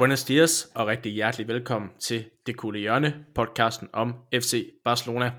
[0.00, 5.32] Buenos dias og rigtig hjertelig velkommen til Det Kulde Hjørne, podcasten om FC Barcelona.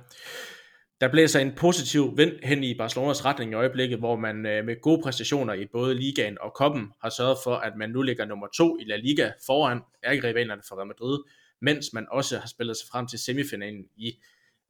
[1.01, 4.81] Der blæser en positiv vind hen i Barcelonas retning i øjeblikket, hvor man øh, med
[4.81, 8.47] gode præstationer i både ligaen og koppen har sørget for, at man nu ligger nummer
[8.57, 11.19] to i La Liga foran ærgerivalerne for Real Madrid,
[11.61, 14.13] mens man også har spillet sig frem til semifinalen i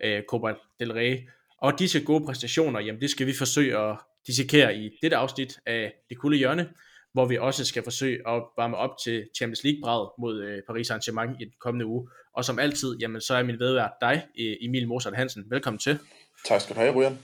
[0.04, 1.18] øh, Copa del Rey.
[1.58, 3.98] Og disse gode præstationer, jamen det skal vi forsøge at
[4.28, 6.70] dissekere i dette afsnit af Det Kulde Hjørne
[7.14, 11.36] hvor vi også skal forsøge at varme op til Champions League-brad mod øh, Paris Saint-Germain
[11.40, 12.10] i den kommende uge.
[12.34, 15.44] Og som altid, jamen, så er min vedvært dig, e- Emil Mozart Hansen.
[15.50, 16.00] Velkommen til.
[16.48, 17.18] Tak skal du have, Ryan.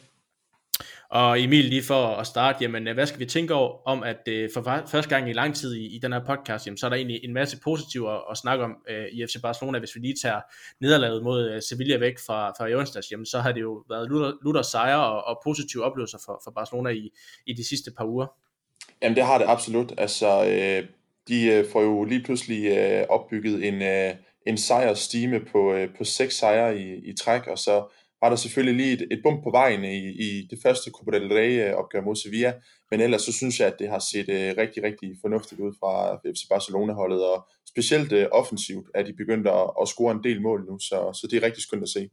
[1.10, 4.50] Og Emil, lige for at starte, jamen, hvad skal vi tænke over, om at øh,
[4.54, 6.98] for første gang i lang tid i, i den her podcast, jamen, så er der
[6.98, 9.80] egentlig en masse positive at, at snakke om øh, i FC Barcelona.
[9.80, 10.42] Hvis vi lige tager
[10.82, 14.10] nederlaget mod øh, Sevilla væk fra, fra i onsdags, jamen, så har det jo været
[14.10, 17.10] lutter, lutter sejre og, og positive oplevelser for, for Barcelona i,
[17.46, 18.28] i de sidste par uger.
[19.02, 19.94] Jamen det har det absolut.
[19.98, 20.90] Altså, øh,
[21.28, 24.16] de øh, får jo lige pludselig øh, opbygget en, øh,
[24.48, 28.86] en sejrstime på, øh, på seks sejre i, i træk, og så var der selvfølgelig
[28.86, 32.16] lige et, et bump på vejen i, i det første Copa del Rey-opgør øh, mod
[32.16, 32.54] Sevilla,
[32.92, 36.16] men ellers så synes jeg, at det har set øh, rigtig, rigtig fornuftigt ud fra
[36.16, 40.66] FC Barcelona-holdet, og specielt øh, offensivt er de begyndt at, at score en del mål
[40.70, 42.10] nu, så, så det er rigtig skønt at se.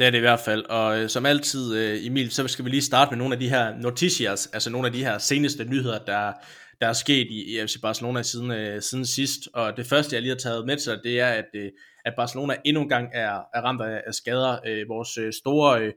[0.00, 2.70] Det er det i hvert fald, og øh, som altid, øh, Emil, så skal vi
[2.70, 5.98] lige starte med nogle af de her noticias, altså nogle af de her seneste nyheder,
[5.98, 6.32] der,
[6.80, 9.48] der er sket i, i FC Barcelona siden, øh, siden sidst.
[9.54, 11.70] Og det første, jeg lige har taget med til, det er, at, øh,
[12.04, 14.58] at Barcelona endnu engang er, er ramt af, af skader.
[14.66, 15.92] Øh, vores øh, store øh,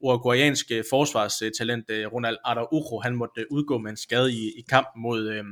[0.00, 5.02] uruguayanske forsvarstalent, øh, Ronald Araujo, han måtte øh, udgå med en skade i, i kampen
[5.02, 5.28] mod...
[5.28, 5.44] Øh,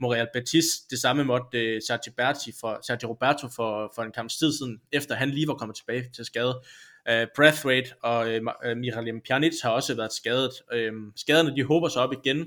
[0.00, 0.64] mod Betis.
[0.90, 4.52] Det samme måtte øh, uh, Sergio, Berti for, Sergio Roberto for, for en kamp tid
[4.52, 6.54] siden, efter han lige var kommet tilbage til skade.
[7.08, 10.50] Øh, uh, Brathwaite og øh, øh, Miralem Pjanic har også været skadet.
[10.72, 12.46] Øh, skaderne de håber sig op igen.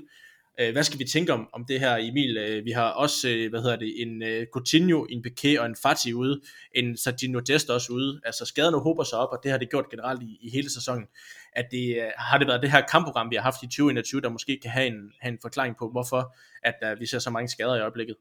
[0.60, 2.36] Øh, hvad skal vi tænke om, om det her, Emil?
[2.36, 5.76] Øh, vi har også, øh, hvad hedder det, en øh, Coutinho, en Piqué og en
[5.82, 6.40] Fati ude,
[6.74, 8.20] en Sardino Dest også ude.
[8.24, 11.06] Altså skaderne håber sig op, og det har det gjort generelt i, i hele sæsonen.
[11.52, 14.28] At det, øh, har det været det her kampprogram, vi har haft i 2021, der
[14.28, 17.48] måske kan have en, have en forklaring på, hvorfor at øh, vi ser så mange
[17.48, 18.16] skader i øjeblikket?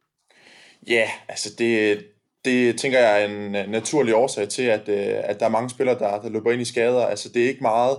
[0.87, 2.05] Ja, yeah, altså det,
[2.47, 5.69] det tænker jeg er en øh, naturlig årsag til, at, øh, at der er mange
[5.69, 7.05] spillere, der, der løber ind i skader.
[7.05, 7.97] Altså det er ikke meget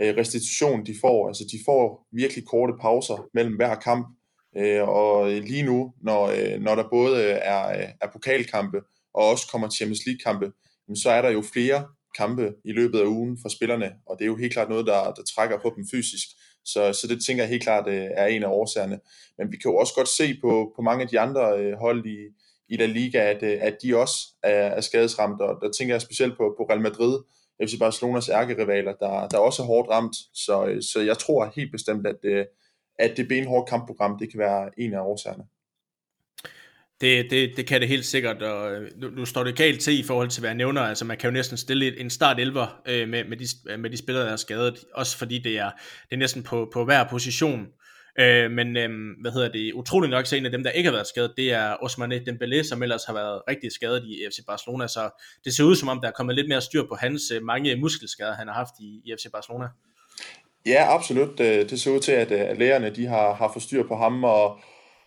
[0.00, 1.28] øh, restitution, de får.
[1.28, 4.06] Altså de får virkelig korte pauser mellem hver kamp.
[4.82, 8.80] Og lige nu, når, når der både er, er pokalkampe
[9.14, 10.52] og også kommer Champions League-kampe,
[10.94, 11.86] så er der jo flere
[12.16, 15.12] kampe i løbet af ugen for spillerne, og det er jo helt klart noget, der,
[15.12, 16.26] der trækker på dem fysisk.
[16.64, 19.00] Så, så det tænker jeg helt klart er en af årsagerne.
[19.38, 22.18] Men vi kan jo også godt se på, på mange af de andre hold i,
[22.70, 26.02] i La Liga, at, øh, at de også er, er skadesramt, og der tænker jeg
[26.02, 27.18] specielt på, på Real Madrid,
[27.64, 31.72] FC Barcelonas ærkerivaler, der, der også er hårdt ramt, så, øh, så jeg tror helt
[31.72, 32.44] bestemt, at, øh,
[32.98, 35.44] at det benhårde kampprogram, det kan være en af årsagerne.
[37.00, 40.02] Det, det, det kan det helt sikkert, og nu, nu står det galt til i
[40.02, 43.08] forhold til, hvad jeg nævner, altså man kan jo næsten stille en start 11 øh,
[43.08, 45.70] med, med, de, med de spillere, der er skadet, også fordi det er,
[46.10, 47.66] det er næsten på, på hver position,
[48.18, 48.90] Øh, men øh,
[49.20, 51.52] hvad hedder det, utrolig nok så en af dem, der ikke har været skadet, det
[51.52, 55.64] er Ousmane Dembélé, som ellers har været rigtig skadet i FC Barcelona, så det ser
[55.64, 58.46] ud som om, der er kommet lidt mere styr på hans øh, mange muskelskader, han
[58.46, 59.66] har haft i, i FC Barcelona.
[60.66, 61.40] Ja, absolut.
[61.40, 63.96] Øh, det ser ud til, at, øh, at lægerne de har, har fået styr på
[63.96, 64.58] ham, og,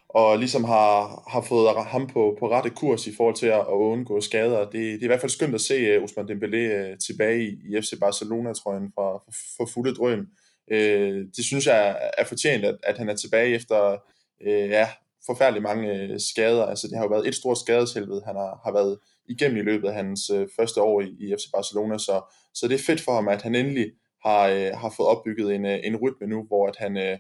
[0.10, 3.74] og ligesom har, har fået ham på, på rette kurs i forhold til at, at
[3.74, 4.60] undgå skader.
[4.60, 7.82] Det, det er i hvert fald skønt at se øh, Ousmane Dembélé tilbage i, i
[7.82, 10.20] FC Barcelona, tror jeg, for, for, for fulde drøm.
[10.20, 10.26] Øh,
[10.72, 13.98] Øh, det synes jeg er fortjent, at, at han er tilbage efter
[14.42, 14.90] øh, ja,
[15.26, 16.66] forfærdelig mange øh, skader.
[16.66, 19.88] Altså, det har jo været et stort skadeshelvede, han har, har været igennem i løbet
[19.88, 22.22] af hans øh, første år i, i FC Barcelona, så,
[22.54, 23.92] så det er fedt for ham, at han endelig
[24.26, 27.18] har, øh, har fået opbygget en, øh, en rytme nu, hvor at han øh,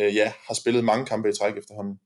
[0.00, 1.98] øh, ja, har spillet mange kampe i træk efterhånden.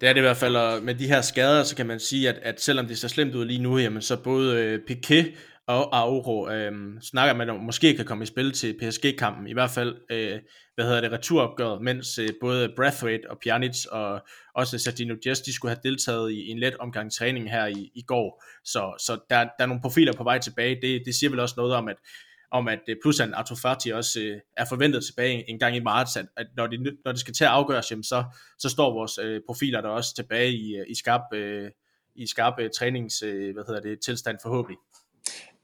[0.00, 2.28] Det er det i hvert fald, og med de her skader, så kan man sige,
[2.28, 5.34] at, at selvom det ser slemt ud lige nu, jamen, så både øh, Piquet
[5.66, 9.70] og Auro øh, snakker man om, måske kan komme i spil til PSG-kampen, i hvert
[9.70, 10.40] fald, øh,
[10.74, 14.20] hvad hedder det, returopgøret, mens øh, både Brathwaite og Pjanic og
[14.54, 18.02] også Sardino Jess, de skulle have deltaget i, en let omgang træning her i, i
[18.02, 21.40] går, så, så der, der er nogle profiler på vej tilbage, det, det siger vel
[21.40, 21.96] også noget om, at
[22.50, 25.80] om at øh, plus at Arto Fati også øh, er forventet tilbage en gang i
[25.80, 28.24] marts, at, at når, det, når det skal til at afgøres, jamen, så,
[28.58, 31.70] så står vores øh, profiler der også tilbage i, øh, i skarp, øh,
[32.16, 34.78] i skarp øh, trænings, øh, hvad hedder det, tilstand forhåbentlig.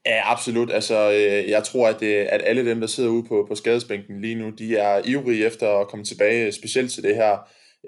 [0.06, 0.72] Ja, absolut.
[0.72, 4.20] Altså, øh, jeg tror, at, det, at alle dem, der sidder ude på, på skadesbænken
[4.20, 7.38] lige nu, de er ivrige efter at komme tilbage, specielt til det her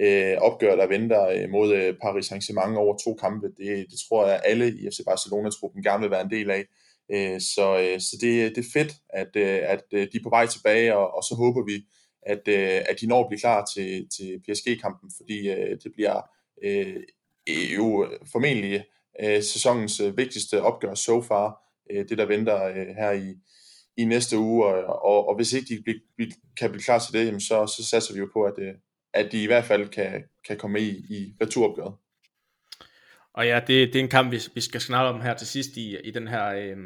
[0.00, 3.46] øh, opgør, der venter øh, mod øh, Paris Saint-Germain over to kampe.
[3.46, 6.64] Det, det tror jeg, at alle i FC Barcelona-truppen gerne vil være en del af.
[7.12, 10.28] Øh, så øh, så det, det er fedt, at, øh, at øh, de er på
[10.28, 11.84] vej tilbage, og, og så håber vi,
[12.22, 16.20] at, øh, at de når at blive klar til, til PSG-kampen, fordi øh, det bliver
[16.64, 17.02] øh,
[17.76, 18.84] jo øh, formentlig
[19.22, 23.34] øh, sæsonens øh, vigtigste opgør so far, øh, det der venter øh, her i,
[23.96, 27.12] i næste uge, og, og, og hvis ikke de bl- blive, kan blive klar til
[27.12, 28.74] det, jamen så, så satser vi jo på, at, øh,
[29.14, 31.94] at de i hvert fald kan, kan komme i, i returopgøret.
[33.34, 35.76] Og ja, det, det er en kamp, vi, vi skal snakke om her til sidst
[35.76, 36.46] i, i den her...
[36.46, 36.76] Øh,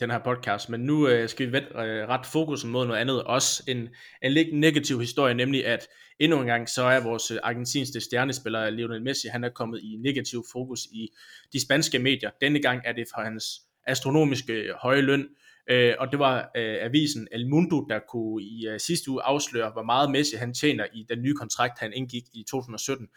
[0.00, 3.24] den her podcast, men nu øh, skal vi vende øh, ret fokusen mod noget andet,
[3.24, 3.88] også en,
[4.22, 8.70] en lidt negativ historie, nemlig at endnu en gang så er vores øh, argentinske stjernespiller
[8.70, 11.08] Lionel Messi, han er kommet i negativ fokus i
[11.52, 12.30] de spanske medier.
[12.40, 13.44] Denne gang er det for hans
[13.86, 15.28] astronomiske øh, høje løn,
[15.70, 19.70] øh, og det var øh, avisen El Mundo, der kunne i øh, sidste uge afsløre,
[19.70, 23.08] hvor meget Messi han tjener i den nye kontrakt, han indgik i 2017.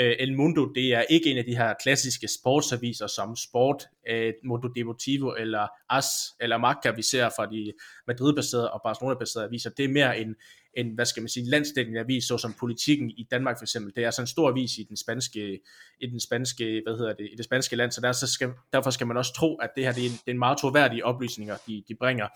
[0.00, 4.32] Øh, El Mundo, det er ikke en af de her klassiske sportsaviser som Sport, øh,
[4.44, 6.06] Mundo Deportivo eller AS
[6.40, 7.72] eller Marca, vi ser fra de
[8.06, 9.70] Madrid-baserede og Barcelona-baserede aviser.
[9.70, 10.34] Det er mere en,
[10.76, 13.92] en hvad skal man sige, landsdækkende avis, såsom Politikken i Danmark for eksempel.
[13.96, 15.60] Det er altså en stor avis i den spanske,
[16.00, 18.90] i den spanske, hvad hedder det, i det spanske land, så, der, så skal, derfor
[18.90, 21.04] skal man også tro, at det her det er en, det er en meget troværdige
[21.04, 22.28] oplysninger, de, de bringer.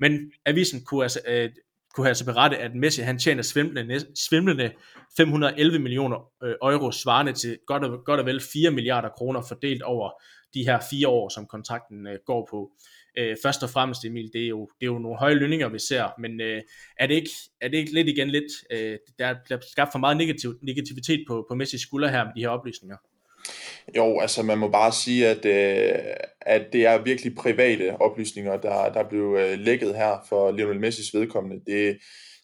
[0.00, 1.50] Men avisen kunne altså, øh,
[1.94, 4.72] kunne altså berette, at Messi han tjener svimlende, svimlende
[5.16, 9.82] 511 millioner øh, euro, svarende til godt og, godt og vel 4 milliarder kroner fordelt
[9.82, 10.10] over
[10.54, 12.70] de her fire år, som kontrakten øh, går på.
[12.72, 15.68] Øh, Øh, først og fremmest, Emil, det er jo, det er jo nogle høje lønninger,
[15.68, 16.62] vi ser, men øh,
[16.98, 17.30] er, det ikke,
[17.60, 21.46] er det ikke lidt igen lidt, øh, der bliver skabt for meget negativ, negativitet på,
[21.48, 22.96] på Messis skulder her med de her oplysninger?
[23.96, 28.92] Jo, altså man må bare sige, at, øh, at det er virkelig private oplysninger, der,
[28.92, 31.64] der blev øh, lækket her for Lionel Messis vedkommende.
[31.66, 31.98] Det,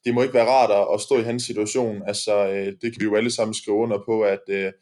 [0.05, 2.03] det må ikke være rart at stå i hans situation.
[2.07, 4.73] Altså, øh, det kan vi jo alle sammen skrive under på, at, øh,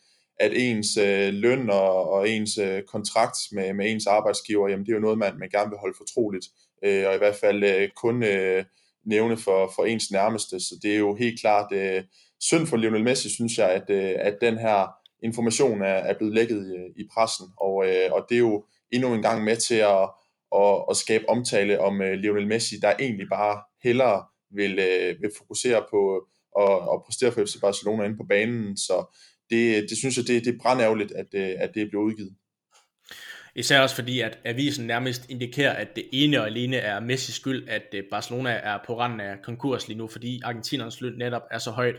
[0.41, 4.93] at ens øh, løn og, og ens øh, kontrakt med, med ens arbejdsgiver, jamen det
[4.93, 6.47] er jo noget, man, man gerne vil holde fortroligt,
[6.85, 8.65] øh, og i hvert fald øh, kun øh,
[9.07, 10.61] nævne for, for ens nærmeste.
[10.61, 12.03] Så det er jo helt klart øh,
[12.41, 14.89] synd for Lionel Messi, synes jeg, at, øh, at den her
[15.23, 19.15] information er, er blevet lækket i, i pressen, og, øh, og det er jo endnu
[19.15, 20.11] en gang med til at,
[20.57, 25.31] at, at skabe omtale om øh, Lionel Messi, der egentlig bare hellere vil, øh, vil
[25.39, 26.23] fokusere på øh,
[26.59, 29.17] at, at præstere for FC Barcelona inde på banen, så
[29.51, 32.35] det, det synes jeg, det, det er brændærgerligt, at, øh, at det er blevet udgivet.
[33.57, 37.69] Især også fordi, at avisen nærmest indikerer, at det ene og alene er Messi skyld,
[37.69, 41.59] at øh, Barcelona er på randen af konkurs lige nu, fordi argentinernes løn netop er
[41.59, 41.97] så højt.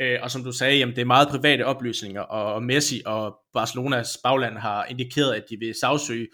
[0.00, 4.18] Øh, og som du sagde, jamen, det er meget private oplysninger, og Messi og Barcelonas
[4.24, 6.28] bagland har indikeret, at de vil sagsøge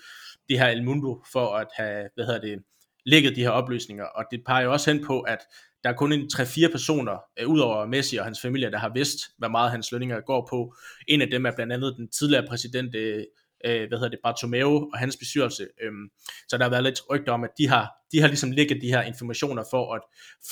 [0.49, 2.59] det her El Mundo for at have, hvad hedder det,
[3.07, 4.05] lægget de her oplysninger.
[4.05, 5.39] Og det peger jo også hen på, at
[5.85, 9.19] der er kun en 3-4 personer, øh, udover Messi og hans familie, der har vidst,
[9.39, 10.75] hvad meget hans lønninger går på.
[11.09, 13.25] En af dem er blandt andet den tidligere præsident øh,
[13.67, 15.67] øh, hvad hedder det, Bartomeu og hans bestyrelse.
[15.83, 16.09] Øhm,
[16.49, 18.89] så der har været lidt rygter om, at de har, de har ligesom ligget de
[18.89, 20.01] her informationer for at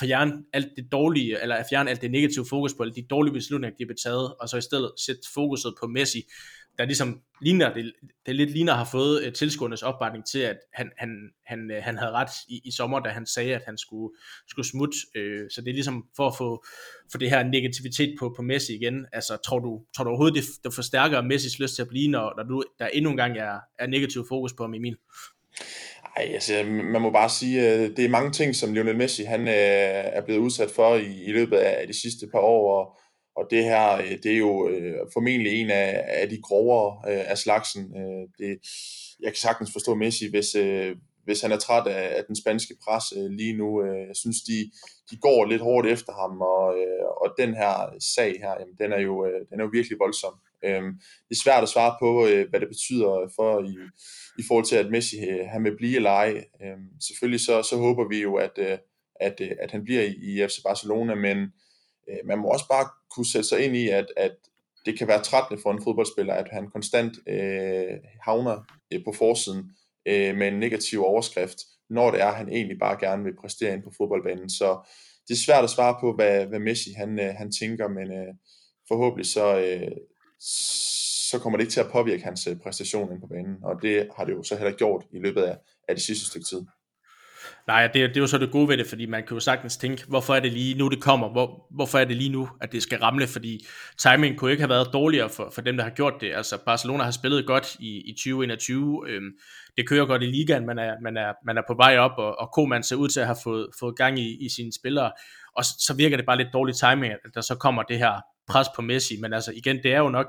[0.00, 3.34] fjerne alt det dårlige, eller at fjerne alt det negative fokus på, alle de dårlige
[3.34, 6.22] beslutninger, de har taget, og så i stedet sætte fokuset på Messi,
[6.78, 7.92] der ligesom ligner, det,
[8.26, 11.08] det lidt ligner har fået uh, tilskuernes opbakning til, at han, han,
[11.46, 14.14] han, uh, han havde ret i, i sommer, da han sagde, at han skulle,
[14.48, 14.96] skulle smutte.
[15.16, 16.64] Uh, så det er ligesom for at få,
[17.10, 19.06] for det her negativitet på, på Messi igen.
[19.12, 22.34] Altså, tror du, tror du overhovedet, det, det forstærker Messis lyst til at blive, når,
[22.36, 24.96] når du, der endnu en gang er, er negativ fokus på ham, Emil?
[26.16, 30.20] Ej, altså, man må bare sige, det er mange ting, som Lionel Messi han, er
[30.20, 32.98] blevet udsat for i, i løbet af de sidste par år, og
[33.36, 37.30] og det her, øh, det er jo øh, formentlig en af, af de grovere øh,
[37.30, 37.96] af slagsen.
[37.96, 38.58] Øh, det,
[39.20, 42.74] jeg kan sagtens forstå Messi, hvis, øh, hvis han er træt af, af den spanske
[42.84, 43.84] pres øh, lige nu.
[43.84, 44.70] Øh, jeg synes, de,
[45.10, 47.74] de går lidt hårdt efter ham, og, øh, og den her
[48.14, 50.34] sag her, jamen, den, er jo, øh, den er jo virkelig voldsom.
[50.64, 50.82] Øh,
[51.28, 53.74] det er svært at svare på, øh, hvad det betyder for i,
[54.38, 56.44] i forhold til, at Messi øh, han vil blive eller ej.
[56.62, 58.78] Øh, selvfølgelig så, så håber vi jo, at, øh,
[59.20, 61.38] at, øh, at han bliver i, i FC Barcelona, men
[62.08, 64.34] øh, man må også bare kunne sætte sig ind i, at, at
[64.86, 69.70] det kan være trættende for en fodboldspiller, at han konstant øh, havner øh, på forsiden
[70.06, 71.58] øh, med en negativ overskrift,
[71.90, 74.50] når det er, at han egentlig bare gerne vil præstere ind på fodboldbanen.
[74.50, 74.88] Så
[75.28, 78.34] det er svært at svare på, hvad, hvad Messi han, øh, han tænker, men øh,
[78.88, 79.96] forhåbentlig så, øh,
[81.30, 84.08] så kommer det ikke til at påvirke hans øh, præstation ind på banen, og det
[84.16, 86.62] har det jo så heller gjort i løbet af, af det sidste stykke tid.
[87.66, 89.76] Nej, det, det er jo så det gode ved det, fordi man kan jo sagtens
[89.76, 91.28] tænke, hvorfor er det lige nu, det kommer?
[91.28, 93.26] Hvor, hvorfor er det lige nu, at det skal ramle?
[93.26, 93.66] Fordi
[93.98, 96.32] timing kunne ikke have været dårligere for, for dem, der har gjort det.
[96.34, 99.04] Altså, Barcelona har spillet godt i, i 2021.
[99.08, 99.30] Øhm,
[99.76, 102.40] det kører godt i ligaen, man er, man er, man er på vej op, og,
[102.40, 105.12] og Koeman ser ud til at have fået, fået gang i, i sine spillere.
[105.56, 108.20] Og så, så virker det bare lidt dårlig timing, at der så kommer det her
[108.48, 109.16] pres på Messi.
[109.20, 110.26] Men altså igen, det er jo nok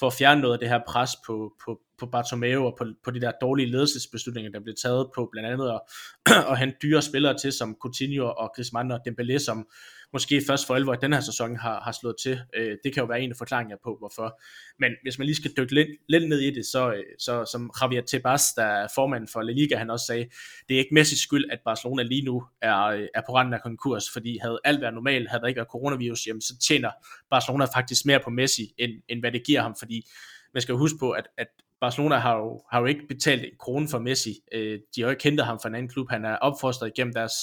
[0.00, 3.10] for at fjerne noget af det her pres på, på, på Bartomeu og på, på
[3.10, 5.80] de der dårlige ledelsesbeslutninger, der blev taget på blandt andet at,
[6.50, 9.66] at hente dyre spillere til, som Coutinho og Griezmann og Dembélé, som
[10.14, 12.40] måske først for alvor i den her sæson har, har slået til.
[12.56, 14.40] Øh, det kan jo være en af forklaringerne på, hvorfor.
[14.78, 17.70] Men hvis man lige skal dykke lidt, lidt ned i det, så, øh, så som
[17.82, 20.26] Javier Tebas, der er formand for La Liga, han også sagde,
[20.68, 23.62] det er ikke Messis skyld, at Barcelona lige nu er, øh, er på randen af
[23.62, 26.90] konkurs, fordi havde alt været normalt, havde der ikke været coronavirus, jamen, så tjener
[27.30, 30.06] Barcelona faktisk mere på Messi, end, end hvad det giver ham, fordi
[30.54, 31.48] man skal huske på, at, at
[31.84, 34.34] Barcelona har jo, har jo ikke betalt en krone for Messi.
[34.52, 36.10] Øh, de har jo ikke hentet ham fra en anden klub.
[36.10, 37.34] Han er opfostret igennem deres,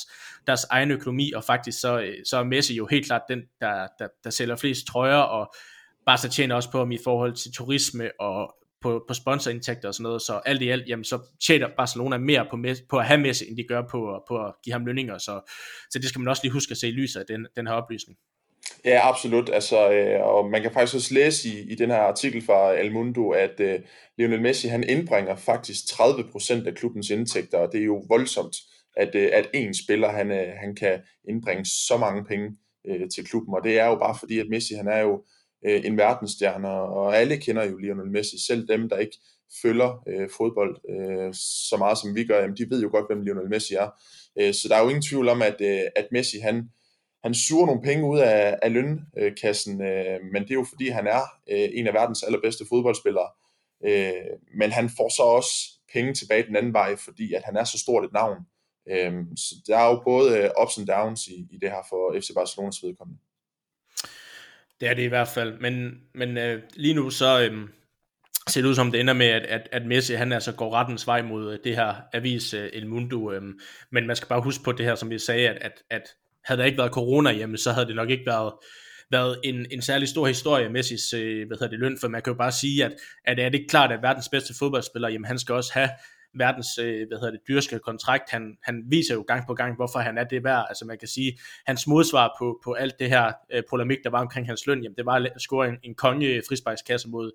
[0.48, 3.88] deres egen økonomi, og faktisk så, øh, så er Messi jo helt klart den, der,
[4.00, 5.54] der, der sælger flest trøjer, og
[6.06, 10.04] Barca tjener også på ham i forhold til turisme og på, på sponsorindtægter og sådan
[10.04, 12.58] noget, så alt i alt, jamen, så tjener Barcelona mere på,
[12.90, 15.52] på at have Messi, end de gør på, på at give ham lønninger, så,
[15.90, 17.74] så det skal man også lige huske at se i lyset af den, den her
[17.74, 18.18] oplysning.
[18.86, 19.50] Ja, absolut.
[19.54, 22.92] Altså, øh, og man kan faktisk også læse i, i den her artikel fra El
[22.94, 23.80] Mundo, at øh,
[24.18, 28.56] Lionel Messi han indbringer faktisk 30% af klubbens indtægter, og det er jo voldsomt,
[28.98, 31.00] at, øh, at en spiller han, øh, han kan
[31.30, 34.74] indbringe så mange penge øh, til klubben, og det er jo bare fordi, at Messi
[34.74, 35.24] han er jo
[35.66, 39.18] øh, en verdensstjerne, og alle kender jo Lionel Messi, selv dem, der ikke
[39.62, 41.34] følger øh, fodbold øh,
[41.70, 43.90] så meget som vi gør, jamen, de ved jo godt, hvem Lionel Messi er.
[44.40, 46.70] Øh, så der er jo ingen tvivl om, at, øh, at Messi han
[47.24, 51.08] han suger nogle penge ud af, af lønkassen, øh, men det er jo fordi, han
[51.08, 53.30] er øh, en af verdens allerbedste fodboldspillere.
[53.86, 54.12] Øh,
[54.56, 55.54] men han får så også
[55.94, 58.38] penge tilbage den anden vej, fordi at han er så stort et navn.
[58.90, 62.20] Øh, så der er jo både øh, ups and downs i, i det her for
[62.20, 63.20] FC Barcelonas vedkommende.
[64.80, 67.70] Det er det i hvert fald, men, men øh, lige nu så øh,
[68.48, 71.08] ser det ud som det ender med, at, at, at Messi han altså går rettens
[71.08, 73.42] vej mod øh, det her avis øh, El Mundo, øh,
[73.90, 76.60] men man skal bare huske på det her, som vi sagde, at, at, at havde
[76.60, 78.54] der ikke været corona hjemme, så havde det nok ikke været,
[79.12, 82.34] været en, en særlig stor historie Messis øh, hvad hedder det, løn, for man kan
[82.34, 82.92] jo bare sige, at,
[83.26, 85.90] at er det klart, at verdens bedste fodboldspiller, jamen han skal også have
[86.34, 88.30] verdens, øh, hvad hedder det, dyrske kontrakt.
[88.30, 90.66] Han, han viser jo gang på gang, hvorfor han er det værd.
[90.70, 94.22] Altså man kan sige, hans modsvar på, på alt det her øh, polemik, der var
[94.22, 97.32] omkring hans løn, jamen det var at score en, en konge frisparkskasse mod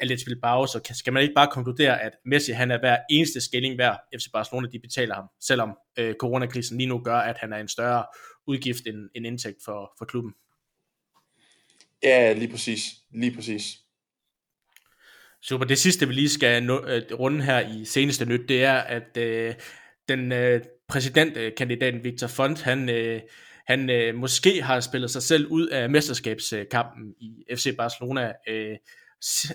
[0.00, 3.78] Atletico Bilbao, så skal man ikke bare konkludere, at Messi han er hver eneste skilling
[3.78, 7.56] værd, FC Barcelona de betaler ham, selvom øh, coronakrisen lige nu gør, at han er
[7.56, 8.04] en større
[8.46, 10.32] udgift end, end indtægt for, for klubben.
[12.02, 12.80] Ja, lige præcis.
[13.14, 13.78] Lige præcis.
[15.42, 15.64] Super.
[15.64, 19.16] Det sidste, vi lige skal nå, øh, runde her i seneste nyt, det er, at
[19.16, 19.54] øh,
[20.08, 23.20] den øh, præsidentkandidaten Victor Font, han, øh,
[23.66, 28.32] han øh, måske har spillet sig selv ud af mesterskabskampen i FC Barcelona.
[28.48, 28.76] Øh,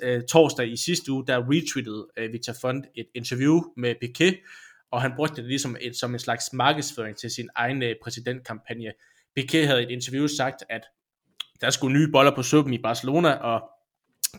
[0.01, 4.37] øh, torsdag i sidste uge, der retweetede øh, Victor Font et interview med Piquet,
[4.91, 8.91] og han brugte det ligesom et, som en slags markedsføring til sin egen øh, præsidentkampagne.
[9.35, 10.81] Piquet havde i et interview sagt, at
[11.61, 13.69] der skulle nye boller på suppen i Barcelona, og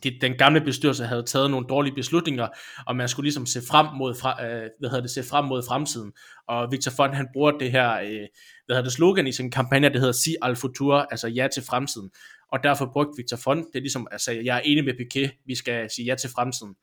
[0.02, 2.48] de, den gamle bestyrelse havde taget nogle dårlige beslutninger,
[2.86, 5.62] og man skulle ligesom se frem mod, fra, øh, hvad hedder det, se frem mod
[5.68, 6.12] fremtiden.
[6.48, 8.26] Og Victor Font, han bruger det her, øh,
[8.66, 11.62] hvad hedder det, slogan i sin kampagne, det hedder Si al futuro, altså ja til
[11.62, 12.10] fremtiden
[12.54, 15.90] og derfor brugte Victor Font det ligesom altså jeg er enig med Piquet, vi skal
[15.90, 16.74] sige ja til fremtiden.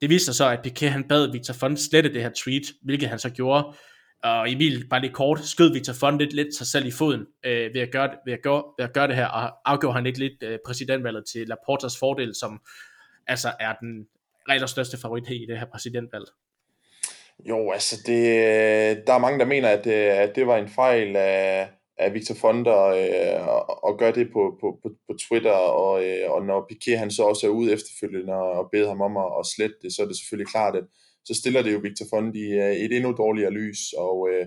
[0.00, 3.08] Det viste sig så, at Piquet han bad Victor Font slette det her tweet, hvilket
[3.08, 3.74] han så gjorde,
[4.22, 7.74] og Emil, bare lidt kort, skød Victor Font lidt, lidt sig selv i foden øh,
[7.74, 10.18] ved, at gøre, ved, at gøre, ved at gøre det her, og afgjorde han ikke
[10.18, 12.60] lidt øh, præsidentvalget til Laportas fordel, som
[13.26, 14.06] altså er den
[14.48, 16.24] rigtig største favorit i det her præsidentvalg.
[17.48, 20.68] Jo, altså det, øh, der er mange, der mener, at, øh, at det var en
[20.68, 25.52] fejl af, af Victor Fonder øh, og, og gør det på, på, på, på Twitter,
[25.52, 29.16] og, øh, og når Piquet han så også er ude efterfølgende og beder ham om
[29.16, 30.84] at, at slette det, så er det selvfølgelig klart, at
[31.24, 34.46] så stiller det jo Victor Fondi øh, et endnu dårligere lys, og øh,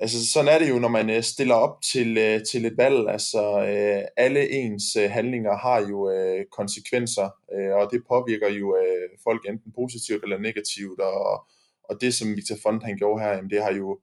[0.00, 3.08] altså sådan er det jo, når man øh, stiller op til, øh, til et valg,
[3.08, 3.42] altså
[3.72, 9.08] øh, alle ens øh, handlinger har jo øh, konsekvenser, øh, og det påvirker jo øh,
[9.24, 11.44] folk enten positivt eller negativt, og,
[11.88, 13.98] og det som Victor Fond han gjorde her, jamen, det har jo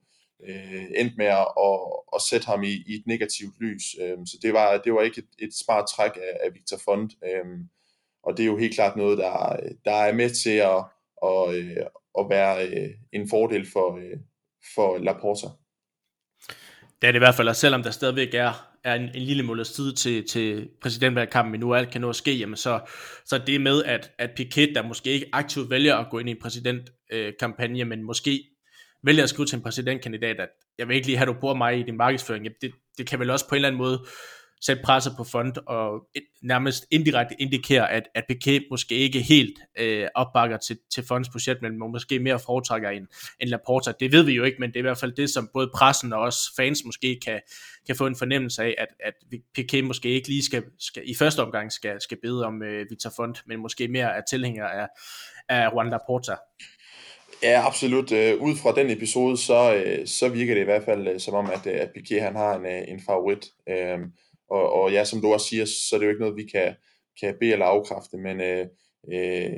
[0.47, 1.79] øh, endte med at, at,
[2.15, 3.83] at sætte ham i, i et negativt lys.
[4.01, 7.13] Øh, så det var, det var ikke et, et smart træk af, af Victor Font.
[7.23, 7.45] Øh,
[8.23, 10.83] og det er jo helt klart noget, der, der er med til at,
[11.23, 11.85] at, øh,
[12.19, 14.17] at være øh, en fordel for, øh,
[14.75, 15.47] for Laporta.
[17.01, 19.43] Det er det i hvert fald, og selvom der stadigvæk er, er en, en lille
[19.43, 22.79] måneds tid til, til præsidentvalgkampen, men nu alt kan nå at ske, jamen så,
[23.25, 26.31] så det med, at, at Piquet, der måske ikke aktivt vælger at gå ind i
[26.31, 28.48] en præsidentkampagne, øh, men måske
[29.03, 31.55] vælger at skrive til en præsidentkandidat, at jeg vil ikke lige have, at du bruger
[31.55, 34.05] mig i din markedsføring, det, det kan vel også på en eller anden måde
[34.61, 36.07] sætte presset på fond og
[36.41, 41.61] nærmest indirekte indikere, at, at Piquet måske ikke helt øh, opbakker til, til fonds budget,
[41.61, 43.07] men måske mere foretrækker en,
[43.39, 43.91] en Laporta.
[43.99, 46.13] Det ved vi jo ikke, men det er i hvert fald det, som både pressen
[46.13, 47.39] og også fans måske kan,
[47.85, 49.13] kan få en fornemmelse af, at, at
[49.55, 53.13] Piquet måske ikke lige skal, skal i første omgang skal, skal bede om øh, Victor
[53.15, 54.87] Font, men måske mere er tilhænger af,
[55.49, 56.35] af Juan Laporta.
[57.43, 58.11] Ja, absolut.
[58.11, 61.33] Øh, ud fra den episode, så, øh, så virker det i hvert fald øh, som
[61.33, 63.45] om, at, øh, at Piqué han har en, øh, en favorit.
[63.69, 64.11] Øhm,
[64.49, 66.75] og, og ja, som du også siger, så er det jo ikke noget, vi kan,
[67.21, 68.65] kan bede eller afkræfte, men øh,
[69.13, 69.51] øh,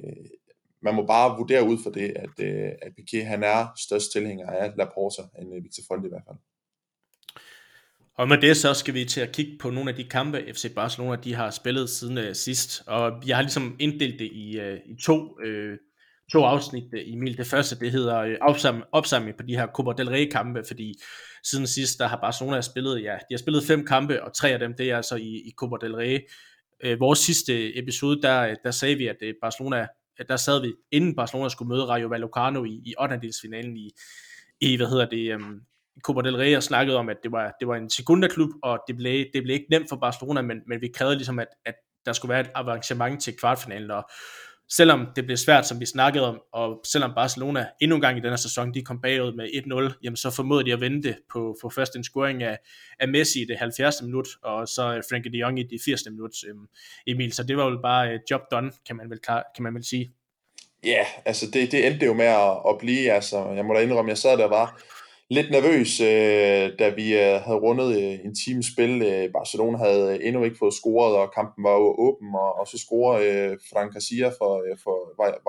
[0.82, 4.48] man må bare vurdere ud fra det, at, øh, at Piqué han er størst tilhænger
[4.48, 6.38] af Laporta end øh, Victor Fonte i hvert fald.
[8.18, 10.74] Og med det så skal vi til at kigge på nogle af de kampe, FC
[10.76, 12.84] Barcelona de har spillet siden øh, sidst.
[12.88, 15.78] Og jeg har ligesom inddelt det i, øh, i to, øh,
[16.32, 17.38] to afsnit, øh, Emil.
[17.38, 20.94] Det første, det hedder øh, opsam, opsamling på de her Copa del Rey kampe, fordi
[21.44, 24.60] siden sidst, der har Barcelona spillet, ja, de har spillet fem kampe, og tre af
[24.60, 26.20] dem, det er altså i, i Copa del Rey.
[26.84, 29.88] Øh, vores sidste episode, der, øh, der sagde vi, at Barcelona,
[30.28, 33.20] der sad vi, inden Barcelona skulle møde Rayo Vallecano i, i 8.
[33.42, 33.90] finalen i,
[34.62, 35.62] i, hvad hedder det, um,
[36.04, 38.98] Copa del Rey og snakkede om, at det var, det var en sekundaklub, og det
[38.98, 42.14] blev, det blev ikke nemt for Barcelona, men, men vi krævede ligesom, at, at der
[42.14, 44.10] skulle være et avancement til kvartfinalen, og
[44.76, 48.22] selvom det blev svært, som vi snakkede om, og selvom Barcelona endnu en gang i
[48.22, 49.46] denne sæson, de kom bagud med
[49.92, 52.58] 1-0, jamen så formåede de at vente på, på først en scoring af,
[53.00, 54.02] af Messi i det 70.
[54.02, 56.02] minut, og så øh, Frankie de Jong i det 80.
[56.12, 56.68] minut, øhm,
[57.08, 57.34] Emil.
[57.34, 59.86] Så det var jo bare øh, job done, kan man vel, klar, kan man vel
[59.86, 60.12] sige.
[60.84, 63.80] Ja, yeah, altså det, det endte jo med at, at blive, altså jeg må da
[63.80, 64.82] indrømme, jeg sad der var
[65.32, 69.02] lidt nervøs, øh, da vi øh, havde rundet øh, en times spil.
[69.02, 72.68] Øh, Barcelona havde øh, endnu ikke fået scoret, og kampen var jo åben, og, og
[72.68, 74.98] så scorer øh, Frank Garcia for, øh, for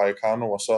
[0.01, 0.77] Vallecano, og så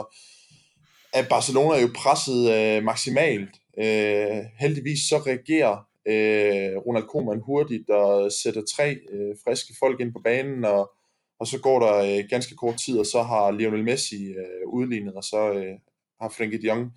[1.13, 3.53] er Barcelona jo presset øh, maksimalt.
[3.77, 10.13] Øh, heldigvis så reagerer øh, Ronald Koeman hurtigt og sætter tre øh, friske folk ind
[10.13, 10.91] på banen, og,
[11.39, 15.13] og så går der øh, ganske kort tid, og så har Lionel Messi øh, udlignet,
[15.13, 15.75] og så øh,
[16.21, 16.91] har Frenkie de Jong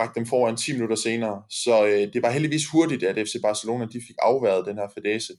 [0.00, 1.42] bragte dem foran 10 minutter senere.
[1.50, 5.32] Så øh, det var heldigvis hurtigt, at FC Barcelona de fik afværet den her fadese.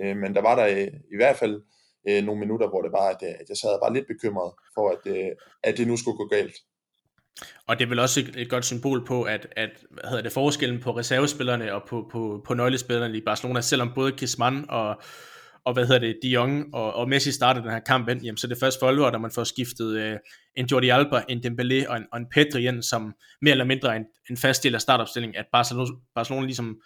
[0.00, 1.62] Øh, men der var der øh, i hvert fald
[2.08, 4.86] øh, nogle minutter, hvor det var, at, øh, at jeg sad bare lidt bekymret for,
[4.94, 5.30] at, øh,
[5.62, 6.56] at det nu skulle gå galt.
[7.66, 10.32] Og det er vel også et, et godt symbol på, at, at hvad hedder det,
[10.32, 15.02] forskellen på reservespillerne og på, på, på nøglespillerne i Barcelona, selvom både Kisman og,
[15.66, 18.36] og hvad hedder det, De Jong og, og Messi startede den her kamp ind, jamen,
[18.36, 20.16] så er det først for alvor, da man får skiftet øh,
[20.56, 23.88] en Jordi Alba, en Dembélé og en, og en Pedri ind, som mere eller mindre
[23.88, 26.80] er en, en fast del af startopstillingen, at Barcelona, Barcelona ligesom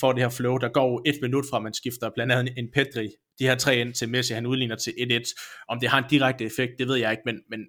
[0.00, 3.08] får det her flow, der går et minut fra, man skifter blandt andet en Pedri,
[3.38, 5.64] de her tre ind til Messi, han udligner til 1-1.
[5.68, 7.60] Om det har en direkte effekt, det ved jeg ikke, men, men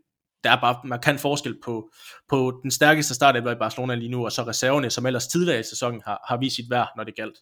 [0.43, 1.91] der er bare man kan forskel på,
[2.29, 5.63] på den stærkeste start i Barcelona lige nu, og så reserverne, som ellers tidligere i
[5.63, 7.37] sæsonen har, har vist sit værd, når det galt.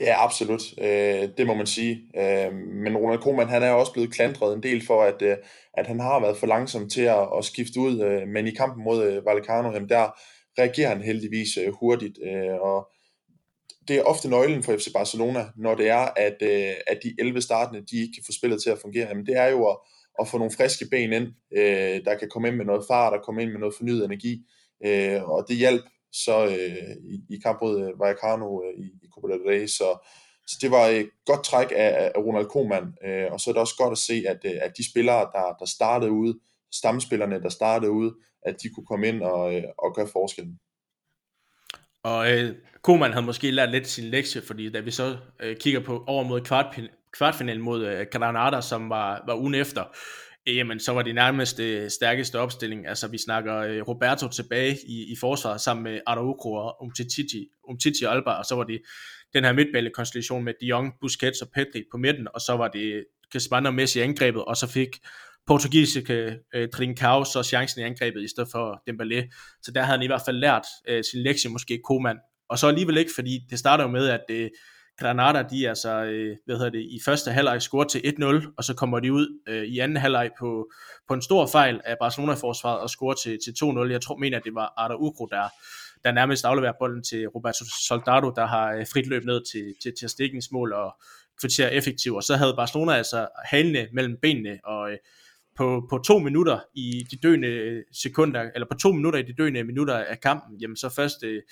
[0.00, 0.62] Ja, absolut.
[0.80, 2.02] Øh, det må man sige.
[2.16, 5.36] Øh, men Ronald Koeman, han er også blevet klandret en del for, at, øh,
[5.74, 8.00] at han har været for langsom til at, at skifte ud.
[8.00, 10.10] Øh, men i kampen mod øh, Vallecano, jamen der
[10.58, 12.18] reagerer han heldigvis øh, hurtigt.
[12.22, 12.88] Øh, og
[13.88, 17.40] det er ofte nøglen for FC Barcelona, når det er, at, øh, at de 11
[17.40, 19.08] startende, de ikke kan få spillet til at fungere.
[19.08, 19.76] Jamen det er jo at,
[20.20, 23.18] at få nogle friske ben ind, øh, der kan komme ind med noget fart, der
[23.18, 24.42] komme ind med noget fornyet energi.
[24.86, 29.07] Øh, og det hjælp så øh, i, i kamp mod øh, Vallecano øh, i, i
[29.20, 30.06] Copa del Rey, så,
[30.46, 33.60] så det var et godt træk af, af Ronald Koeman, øh, og så er det
[33.60, 36.38] også godt at se, at, øh, at de spillere, der, der startede ude,
[36.72, 40.58] stamspillerne, der startede ude, at de kunne komme ind og, øh, og gøre forskellen.
[42.02, 45.80] Og øh, Koeman havde måske lært lidt sin lektie, fordi da vi så øh, kigger
[45.80, 46.80] på over mod kvart,
[47.12, 49.84] kvartfinalen mod øh, Granada, som var, var ugen efter,
[50.54, 52.86] jamen så var det nærmest øh, stærkeste opstilling.
[52.86, 58.04] Altså vi snakker øh, Roberto tilbage i, i forsvaret sammen med Araujo og Umtiti, Umtiti
[58.04, 58.80] og Alba, og så var det
[59.34, 63.04] den her midtbanekonstellation med De Jong, Busquets og Pedri på midten, og så var det
[63.32, 64.88] Griezmann og Messi i angrebet, og så fik
[65.46, 69.28] portugisiske øh, Trincao så chancen i angrebet i stedet for Dembélé.
[69.62, 72.18] Så der havde han i hvert fald lært øh, sin lektie, måske Koman.
[72.48, 74.50] Og så alligevel ikke, fordi det starter jo med, at øh,
[74.98, 78.64] Granada, de er altså, øh, hvad hedder det, i første halvleg scorede til 1-0, og
[78.64, 80.70] så kommer de ud øh, i anden halvleg på,
[81.08, 83.90] på en stor fejl af Barcelona-forsvaret og scorer til, til 2-0.
[83.90, 85.48] Jeg tror, mener, at det var Arda Ugro, der,
[86.04, 89.92] der nærmest afleverer bolden til Roberto Soldado, der har øh, frit løb ned til, til,
[89.98, 90.96] til Stikkens mål og
[91.40, 92.16] kvarter effektivt.
[92.16, 94.98] Og så havde Barcelona altså halene mellem benene, og øh,
[95.58, 99.34] på, på to minutter i de døende øh, sekunder, eller på to minutter i de
[99.38, 101.42] døende minutter af kampen, jamen så først øh,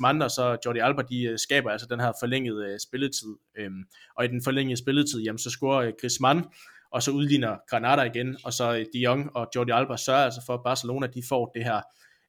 [0.00, 3.36] Mann og så Jordi Alba, de øh, skaber altså den her forlængede øh, spilletid.
[3.58, 3.84] Øhm,
[4.16, 6.44] og i den forlængede spilletid, jamen så scorer øh, Mann
[6.92, 10.40] og så udligner Granada igen, og så øh, De Jong og Jordi Alba sørger altså
[10.46, 11.80] for, at Barcelona de får det her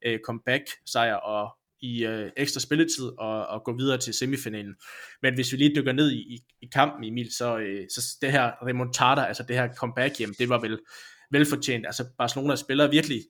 [0.06, 4.76] øh, comeback sejr, og i øh, ekstra spilletid og, og gå videre til semifinalen.
[5.22, 8.32] Men hvis vi lige dykker ned i, i, i kampen, Emil, så, øh, så det
[8.32, 10.80] her remontada, altså det her comeback hjem, det var vel
[11.32, 11.86] velfortjent.
[11.86, 13.22] Altså Barcelona spiller virkelig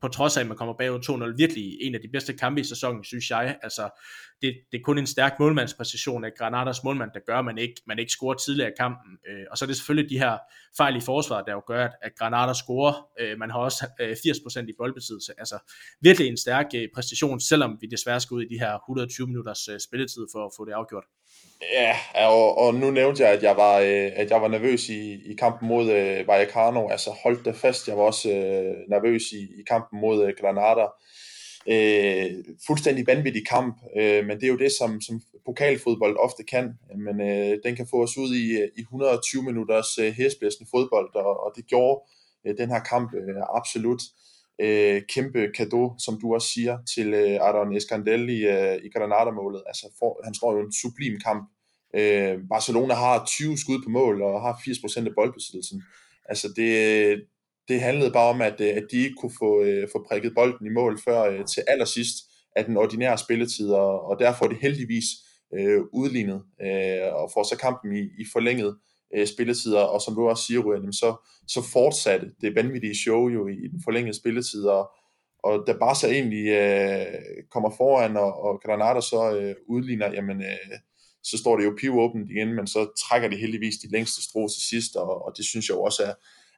[0.00, 2.64] på, trods af, at man kommer bagud 2-0, virkelig en af de bedste kampe i
[2.64, 3.58] sæsonen, synes jeg.
[3.62, 4.00] Altså,
[4.42, 7.74] det, det er kun en stærk målmandspræcision af Granadas målmand, der gør, at man ikke,
[7.86, 9.18] man ikke scorer tidligere i kampen.
[9.28, 10.38] Øh, og så er det selvfølgelig de her
[10.76, 13.08] fejl i forsvaret, der jo gør, at, at Granada scorer.
[13.20, 15.32] Øh, man har også øh, 80% i boldbesiddelse.
[15.38, 15.58] Altså,
[16.00, 19.68] virkelig en stærk øh, præstation, selvom vi desværre skal ud i de her 120 minutters
[19.68, 21.04] øh, spilletid for at få det afgjort.
[21.72, 21.96] Ja,
[22.28, 25.34] og, og nu nævnte jeg, at jeg var, øh, at jeg var nervøs i, i
[25.34, 26.88] kampen mod øh, Vallecano.
[26.88, 30.86] Altså holdt det fast, jeg var også øh, nervøs i, i kampen mod øh, Granada.
[31.66, 36.78] Øh, fuldstændig vanvittig kamp, øh, men det er jo det, som, som pokalfodbold ofte kan.
[36.96, 41.14] Men øh, den kan få os ud i, øh, i 120 minutters øh, hæsblæsende fodbold,
[41.14, 42.00] og, og det gjorde
[42.46, 44.02] øh, den her kamp øh, absolut.
[44.60, 49.62] Øh, kæmpe kado, som du også siger, til øh, Aaron Escandel i, øh, i Granada-målet.
[49.66, 51.50] Altså, for, han slår jo en sublim kamp.
[51.96, 55.82] Øh, Barcelona har 20 skud på mål og har 80% af boldbesiddelsen.
[56.24, 57.22] Altså, det,
[57.68, 60.70] det handlede bare om, at, at de ikke kunne få, øh, få prikket bolden i
[60.70, 62.16] mål før øh, til allersidst
[62.56, 65.06] af den ordinære spilletid, og, og derfor er det heldigvis
[65.54, 68.76] øh, udlignet øh, og får så kampen i, i forlænget
[69.16, 73.48] øh, spilletider, og som du også siger, Ryan, så, så fortsatte det vanvittige show jo
[73.48, 74.90] i, i den forlængede spilletid, og,
[75.42, 77.06] og da Barca egentlig øh,
[77.50, 80.78] kommer foran, og, og Granada så øh, udligner, jamen øh,
[81.24, 84.62] så står det jo pivåbent igen, men så trækker de heldigvis de længste strå til
[84.62, 86.14] sidst, og, og det synes jeg også er,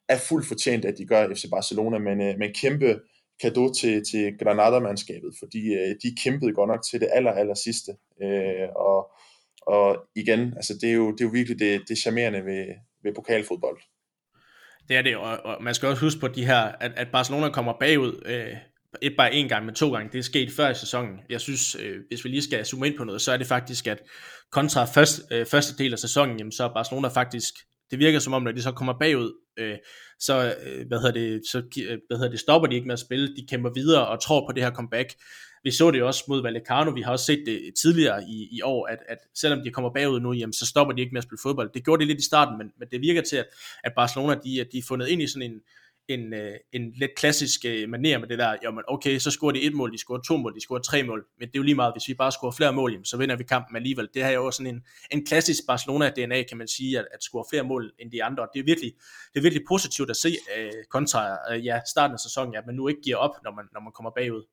[0.09, 3.01] er fuldt fortjent, at de gør FC Barcelona, men, øh, men kæmpe
[3.41, 7.93] kado til, til Granada-mandskabet, fordi øh, de kæmpede godt nok til det aller, aller sidste,
[8.23, 9.11] øh, og,
[9.67, 12.67] og igen, altså det er jo, det er jo virkelig det, det charmerende ved,
[13.03, 13.79] ved pokalfodbold.
[14.89, 17.49] Det er det, og, og man skal også huske på de her, at, at Barcelona
[17.49, 18.57] kommer bagud, øh,
[19.03, 20.13] ikke bare en gang, men to gange.
[20.13, 21.21] Det er sket før i sæsonen.
[21.31, 23.87] Jeg synes, øh, hvis vi lige skal zoome ind på noget, så er det faktisk,
[23.87, 24.03] at
[24.53, 27.55] kontra først, øh, første del af sæsonen, jamen, så er Barcelona faktisk,
[27.91, 29.77] det virker som om, når de så kommer bagud, øh,
[30.21, 32.99] så, øh, hvad hedder det, så øh, hvad hedder det, stopper de ikke med at
[32.99, 35.15] spille, de kæmper videre og tror på det her comeback.
[35.65, 38.87] Vi så det også mod Vallecano, vi har også set det tidligere i, i år,
[38.87, 41.39] at, at selvom de kommer bagud nu, jamen, så stopper de ikke med at spille
[41.43, 41.71] fodbold.
[41.75, 43.47] Det gjorde de lidt i starten, men, men det virker til, at,
[43.85, 45.61] at Barcelona de, de er fundet ind i sådan en,
[46.09, 49.63] en, øh, en lidt klassisk øh, maner med det der, jamen okay, så scorer de
[49.63, 51.75] et mål, de scorer to mål, de scorer tre mål, men det er jo lige
[51.75, 54.09] meget, hvis vi bare scorer flere mål, jamen, så vinder vi kampen alligevel.
[54.15, 57.45] Det her er jo sådan en, en klassisk Barcelona-DNA, kan man sige, at, at score
[57.51, 58.93] flere mål end de andre, det er virkelig,
[59.33, 62.75] det er virkelig positivt at se øh, kontra øh, ja, starten af sæsonen, at man
[62.75, 64.45] nu ikke giver op, når man, når man kommer bagud.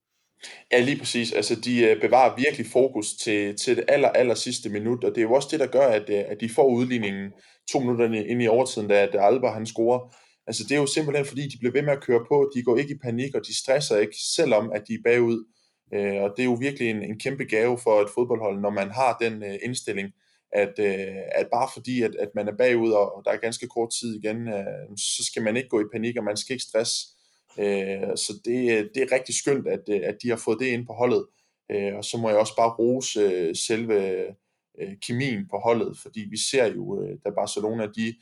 [0.71, 1.31] Ja, lige præcis.
[1.31, 5.17] Altså, de øh, bevarer virkelig fokus til, til det aller, aller sidste minut, og det
[5.17, 7.31] er jo også det, der gør, at, øh, at de får udligningen
[7.71, 10.15] to minutter ind i overtiden, da, da Alba han scorer.
[10.47, 12.77] Altså, det er jo simpelthen, fordi de bliver ved med at køre på, de går
[12.77, 15.45] ikke i panik, og de stresser ikke, selvom at de er bagud.
[15.93, 18.91] Øh, og det er jo virkelig en, en kæmpe gave for et fodboldhold, når man
[18.91, 20.09] har den øh, indstilling,
[20.51, 23.89] at, øh, at bare fordi, at, at man er bagud, og der er ganske kort
[23.99, 27.07] tid igen, øh, så skal man ikke gå i panik, og man skal ikke stresse
[27.59, 30.93] Øh, så det, det er rigtig skønt, at, at de har fået det ind på
[30.93, 31.25] holdet.
[31.71, 34.25] Øh, og så må jeg også bare rose øh, selve
[35.07, 38.15] kemien på holdet, fordi vi ser jo, da Barcelona de,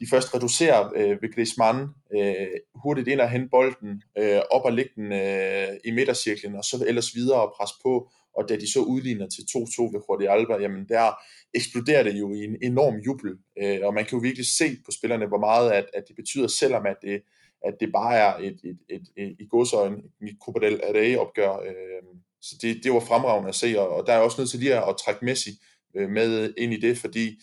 [0.00, 4.72] de først reducerer øh, ved Griezmann øh, hurtigt ind og hente bolden, øh, op og
[4.72, 8.72] lægge den øh, i midtercirklen, og så ellers videre og presse på, og da de
[8.72, 11.12] så udligner til 2-2 ved Jordi Alba, jamen der
[11.54, 13.30] eksploderer det jo i en enorm jubel,
[13.62, 16.46] øh, og man kan jo virkelig se på spillerne, hvor meget at, at det betyder,
[16.46, 17.22] selvom at det,
[17.64, 21.52] at det bare er et, et, et, et i godsøjne et Copa del Rey opgør.
[21.52, 22.02] Øh,
[22.42, 24.76] så det, det var fremragende at se, og, og der er også nødt til lige
[24.76, 25.50] at, at trække Messi
[25.96, 27.40] øh, med ind i det, fordi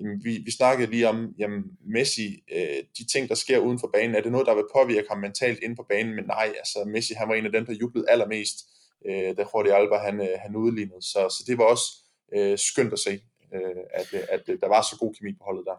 [0.00, 3.90] jamen, vi, vi snakkede lige om, jamen Messi, øh, de ting, der sker uden for
[3.92, 6.78] banen, er det noget, der vil påvirke ham mentalt ind på banen, men nej, altså
[6.86, 8.56] Messi, han var en af dem, der jublede allermest,
[9.06, 11.86] øh, da Jordi Alba, han, øh, han udlignede, så, så det var også
[12.36, 13.20] øh, skønt at se,
[13.54, 15.78] øh, at, øh, at, øh, der var så god kemi på holdet der.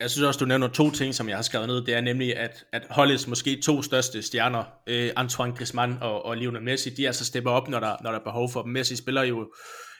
[0.00, 1.84] Jeg synes også, du nævner to ting, som jeg har skrevet ned.
[1.86, 6.36] Det er nemlig, at, at holdets måske to største stjerner, øh, Antoine Griezmann og, og
[6.36, 8.72] Lionel Messi, de altså stepper op, når der, når der er behov for dem.
[8.72, 9.52] Messi spiller jo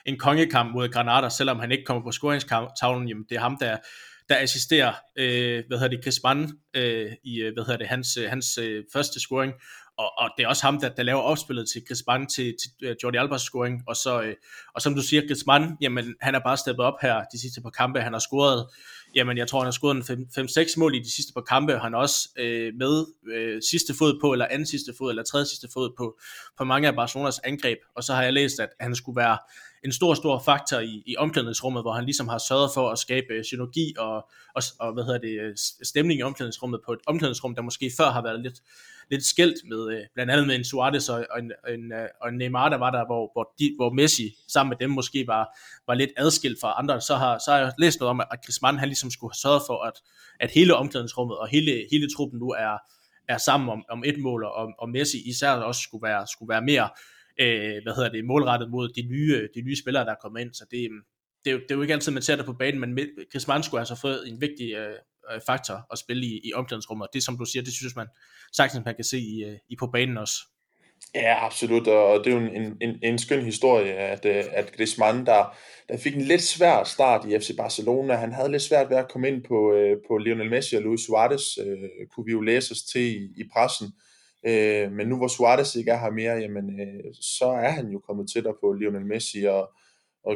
[0.05, 3.07] en kongekamp mod Granada, selvom han ikke kommer på scoringstavlen.
[3.07, 3.77] Jamen, det er ham, der,
[4.29, 8.29] der assisterer, øh, hvad hedder det, Griezmann øh, i, øh, hvad hedder det, hans, øh,
[8.29, 9.53] hans øh, første scoring.
[9.97, 12.95] Og, og det er også ham, der, der laver opspillet til Griezmann til, til øh,
[13.03, 14.35] Jordi Albas scoring, og så, øh,
[14.75, 17.69] og som du siger, Griezmann, jamen han er bare steppet op her de sidste par
[17.69, 18.67] kampe, han har scoret,
[19.15, 21.97] jamen jeg tror han har scoret 5-6 mål i de sidste par kampe, han er
[21.97, 25.93] også øh, med øh, sidste fod på, eller anden sidste fod, eller tredje sidste fod
[25.97, 26.19] på,
[26.57, 29.37] på mange af Barcelonas angreb, og så har jeg læst, at han skulle være
[29.85, 33.33] en stor, stor faktor i, i omklædningsrummet, hvor han ligesom har sørget for at skabe
[33.33, 34.15] øh, synergi og,
[34.55, 38.09] og, og hvad hedder det, øh, stemning i omklædningsrummet på et omklædningsrum, der måske før
[38.09, 38.59] har været lidt,
[39.11, 41.91] lidt skældt med, øh, blandt andet med en Suarez og, og, en, en,
[42.21, 45.27] og en Neymar, der var der, hvor, hvor, de, hvor Messi sammen med dem måske
[45.27, 47.01] var, var lidt adskilt fra andre.
[47.01, 49.61] Så har, så har jeg læst noget om, at Griezmann han ligesom skulle have sørget
[49.67, 49.93] for, at,
[50.39, 52.77] at hele omklædningsrummet og hele, hele truppen nu er,
[53.27, 56.61] er sammen om, om et mål, og, og Messi især også skulle være, skulle være
[56.61, 56.89] mere
[57.39, 60.41] øh, hvad hedder det, målrettet mod de nye, øh, de nye spillere, der er kommet
[60.41, 60.53] ind.
[60.53, 61.01] Så det, øhm,
[61.43, 62.99] det, er jo, det er jo ikke altid, man ser det på banen, men
[63.31, 64.95] Chris Mansko har så fået en vigtig øh,
[65.33, 67.07] øh, faktor at spille i, i omklædningsrummet.
[67.13, 68.07] Det som du siger, det synes man
[68.53, 70.35] sagtens man kan se i, øh, i på banen også.
[71.15, 75.57] Ja, absolut, og det er jo en, en, en skøn historie, at, at Griezmann, der,
[75.89, 79.11] der fik en lidt svær start i FC Barcelona, han havde lidt svært ved at
[79.11, 82.81] komme ind på, på Lionel Messi og Luis Suarez, øh, kunne vi jo læse os
[82.81, 83.91] til i, i pressen, øh,
[84.47, 87.99] Øh, men nu hvor Suarez ikke er her mere, jamen, øh, så er han jo
[87.99, 89.69] kommet tættere på Lionel Messi, og,
[90.23, 90.35] og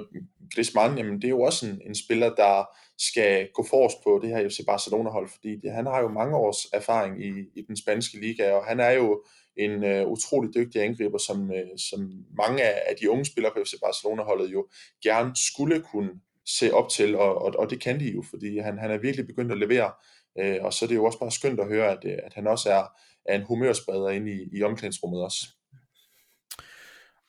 [0.55, 2.65] Griezmann, jamen, det er jo også en, en spiller, der
[2.97, 6.65] skal gå forrest på det her FC Barcelona-hold, fordi det, han har jo mange års
[6.73, 9.23] erfaring i, i den spanske liga, og han er jo
[9.57, 13.63] en øh, utrolig dygtig angriber, som, øh, som mange af, af de unge spillere på
[13.65, 14.67] FC Barcelona-holdet jo
[15.03, 16.09] gerne skulle kunne
[16.45, 19.27] se op til, og, og, og det kan de jo, fordi han, han er virkelig
[19.27, 19.91] begyndt at levere,
[20.39, 22.47] øh, og så er det jo også bare skønt at høre, at, øh, at han
[22.47, 22.83] også er,
[23.29, 25.47] er en humørspreder ind i, i omklædningsrummet også.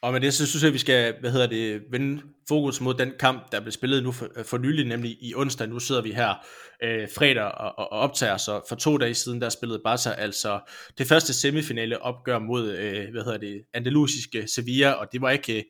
[0.03, 2.95] Og med det, så synes jeg, at vi skal, hvad hedder det, vende fokus mod
[2.95, 5.69] den kamp, der blev spillet nu for, for nylig, nemlig i onsdag.
[5.69, 6.35] Nu sidder vi her
[6.83, 10.61] øh, fredag og, og optager, så for to dage siden, der spillede Barca altså
[10.99, 15.65] det første semifinale opgør mod, øh, hvad hedder det, andalusiske Sevilla, og det var ikke,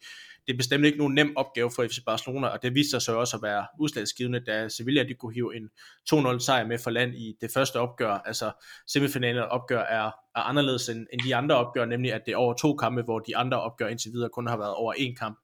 [0.46, 3.16] det er bestemt ikke nogen nem opgave for FC Barcelona, og det viste sig så
[3.16, 5.70] også at være udslagsgivende, da Sevilla de kunne hive en
[6.14, 8.12] 2-0 sejr med for land i det første opgør.
[8.12, 8.52] Altså
[8.86, 12.54] semifinalen opgør er, er anderledes end, end de andre opgør, nemlig at det er over
[12.54, 15.38] to kampe, hvor de andre opgør indtil videre kun har været over en kamp.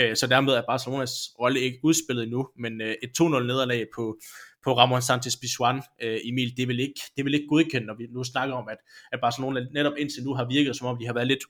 [0.00, 4.18] Øh, så dermed er Barcelonas rolle ikke udspillet nu, men øh, et 2-0 nederlag på,
[4.64, 8.06] på Ramon Sanchez Pizjuan, øh, Emil, det vil ikke, det vil ikke godkende, når vi
[8.10, 8.78] nu snakker om, at,
[9.12, 11.44] at Barcelona netop indtil nu har virket, som om de har været lidt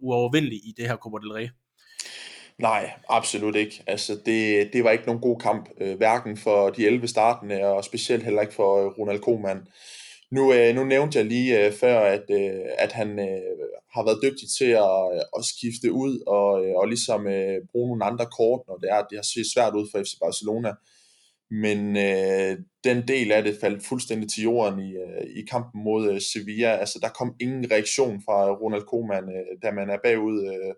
[0.00, 1.48] uovervindelige i det her Copa del Rey.
[2.60, 3.82] Nej, absolut ikke.
[3.86, 7.84] Altså, det, det var ikke nogen god kamp, øh, hverken for de 11 startende, og
[7.84, 9.66] specielt heller ikke for øh, Ronald Koeman.
[10.30, 13.40] Nu, øh, nu nævnte jeg lige øh, før, at, øh, at han øh,
[13.94, 17.88] har været dygtig til at, øh, at skifte ud og, øh, og ligesom øh, bruge
[17.88, 20.72] nogle andre kort, når det er, at det har set svært ud for FC Barcelona.
[21.50, 26.12] Men øh, den del af det faldt fuldstændig til jorden i, øh, i kampen mod
[26.12, 26.76] øh, Sevilla.
[26.76, 30.74] Altså, der kom ingen reaktion fra Ronald Koeman, øh, da man er bagud øh,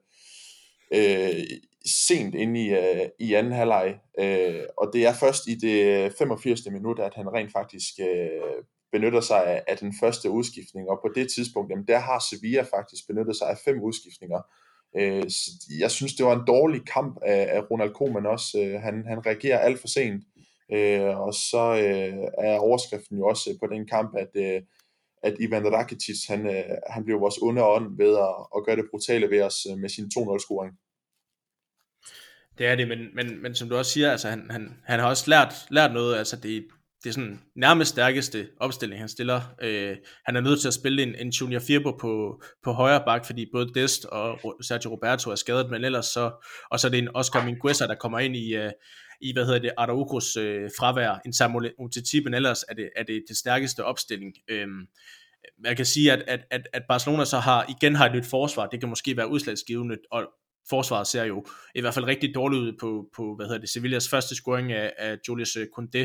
[0.94, 1.44] øh,
[1.86, 6.10] sent ind i, øh, i anden halvleg, øh, og det er først i det øh,
[6.18, 6.70] 85.
[6.70, 11.08] minut, at han rent faktisk øh, benytter sig af, af den første udskiftning, og på
[11.14, 14.40] det tidspunkt, jamen, der har Sevilla faktisk benyttet sig af fem udskiftninger.
[14.96, 18.58] Øh, så jeg synes, det var en dårlig kamp af, af Ronald Koeman også.
[18.60, 20.24] Øh, han, han reagerer alt for sent,
[20.72, 24.62] øh, og så øh, er overskriften jo også på den kamp, at, øh,
[25.22, 28.90] at Ivan Rakitic, han, øh, han blev vores onde ånd ved at, at gøre det
[28.90, 30.72] brutale ved os øh, med sin 2-0-scoring.
[32.58, 35.06] Det er det, men, men, men som du også siger, altså han, han, han har
[35.06, 36.64] også lært, lært noget, altså det,
[37.04, 39.40] det er sådan nærmest stærkeste opstilling, han stiller.
[39.62, 43.26] Øh, han er nødt til at spille en, en Junior Firbo på, på højre bak,
[43.26, 46.30] fordi både Dest og Sergio Roberto er skadet, men ellers så,
[46.70, 48.70] og så er det en Oscar Mingueza, der kommer ind i, uh,
[49.20, 52.90] i hvad hedder det, Araukos uh, øh, fravær, en Samuel Umtiti, men ellers er det,
[52.96, 54.32] er det det stærkeste opstilling.
[54.50, 54.66] Øh,
[55.64, 58.66] jeg kan sige, at, at, at, at Barcelona så har igen har et nyt forsvar,
[58.66, 60.26] det kan måske være udslagsgivende, og,
[60.68, 61.44] forsvaret ser jo
[61.74, 64.92] i hvert fald rigtig dårligt ud på, på hvad hedder det, Sevillas første scoring af,
[64.98, 65.98] af Julius øh, Koundé,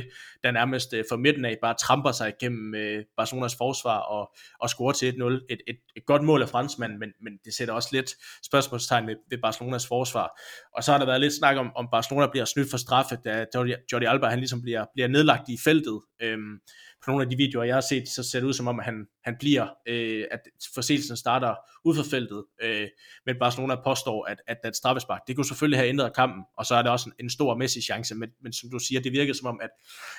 [0.44, 4.70] der nærmest for fra midten af bare tramper sig igennem øh, Barcelonas forsvar og, og
[4.70, 5.46] scorer til 1-0.
[5.50, 8.12] Et, et, et godt mål af franskmanden, men, men det sætter også lidt
[8.46, 10.42] spørgsmålstegn ved, ved Barcelonas forsvar.
[10.76, 13.46] Og så har der været lidt snak om, om Barcelona bliver snydt for straffe, da
[13.56, 16.02] Jordi, Jordi Alba han ligesom bliver, bliver nedlagt i feltet.
[16.22, 16.60] Øhm,
[17.06, 18.86] på nogle af de videoer, jeg har set, så ser det ud som om, at
[18.86, 20.40] han, han bliver, øh, at
[20.74, 21.56] forseelsen starter
[21.86, 22.88] ud for feltet, øh,
[23.26, 26.76] men Barcelona påstår, at, at den straffespark, det kunne selvfølgelig have ændret kampen, og så
[26.76, 29.34] er det også en, en stor mæssig chance, men, men som du siger, det virker
[29.34, 29.70] som om, at,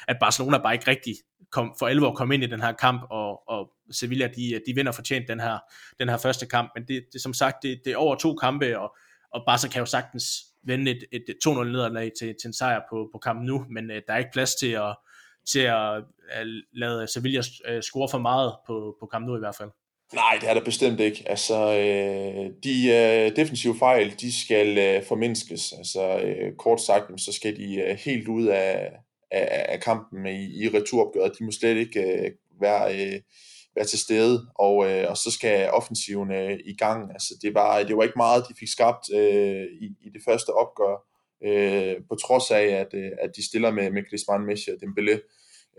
[0.08, 1.14] at Barcelona bare ikke rigtig
[1.50, 4.92] kom, for alvor kom ind i den her kamp, og, og Sevilla, de, de vinder
[4.92, 5.58] fortjent den her,
[5.98, 8.78] den her første kamp, men det, det som sagt, det, det er over to kampe,
[8.78, 8.96] og,
[9.34, 10.24] og Barca kan jo sagtens
[10.62, 14.02] vende et, et 2-0 nederlag til, til en sejr på, på kampen nu, men øh,
[14.06, 14.96] der er ikke plads til at,
[15.52, 19.56] til at, at lade Sevilla øh, score for meget på, på kampen nu i hvert
[19.56, 19.70] fald.
[20.14, 21.24] Nej, det er der bestemt ikke.
[21.26, 25.72] Altså, øh, de øh, defensive fejl, de skal øh, formindskes.
[25.72, 28.92] Altså, øh, kort sagt, så skal de øh, helt ud af,
[29.30, 31.38] af, af kampen i, i returopgøret.
[31.38, 32.30] De må slet ikke øh,
[32.60, 33.20] være, øh,
[33.74, 37.12] være til stede, og, øh, og så skal offensiven øh, i gang.
[37.12, 40.50] Altså, det, var, det var ikke meget, de fik skabt øh, i, i det første
[40.50, 41.07] opgør,
[41.44, 45.18] øh, på trods af, at, øh, at de stiller med, med Griezmann, Messi og Dembélé.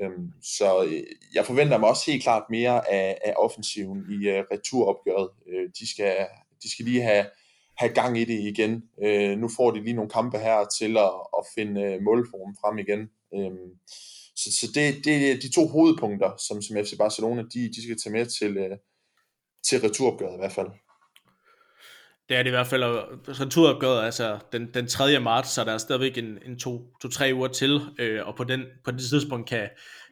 [0.02, 4.44] Øhm, så øh, jeg forventer mig også helt klart mere af, af offensiven i øh,
[4.52, 5.30] returopgøret.
[5.48, 6.28] Øh, de, skal,
[6.64, 7.26] de skal lige have,
[7.78, 8.84] have gang i det igen.
[9.04, 12.78] Øh, nu får de lige nogle kampe her til at, at finde øh, målformen frem
[12.78, 13.02] igen.
[13.36, 13.52] Øh,
[14.36, 17.98] så så det, det er de to hovedpunkter, som, som FC Barcelona de, de skal
[18.04, 18.78] tage med til, øh,
[19.68, 20.68] til returopgøret i hvert fald.
[22.30, 25.20] Det er det i hvert fald, og returopgøret, altså den, den 3.
[25.20, 28.44] marts, så der er stadigvæk en, en to, to, tre uger til, øh, og på,
[28.44, 29.70] den, på det tidspunkt kan,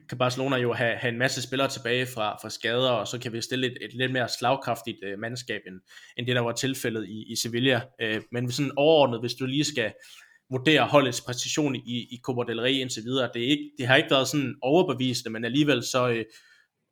[0.09, 3.33] kan Barcelona jo have, have en masse spillere tilbage fra, fra skader, og så kan
[3.33, 5.75] vi stille et, et lidt mere slagkraftigt øh, mandskab, end,
[6.17, 7.81] end det der var tilfældet i, i Sevilla.
[8.01, 9.93] Øh, men sådan overordnet, hvis du lige skal
[10.49, 13.95] vurdere holdets præcision i, i Copa del Rey indtil videre, det, er ikke, det har
[13.95, 16.25] ikke været sådan overbevisende, men alligevel så, øh,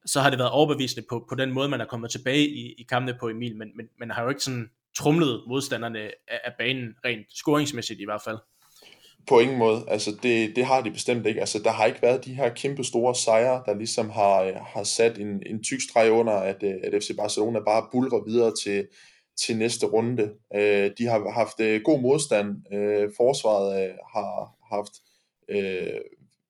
[0.06, 2.86] så har det været overbevisende på, på den måde, man er kommet tilbage i, i
[2.90, 6.96] kampene på Emil, men, men man har jo ikke sådan trumlede modstanderne af, af banen,
[7.06, 8.38] rent scoringsmæssigt i hvert fald.
[9.28, 9.86] På ingen måde.
[9.88, 11.40] Altså, det, det har de bestemt ikke.
[11.40, 14.84] Altså, der har ikke været de her kæmpe store sejre, der ligesom har, øh, har
[14.84, 18.88] sat en, en tyk streg under, at, øh, at FC Barcelona bare bulrer videre til,
[19.38, 20.34] til næste runde.
[20.56, 22.74] Øh, de har haft øh, god modstand.
[22.74, 24.94] Øh, forsvaret øh, har haft
[25.50, 26.02] øh,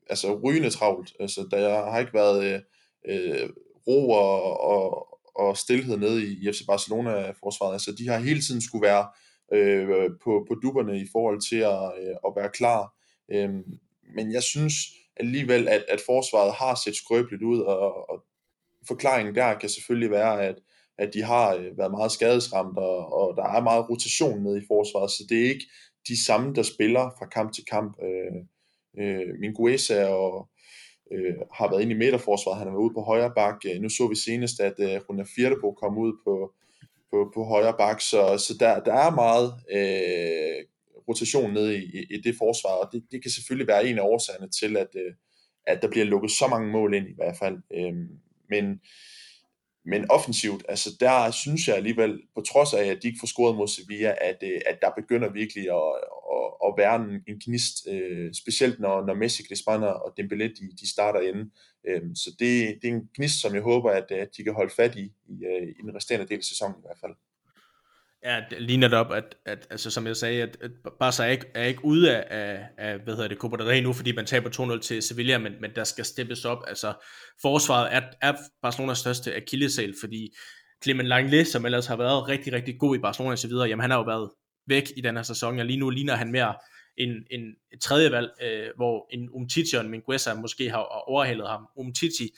[0.10, 1.13] altså rygende travlt.
[1.19, 2.60] Altså, der har ikke været øh,
[3.08, 3.49] øh
[3.88, 7.74] ro og, og, og stillhed nede i FC Barcelona-forsvaret.
[7.74, 9.08] Altså, de har hele tiden skulle være
[9.54, 12.93] øh, på, på dupperne i forhold til at, øh, at være klar.
[13.32, 13.50] Øh,
[14.15, 14.76] men jeg synes
[15.17, 18.24] alligevel, at, at forsvaret har set skrøbeligt ud, og, og
[18.88, 20.56] forklaringen der kan selvfølgelig være, at,
[20.98, 24.67] at de har øh, været meget skadesramt, og, og der er meget rotation nede i
[24.67, 25.65] forsvaret, så det er ikke
[26.08, 27.98] de samme, der spiller fra kamp til kamp.
[28.04, 28.45] Øh,
[29.00, 30.50] øh, Minguesa og,
[31.11, 33.61] øh, har været inde i midterforsvaret, han er ude på højre bak.
[33.65, 36.53] Øh, nu så vi senest, at øh, Runa Firtebo kom ud på,
[37.11, 40.65] på, på højre bak, så, så der, der er meget øh,
[41.07, 44.03] rotation nede i, i, i det forsvar, og det, det kan selvfølgelig være en af
[44.03, 45.13] årsagerne til, at, øh,
[45.67, 47.57] at der bliver lukket så mange mål ind i hvert fald.
[47.73, 47.93] Øh,
[48.49, 48.81] men
[49.86, 53.56] men offensivt, altså der synes jeg alligevel, på trods af, at de ikke får scoret
[53.56, 55.91] mod Sevilla, at, øh, at der begynder virkelig at,
[56.36, 60.65] at, at være en, en gnist, øh, specielt når, når Messi, Griezmann og Dembélé, de,
[60.82, 61.52] de starter inde.
[61.88, 64.74] Øhm, så det, det er en gnist, som jeg håber, at, at de kan holde
[64.76, 67.15] fat i, i, øh, i den resterende del af sæsonen i hvert fald.
[68.25, 71.27] Ja, det ligner det op, at, at altså, som jeg sagde, at, at Barca er
[71.27, 74.25] ikke, er ikke ude af, af, hvad hedder det, Copa del Rey nu, fordi man
[74.25, 76.63] taber 2-0 til Sevilla, men, men der skal steppes op.
[76.67, 76.93] Altså,
[77.41, 80.29] forsvaret er, er Barcelonas største akillesæl, fordi
[80.83, 83.81] Clement Langley, som ellers har været rigtig, rigtig god i Barcelona og så videre, jamen
[83.81, 84.29] han har jo været
[84.67, 86.55] væk i den her sæson, og lige nu ligner han mere
[86.97, 87.41] en, en
[87.73, 91.67] et tredje valg, øh, hvor en Umtiti og en Minguesa måske har overhældet ham.
[91.77, 92.29] Umtiti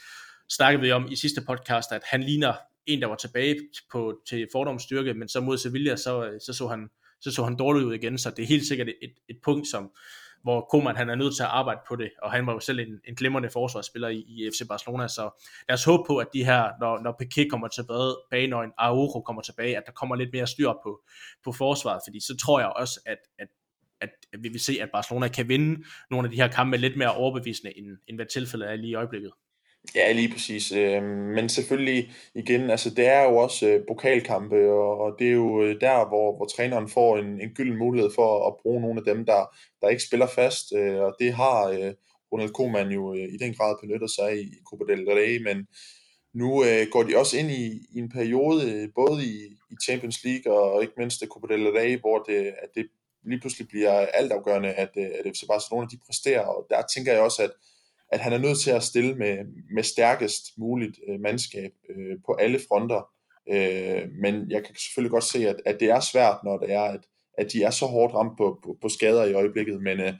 [0.49, 2.53] snakkede vi om i sidste podcast, at han ligner
[2.87, 3.55] en, der var tilbage
[3.91, 6.89] på, til fordomsstyrke, men så mod Sevilla, så, øh, så, så, han,
[7.21, 9.91] så så han dårligt ud igen, så det er helt sikkert et, et punkt, som,
[10.43, 12.79] hvor Koeman han er nødt til at arbejde på det, og han var jo selv
[12.79, 16.45] en, en glimrende forsvarsspiller i, i FC Barcelona, så lad os håbe på, at de
[16.45, 20.29] her, når, når Piqué kommer tilbage, og en Araujo kommer tilbage, at der kommer lidt
[20.33, 21.01] mere styr på,
[21.43, 23.47] på forsvaret, fordi så tror jeg også, at, at
[24.01, 26.97] at, at vi vil se, at Barcelona kan vinde nogle af de her kampe lidt
[26.97, 29.31] mere overbevisende, end, end hvad tilfældet er lige i øjeblikket.
[29.95, 30.71] Ja, lige præcis.
[30.71, 35.31] Øh, men selvfølgelig igen, altså det er jo også øh, pokalkampe, og, og det er
[35.31, 38.99] jo øh, der, hvor, hvor træneren får en, en gylden mulighed for at bruge nogle
[38.99, 41.93] af dem, der, der ikke spiller fast, øh, og det har øh,
[42.31, 45.67] Ronald Koeman jo øh, i den grad benyttet sig i, i Copa del Rey, men
[46.33, 49.35] nu øh, går de også ind i, i en periode, øh, både i,
[49.71, 52.87] i Champions League og ikke mindst Copa del Rey, hvor det, at det
[53.25, 57.21] lige pludselig bliver altafgørende, at, øh, at FC Barcelona de præsterer, og der tænker jeg
[57.21, 57.51] også, at
[58.11, 59.37] at han er nødt til at stille med,
[59.75, 63.09] med stærkest muligt øh, mandskab øh, på alle fronter.
[63.51, 66.81] Øh, men jeg kan selvfølgelig godt se, at, at det er svært, når det er,
[66.81, 67.01] at,
[67.37, 69.81] at de er så hårdt ramt på, på, på skader i øjeblikket.
[69.81, 70.13] Men øh,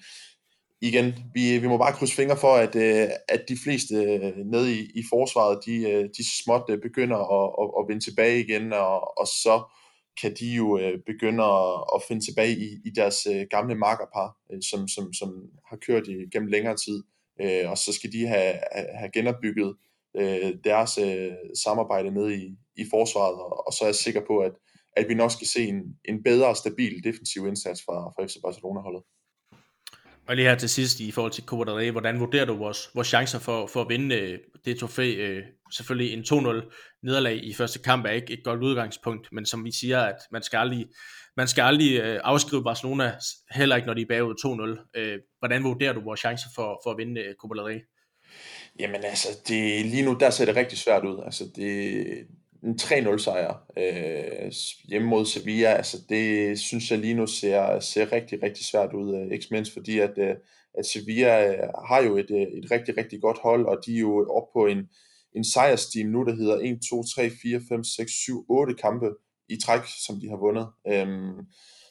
[0.82, 4.74] igen, vi, vi må bare krydse fingre for, at, øh, at de fleste øh, nede
[4.80, 8.74] i, i forsvaret, de, øh, de småt øh, begynder at, at, at vende tilbage igen,
[8.74, 9.64] og, og så
[10.22, 14.38] kan de jo øh, begynde at, at finde tilbage i, i deres øh, gamle markerpar,
[14.52, 15.30] øh, som, som, som
[15.70, 17.04] har kørt i, gennem længere tid
[17.42, 18.54] øh, og så skal de have,
[19.00, 19.76] have genopbygget
[20.18, 21.32] øh, deres øh,
[21.64, 24.52] samarbejde ned i, i forsvaret, og, og så er jeg sikker på, at,
[24.98, 28.36] at vi nok skal se en, en bedre og stabil defensiv indsats fra, fra FC
[28.44, 29.04] Barcelona-holdet.
[30.28, 32.90] Og lige her til sidst i forhold til Copa del Rey, hvordan vurderer du vores,
[32.96, 35.16] vores chancer for, for at vinde øh, det trofæ?
[35.16, 39.66] Øh, selvfølgelig en 2-0 nederlag i første kamp er ikke et godt udgangspunkt, men som
[39.66, 40.86] vi siger, at man skal aldrig
[41.38, 43.16] man skal aldrig øh, afskrive Barcelona,
[43.52, 45.00] heller ikke når de er bagud 2-0.
[45.00, 47.80] Øh, hvordan vurderer du vores chancer for, for at vinde øh, Copa del Rey?
[48.80, 51.24] Jamen altså, det, lige nu der ser det rigtig svært ud.
[51.26, 52.06] Altså det,
[52.64, 54.52] en 3-0 sejr øh,
[54.90, 59.16] hjemme mod Sevilla, altså det synes jeg lige nu ser, ser rigtig, rigtig svært ud,
[59.16, 60.36] øh, ikke mindst fordi at, øh,
[60.78, 64.30] at Sevilla øh, har jo et, et rigtig, rigtig godt hold, og de er jo
[64.38, 64.78] oppe på en,
[65.36, 69.10] en sejrsteam nu, der hedder 1, 2, 3, 4, 5, 6, 7, 8 kampe
[69.50, 70.68] i træk, som de har vundet.
[70.88, 71.46] Øhm,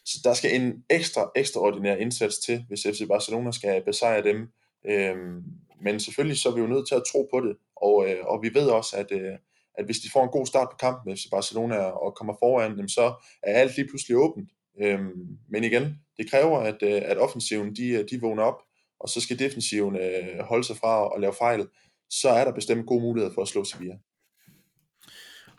[0.05, 4.49] så der skal en ekstra, ekstraordinær indsats til, hvis FC Barcelona skal besejre dem.
[4.89, 5.43] Øhm,
[5.81, 8.43] men selvfølgelig så er vi jo nødt til at tro på det, og, øh, og
[8.43, 9.33] vi ved også, at, øh,
[9.79, 12.79] at hvis de får en god start på kampen med FC Barcelona og kommer foran,
[12.79, 14.51] dem, så er alt lige pludselig åbent.
[14.81, 18.63] Øhm, men igen, det kræver, at, øh, at offensiven de, øh, de vågner op,
[19.01, 21.67] og så skal defensiven øh, holde sig fra at lave fejl.
[22.11, 23.95] Så er der bestemt gode muligheder for at slå Sevilla.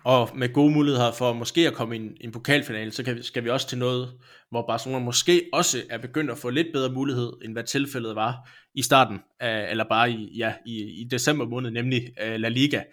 [0.07, 3.23] Og med gode muligheder for måske at komme i en, en pokalfinale, så kan vi,
[3.23, 4.11] skal vi også til noget,
[4.49, 8.49] hvor Barcelona måske også er begyndt at få lidt bedre mulighed, end hvad tilfældet var
[8.75, 12.83] i starten, af, eller bare i, ja, i, i december måned, nemlig uh, La Liga.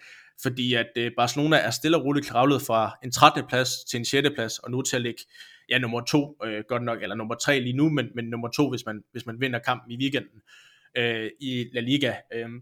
[0.41, 3.43] Fordi at uh, Barcelona er stille og roligt kravlet fra en 13.
[3.49, 4.29] plads til en 6.
[4.35, 5.21] plads, og nu til at ligge
[5.69, 8.69] ja, nummer 2, øh, godt nok, eller nummer 3 lige nu, men, men nummer 2,
[8.69, 10.41] hvis man, hvis man vinder kampen i weekenden
[10.97, 12.13] øh, i La Liga.
[12.33, 12.61] Øhm, øh,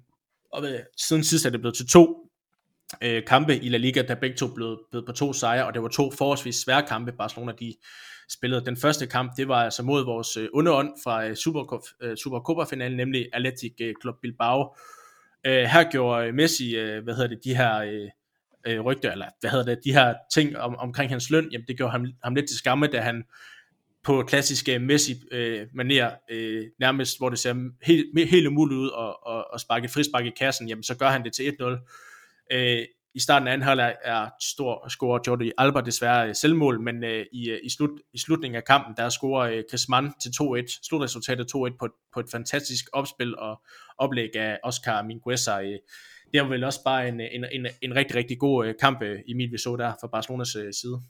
[0.53, 2.22] og ved, siden sidst er det blevet til to
[3.01, 5.81] øh, kampe i La Liga, der begge to blev, blev på to sejre, og det
[5.81, 7.73] var to forholdsvis svære kampe, Barcelona de
[8.29, 8.65] spillede.
[8.65, 11.35] Den første kamp, det var altså mod vores øh, underånd fra øh,
[12.01, 14.75] øh, Supercopa-finalen, nemlig Athletic øh, Club Bilbao.
[15.45, 18.09] Øh, her gjorde øh, Messi, øh, hvad hedder det, de her øh,
[18.67, 21.77] øh, rygter, eller hvad hedder det, de her ting om, omkring hans løn, jamen det
[21.77, 23.23] gjorde ham, ham lidt til skamme, da han
[24.03, 28.89] på klassisk øh, Messi øh, manier, øh, nærmest hvor det ser helt, helt umuligt ud
[28.97, 31.65] at, at, at sparke frispark i kassen, jamen så gør han det til 1-0.
[32.53, 32.85] Øh,
[33.15, 37.25] I starten af anden halvleg er stor scorer Jordi Alba desværre øh, selvmål, men øh,
[37.31, 40.87] i, øh, i, slut, i slutningen af kampen, der scorer øh, Chris Mann til 2-1.
[40.87, 43.61] Slutresultatet 2-1 på, på et fantastisk opspil og
[43.97, 45.61] oplæg af Oscar Mingueza.
[45.61, 45.79] Øh,
[46.33, 49.19] det var vel også bare en, en, en, en rigtig, rigtig god øh, kamp, øh,
[49.27, 51.01] Emil, vi så der fra Barcelonas øh, side.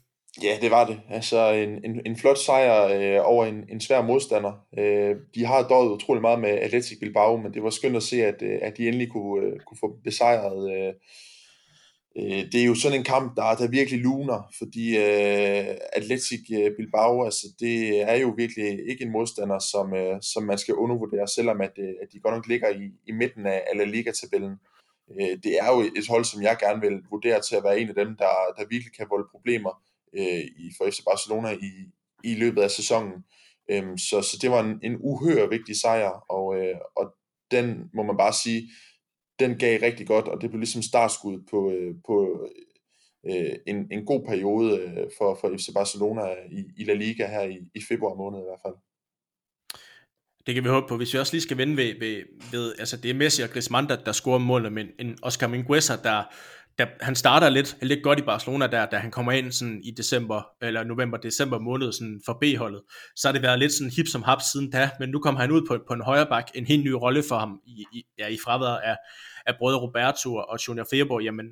[0.42, 1.00] Ja, det var det.
[1.10, 4.52] Altså en, en, en flot sejr øh, over en, en svær modstander.
[4.78, 8.24] Øh, de har døjet utrolig meget med Atletic Bilbao, men det var skønt at se,
[8.24, 10.72] at, øh, at de endelig kunne, øh, kunne få besejret.
[10.76, 10.92] Øh,
[12.18, 16.70] øh, det er jo sådan en kamp, der, der virkelig luner, fordi øh, Atletic øh,
[16.76, 21.28] Bilbao, altså det er jo virkelig ikke en modstander, som, øh, som man skal undervurdere,
[21.28, 24.54] selvom at, øh, at de godt nok ligger i, i midten af, af La Liga-tabellen.
[25.20, 27.88] Øh, det er jo et hold, som jeg gerne vil vurdere til at være en
[27.88, 29.82] af dem, der, der virkelig kan volde problemer
[30.18, 31.72] øh, i, for FC Barcelona i,
[32.24, 33.24] i løbet af sæsonen.
[33.70, 37.14] Øhm, så, så det var en, en uhør vigtig sejr, og, øh, og
[37.50, 38.70] den må man bare sige,
[39.38, 42.48] den gav rigtig godt, og det blev ligesom startskud på, øh, på
[43.26, 46.22] øh, en, en god periode øh, for, for FC Barcelona
[46.52, 48.74] i, i La Liga her i, i februar måned i hvert fald.
[50.46, 50.96] Det kan vi håbe på.
[50.96, 53.88] Hvis vi også lige skal vende ved, ved, ved altså det er Messi og Griezmann,
[53.88, 56.22] der, der scorer målene, men en Oscar Mingueza, der,
[56.78, 59.90] da han starter lidt, lidt godt i Barcelona der, da han kommer ind sådan i
[59.90, 62.82] december, eller november-december måned sådan for B-holdet,
[63.16, 65.50] så har det været lidt sådan hip som hap siden da, men nu kommer han
[65.50, 68.26] ud på, på en højre bak, en helt ny rolle for ham i, i, ja,
[68.26, 68.96] i fraværet af,
[69.46, 71.22] af både Roberto og Junior Feberg.
[71.22, 71.46] jamen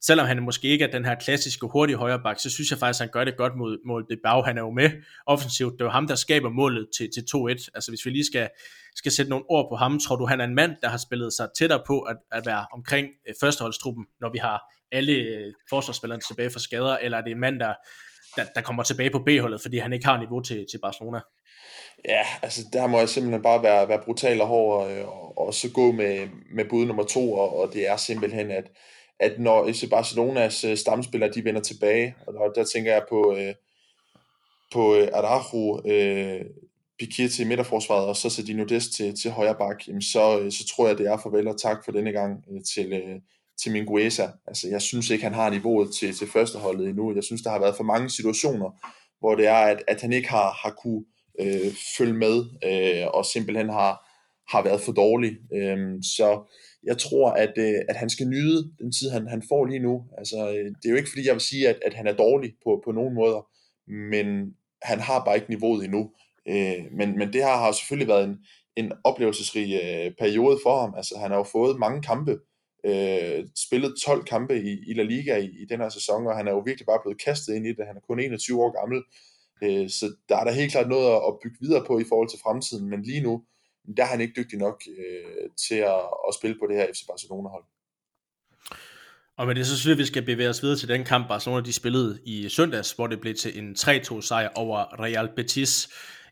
[0.00, 3.04] selvom han måske ikke er den her klassiske hurtige højreback, så synes jeg faktisk, at
[3.04, 4.42] han gør det godt mod, mod Bilbao.
[4.42, 4.90] Han er jo med
[5.26, 5.72] offensivt.
[5.72, 7.68] Det er jo ham, der skaber målet til, til 2-1.
[7.74, 8.48] Altså hvis vi lige skal,
[8.96, 11.32] skal sætte nogle ord på ham, tror du, han er en mand, der har spillet
[11.32, 16.22] sig tættere på at, at være omkring øh, førsteholdstruppen, når vi har alle øh, forsvarsspillerne
[16.28, 17.74] tilbage fra skader, eller er det en mand, der,
[18.36, 21.20] der, der kommer tilbage på B-holdet, fordi han ikke har niveau til, til Barcelona?
[22.04, 25.46] Ja, altså der må jeg simpelthen bare være, være brutal og hård, øh, og, og,
[25.46, 28.64] og så gå med, med bud nummer to, og, og det er simpelthen, at
[29.20, 33.36] at når FC Barcelonas øh, stamspillere de vender tilbage, og der, der tænker jeg på,
[33.38, 33.54] øh,
[34.72, 36.44] på øh, Araujo, øh,
[36.98, 40.66] Piquet til midterforsvaret, og så Sadino Dest til, til højre bak, jamen så, øh, så
[40.66, 43.20] tror jeg, det er farvel og tak for denne gang øh, til, øh,
[43.62, 44.26] til Mingueza.
[44.46, 47.14] Altså, jeg synes ikke, han har niveauet til, til førsteholdet endnu.
[47.14, 48.70] Jeg synes, der har været for mange situationer,
[49.20, 51.04] hvor det er, at, at han ikke har, har kunne
[51.40, 54.08] øh, følge med, øh, og simpelthen har,
[54.56, 55.36] har været for dårlig.
[55.54, 56.52] Øh, så
[56.84, 60.04] jeg tror, at, øh, at han skal nyde den tid, han, han får lige nu.
[60.18, 62.54] Altså, øh, det er jo ikke, fordi jeg vil sige, at, at han er dårlig
[62.64, 63.48] på, på nogen måder,
[63.90, 66.10] men han har bare ikke niveauet endnu.
[66.48, 68.38] Øh, men, men det her har selvfølgelig været en,
[68.76, 70.94] en oplevelsesrig øh, periode for ham.
[70.96, 72.38] Altså, han har jo fået mange kampe,
[72.86, 76.48] øh, spillet 12 kampe i, i La Liga i, i den her sæson, og han
[76.48, 77.86] er jo virkelig bare blevet kastet ind i det.
[77.86, 79.02] Han er kun 21 år gammel,
[79.62, 82.28] øh, så der er der helt klart noget at, at bygge videre på i forhold
[82.28, 83.42] til fremtiden, men lige nu,
[83.96, 87.06] der er han ikke dygtig nok øh, til at, at spille på det her FC
[87.06, 87.64] Barcelona-hold.
[89.36, 91.28] Og med det så synes jeg, at vi skal bevæge os videre til den kamp,
[91.28, 95.88] Barcelona de spillede i søndags, hvor det blev til en 3-2 sejr over Real Betis.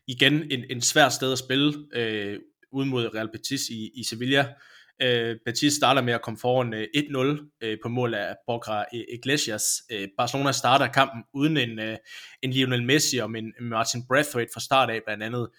[0.07, 2.39] Igen en, en svær sted at spille, øh,
[2.71, 4.53] uden mod Real Betis i, i Sevilla.
[5.01, 8.83] Øh, Betis starter med at komme foran øh, 1-0 øh, på mål af Borja
[9.13, 9.63] Iglesias.
[9.91, 11.97] Øh, Barcelona starter kampen uden en, øh,
[12.41, 15.49] en Lionel Messi og en Martin Braithwaite fra start af blandt andet.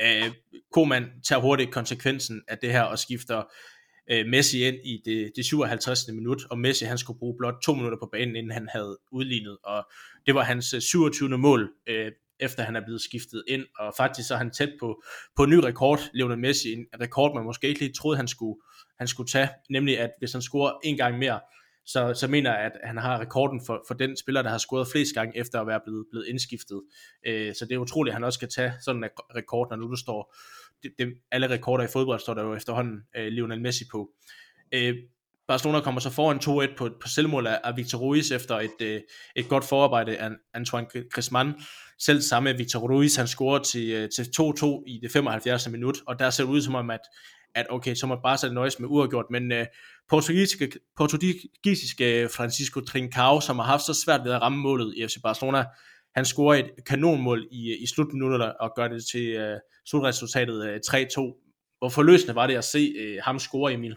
[0.00, 0.32] Øh,
[0.72, 3.42] Koman tager hurtigt konsekvensen af det her og skifter
[4.10, 6.08] øh, Messi ind i det, det 57.
[6.08, 9.58] minut, og Messi han skulle bruge blot to minutter på banen, inden han havde udlignet,
[9.64, 9.88] og
[10.26, 11.38] det var hans øh, 27.
[11.38, 15.02] Mål, øh, efter han er blevet skiftet ind, og faktisk så er han tæt på,
[15.36, 18.60] på en ny rekord, Lionel Messi, en rekord, man måske ikke lige troede, han skulle,
[18.98, 21.40] han skulle tage, nemlig at hvis han scorer en gang mere,
[21.86, 24.88] så, så mener jeg, at han har rekorden for, for den spiller, der har scoret
[24.92, 26.82] flest gange efter at være blevet, blevet indskiftet.
[27.26, 29.90] Øh, så det er utroligt, at han også kan tage sådan en rekord, når nu
[29.90, 30.34] du står,
[30.82, 34.10] det, det, alle rekorder i fodbold står der jo efterhånden øh, Lionel Messi på.
[34.74, 34.96] Øh,
[35.48, 39.00] Barcelona kommer så foran 2-1 på, på selvmål af, af Victor Ruiz efter et, øh,
[39.36, 41.54] et godt forarbejde af Antoine Griezmann.
[41.98, 45.68] Selv samme Victor Ruiz, han scorer til, øh, til 2-2 i det 75.
[45.68, 47.00] minut, og der ser det ud som om, at,
[47.54, 49.66] at okay, så må Barca nøjes med uafgjort, men øh,
[50.08, 55.06] portugisiske, portugisiske øh, Francisco Trincao, som har haft så svært ved at ramme målet i
[55.06, 55.64] FC Barcelona,
[56.14, 60.96] han scorer et kanonmål i, øh, i slutminutterne og gør det til uh, slutresultatet uh,
[60.96, 61.76] 3-2.
[61.78, 63.96] Hvor forløsende var det at se uh, ham score, Emil?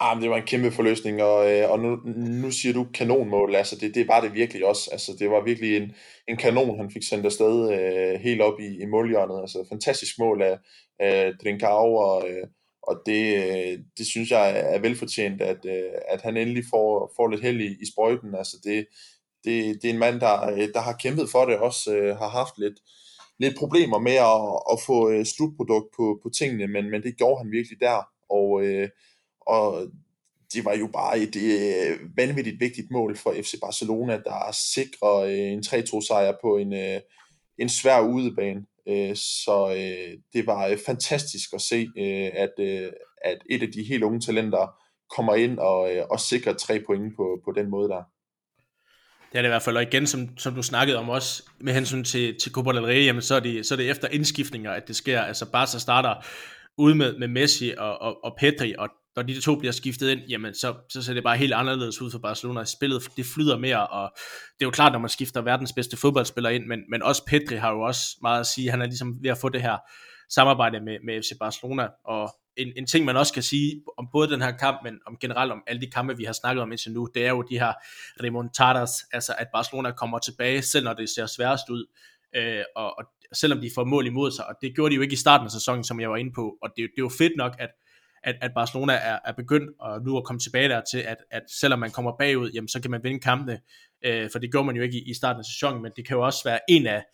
[0.00, 1.36] Ah, men det var en kæmpe forløsning, og,
[1.70, 1.96] og nu,
[2.42, 5.76] nu siger du kanonmål, altså det, det var det virkelig også, altså det var virkelig
[5.76, 5.92] en,
[6.28, 10.42] en kanon, han fik sendt afsted uh, helt op i, i målhjørnet, altså fantastisk mål
[10.42, 10.58] af,
[10.98, 12.48] af Drinkau, og, uh,
[12.88, 17.28] og det, øh, det synes jeg er velfortjent, at, øh, at han endelig får, får
[17.28, 18.86] lidt held i, i sprøjten, altså det,
[19.44, 22.28] det, det er en mand, der, øh, der har kæmpet for det, også øh, har
[22.28, 22.74] haft lidt,
[23.38, 27.38] lidt problemer med at, at få øh, slutprodukt på, på tingene, men, men det gjorde
[27.38, 28.88] han virkelig der, og, øh,
[29.40, 29.86] og
[30.54, 35.52] det var jo bare et øh, vanvittigt vigtigt mål for FC Barcelona, der sikrer øh,
[35.52, 37.00] en 3-2 sejr på en, øh,
[37.58, 38.64] en svær udebane.
[38.88, 42.92] Øh, så øh, det var øh, fantastisk at se, øh, at, øh,
[43.24, 44.74] at et af de helt unge talenter
[45.16, 48.02] kommer ind og, øh, og sikrer tre point på, på den måde der.
[49.32, 51.74] Det er det i hvert fald, og igen, som, som du snakkede om også, med
[51.74, 54.72] hensyn til, til Copa del Rey, jamen, så, er det, så er det efter indskiftninger,
[54.72, 55.20] at det sker.
[55.20, 56.14] Altså Barca starter
[56.78, 60.20] ude med, med Messi og, og, og Pedri, og når de to bliver skiftet ind,
[60.20, 62.64] jamen så, så ser det bare helt anderledes ud for Barcelona.
[62.64, 64.10] Spillet det flyder mere, og
[64.58, 67.56] det er jo klart, når man skifter verdens bedste fodboldspiller ind, men, men også Pedri
[67.56, 68.70] har jo også meget at sige.
[68.70, 69.78] Han er ligesom ved at få det her
[70.30, 74.30] samarbejde med, med FC Barcelona, og en, en ting, man også kan sige om både
[74.30, 76.92] den her kamp, men om generelt om alle de kampe, vi har snakket om indtil
[76.92, 77.72] nu, det er jo de her
[78.22, 81.86] remontadas, altså at Barcelona kommer tilbage, selv når det ser sværest ud,
[82.36, 85.12] øh, og, og selvom de får mål imod sig, og det gjorde de jo ikke
[85.12, 87.32] i starten af sæsonen, som jeg var inde på, og det, det er jo fedt
[87.36, 87.70] nok, at,
[88.24, 91.42] at, at Barcelona er, er begyndt og nu at komme tilbage der til, at, at
[91.60, 93.60] selvom man kommer bagud, jamen, så kan man vinde kampene,
[94.04, 96.16] øh, for det gjorde man jo ikke i, i starten af sæsonen, men det kan
[96.16, 97.04] jo også være en af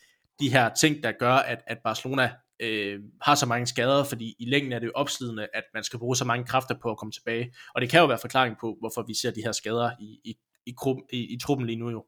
[0.40, 4.44] de her ting, der gør, at, at Barcelona øh, har så mange skader, fordi i
[4.44, 7.12] længden er det jo opslidende, at man skal bruge så mange kræfter på at komme
[7.12, 7.52] tilbage.
[7.74, 10.36] Og det kan jo være forklaring på, hvorfor vi ser de her skader i, i,
[10.66, 10.74] i,
[11.12, 12.04] i, i truppen lige nu jo.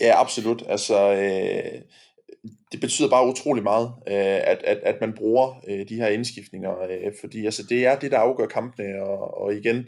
[0.00, 0.62] Ja, absolut.
[0.68, 1.82] Altså, øh,
[2.72, 4.14] det betyder bare utrolig meget, øh,
[4.52, 8.10] at, at, at man bruger øh, de her indskiftninger, øh, fordi altså, det er det,
[8.10, 9.86] der afgør kampene, og, og igen,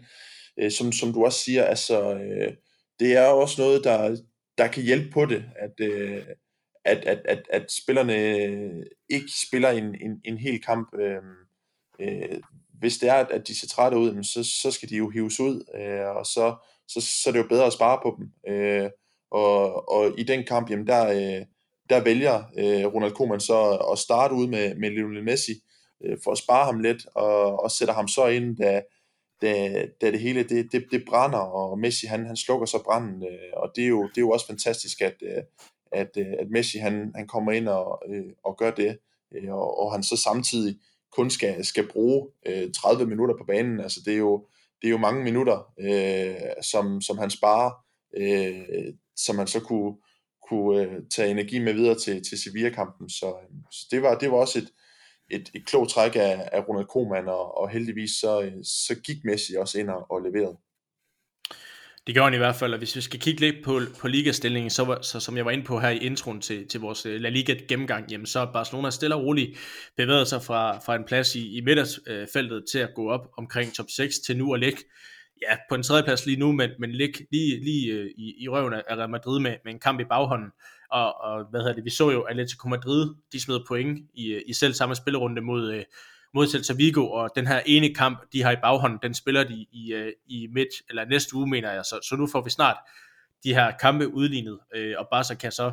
[0.58, 2.52] øh, som, som du også siger, altså, øh,
[3.00, 4.16] det er også noget, der,
[4.58, 6.22] der kan hjælpe på det, at, øh,
[6.84, 8.14] at, at, at, at spillerne
[9.08, 10.88] ikke spiller en, en, en hel kamp.
[10.98, 11.22] Øh,
[12.00, 12.40] øh,
[12.78, 15.64] hvis det er, at de ser trætte ud, så, så skal de jo hives ud,
[15.74, 16.54] øh, og så,
[16.88, 18.52] så, så er det jo bedre at spare på dem.
[18.52, 18.90] Øh,
[19.30, 21.46] og, og i den kamp, jamen der, øh,
[21.90, 25.52] der vælger øh, Ronald Koeman så at starte ud med, med Lionel Messi,
[26.04, 28.82] øh, for at spare ham lidt, og, og sætter ham så ind, da,
[29.42, 33.22] da, da det hele det, det, det brænder, og Messi han, han slukker så branden,
[33.22, 35.42] øh, og det er, jo, det er jo også fantastisk, at, øh,
[35.92, 38.98] at, øh, at Messi han, han kommer ind og, øh, og gør det,
[39.34, 40.78] øh, og, og han så samtidig
[41.16, 43.80] kun skal, skal bruge øh, 30 minutter på banen.
[43.80, 44.46] Altså det er jo,
[44.82, 47.70] det er jo mange minutter, øh, som, som han sparer,
[48.16, 49.94] øh, som han så kunne,
[50.48, 53.10] kunne øh, tage energi med videre til, til Sevilla-kampen.
[53.10, 54.70] Så, øh, så det, var, det var også et,
[55.30, 59.24] et, et klogt træk af, af Ronald Koeman, og, og heldigvis så, øh, så gik
[59.24, 60.56] Messi også ind og, og leverede.
[62.06, 64.70] Det gjorde han i hvert fald, og hvis vi skal kigge lidt på, på ligastillingen,
[64.70, 67.20] så, var, så som jeg var inde på her i introen til, til vores øh,
[67.20, 69.58] La Liga gennemgang, jamen så Barcelona stille og roligt
[69.96, 73.86] bevæget sig fra, fra en plads i, i midterfeltet til at gå op omkring top
[73.88, 74.78] 6 til nu at ligge
[75.42, 78.48] ja, på en tredje plads lige nu, men, men ligge lige, lige øh, i, i
[78.48, 80.50] røven af Real Madrid med, med en kamp i baghånden.
[80.90, 84.42] Og, og hvad hedder det, vi så jo Atletico Madrid, de smed point i, øh,
[84.46, 85.84] i selv samme spillerunde mod, øh,
[86.34, 89.66] mod Celta Vigo, og den her ene kamp, de har i baghånden, den spiller de
[89.72, 92.76] i, øh, i midt, eller næste uge, mener jeg, så, så nu får vi snart
[93.44, 95.72] de her kampe udlignet, øh, og Barca kan så,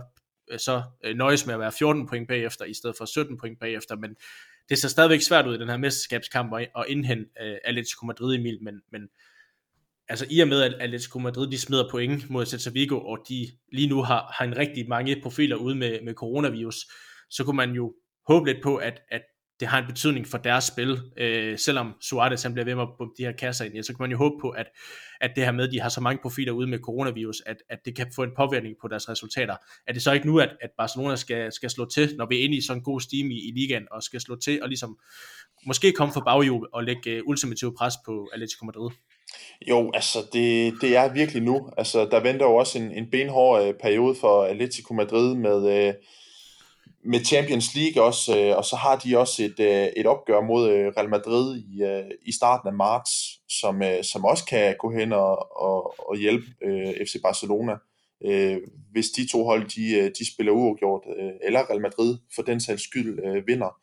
[0.52, 3.60] øh, så øh, nøjes med at være 14 point bagefter, i stedet for 17 point
[3.60, 4.16] bagefter, men
[4.70, 8.58] det ser stadigvæk svært ud i den her mesterskabskamp at, indhente øh, Atletico Madrid, Emil,
[8.62, 9.02] men, men
[10.10, 13.48] altså i og med, at Atletico Madrid de smider point mod Celta Vigo, og de
[13.72, 16.76] lige nu har, har en rigtig mange profiler ude med, med coronavirus,
[17.30, 17.94] så kunne man jo
[18.28, 19.22] håbe lidt på, at, at
[19.62, 21.00] det har en betydning for deres spil.
[21.18, 23.94] Øh, selvom Suarez han bliver ved med at bombe de her kasser ind, ja, så
[23.94, 24.66] kan man jo håbe på, at,
[25.22, 27.80] at det her med, at de har så mange profiler ude med coronavirus, at, at
[27.86, 29.56] det kan få en påvirkning på deres resultater.
[29.88, 32.44] Er det så ikke nu, at, at Barcelona skal, skal slå til, når vi er
[32.44, 35.00] inde i sådan en god steam i, i ligaen, og skal slå til og ligesom
[35.66, 38.92] måske komme for baghjul og lægge øh, uh, ultimativ pres på Atletico Madrid?
[39.70, 41.70] Jo, altså det, det er virkelig nu.
[41.78, 45.94] Altså der venter jo også en, en benhård øh, periode for Atletico Madrid med, øh,
[47.04, 50.70] med Champions League også, øh, og så har de også et, øh, et opgør mod
[50.70, 53.12] øh, Real Madrid i, øh, i starten af marts,
[53.50, 57.76] som, øh, som også kan gå hen og, og, og hjælpe øh, FC Barcelona,
[58.26, 58.58] øh,
[58.92, 62.60] hvis de to hold de, øh, de spiller uafgjort, øh, eller Real Madrid for den
[62.60, 63.78] sags skyld øh, vinder.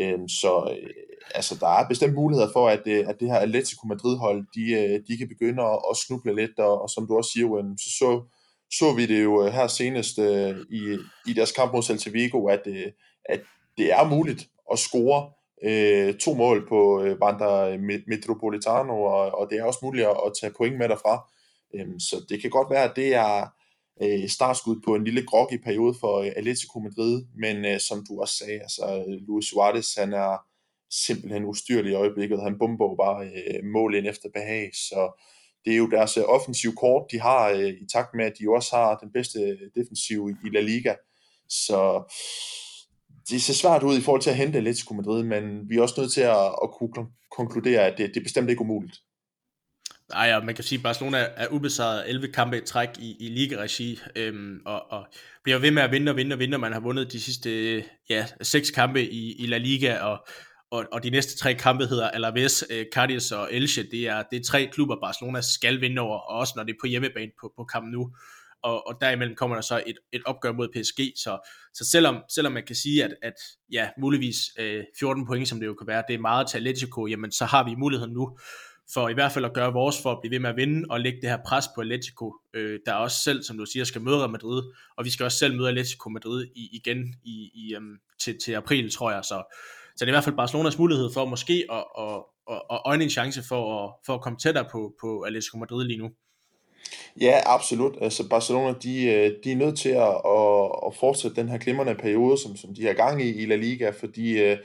[0.00, 0.90] Øh, så øh,
[1.34, 5.00] altså, der er bestemt muligheder for, at, øh, at det her Atletico Madrid-hold, de, øh,
[5.08, 8.22] de kan begynde at, at snuble lidt, og, og som du også siger, så så
[8.70, 12.46] så vi det jo øh, her senest øh, i, i deres kamp mod Celta Vigo,
[12.46, 12.86] at, øh,
[13.24, 13.40] at
[13.78, 15.30] det er muligt at score
[15.64, 20.32] øh, to mål på øh, Wanda Metropolitano, og, og det er også muligt at, at
[20.40, 21.30] tage point med derfra.
[21.74, 23.46] Øhm, så det kan godt være, at det er
[24.02, 28.20] øh, startskud på en lille groggy periode for øh, Atletico Madrid, men øh, som du
[28.20, 30.47] også sagde, altså Luis Suarez, han er
[30.90, 35.22] simpelthen ustyrlig i øjeblikket, han bomber bare øh, mål ind efter behag, så
[35.64, 38.76] det er jo deres øh, kort, de har øh, i takt med, at de også
[38.76, 40.94] har den bedste defensiv i La Liga.
[41.48, 42.12] Så
[43.30, 46.00] det ser svært ud i forhold til at hente Atletico Madrid, men vi er også
[46.00, 48.96] nødt til at, at kunne konkludere, at det, det er bestemt ikke umuligt.
[50.12, 53.28] Nej, ja, man kan sige, at Barcelona er ubesejret 11 kampe i træk i, i
[53.28, 55.06] liga-regi, øhm, og, og
[55.42, 56.58] bliver ved med at vinde og vinde og vinde.
[56.58, 60.26] Man har vundet de sidste øh, ja, seks kampe i, i La Liga, og
[60.70, 63.82] og, og de næste tre kampe hedder Alaves, øh, eh, Cadiz og Elche.
[63.82, 66.78] Det er, det er tre klubber, Barcelona skal vinde over, og også når det er
[66.80, 68.10] på hjemmebane på, på kampen nu.
[68.62, 72.52] Og, og derimellem kommer der så et, et opgør mod PSG, så, så selvom, selvom
[72.52, 73.34] man kan sige, at, at
[73.72, 77.06] ja, muligvis øh, 14 point, som det jo kan være, det er meget til Atletico,
[77.06, 78.38] jamen så har vi muligheden nu
[78.94, 81.00] for i hvert fald at gøre vores for at blive ved med at vinde og
[81.00, 84.18] lægge det her pres på Atletico, øh, der også selv, som du siger, skal møde
[84.18, 84.62] Real Madrid,
[84.96, 88.52] og vi skal også selv møde Atletico Madrid i, igen i, i, øhm, til, til
[88.52, 89.24] april, tror jeg.
[89.24, 89.54] Så,
[89.98, 93.04] så det er i hvert fald Barcelonas mulighed for måske at, at, at, at øjne
[93.04, 96.08] en chance for at, for at komme tættere på, på Atletico Madrid lige nu.
[97.20, 97.94] Ja, absolut.
[98.00, 101.94] Altså Barcelona, de, øh, de er nødt til at, at, at fortsætte den her glimrende
[101.94, 104.56] periode, som, som de har gang i i La Liga, fordi øh,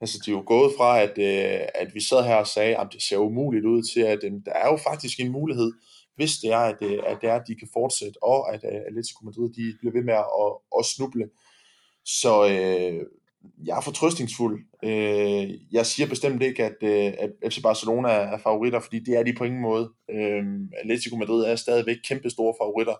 [0.00, 2.88] altså, de er jo gået fra, at, øh, at vi sad her og sagde, at
[2.92, 5.72] det ser umuligt ud til, at øh, der er jo faktisk en mulighed,
[6.16, 9.24] hvis det er, at, øh, at, det er, at de kan fortsætte, og at Atletico
[9.24, 11.28] Madrid de bliver ved med at, at, at snuble.
[12.04, 13.00] Så øh,
[13.66, 14.64] jeg er fortrøstningsfuld.
[14.84, 19.22] Øh, jeg siger bestemt ikke, at, øh, at FC Barcelona er favoritter, fordi det er
[19.22, 19.90] de på ingen måde.
[20.10, 20.44] Øh,
[20.80, 22.94] Atletico Madrid er stadigvæk kæmpe store favoritter,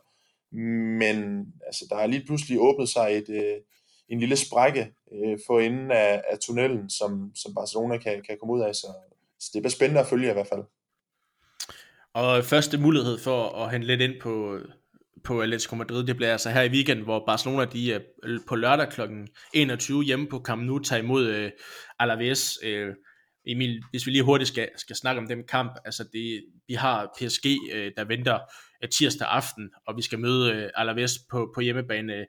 [0.98, 3.56] men altså, der er lige pludselig åbnet sig et, øh,
[4.08, 8.54] en lille sprække øh, for enden af, af tunnelen, som, som Barcelona kan, kan komme
[8.54, 8.86] ud af, så,
[9.40, 10.62] så det bliver spændende at følge i hvert fald.
[12.14, 14.58] Og første mulighed for at hente lidt ind på,
[15.24, 18.00] på Atletico Madrid, det bliver altså her i weekenden, hvor Barcelona de er
[18.48, 19.00] på lørdag kl.
[19.54, 21.50] 21 hjemme på Camp Nou tager imod øh,
[21.98, 22.58] Alaves.
[22.62, 22.88] Øh,
[23.46, 27.14] Emil, hvis vi lige hurtigt skal, skal snakke om den kamp, altså det, vi har
[27.18, 28.38] PSG, øh, der venter
[28.82, 32.26] øh, tirsdag aften, og vi skal møde øh, Alaves på, på hjemmebane.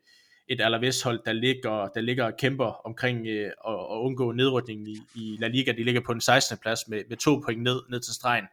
[0.47, 4.97] Et Alaves-hold, der ligger, der ligger og kæmper omkring øh, at, at undgå nedrykningen i,
[5.15, 5.71] i La Liga.
[5.71, 6.57] De ligger på den 16.
[6.57, 8.45] plads med, med to point ned, ned til stregen.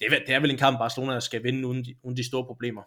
[0.00, 2.44] Det er, det er vel en kamp, Barcelona skal vinde uden de, uden de store
[2.44, 2.82] problemer.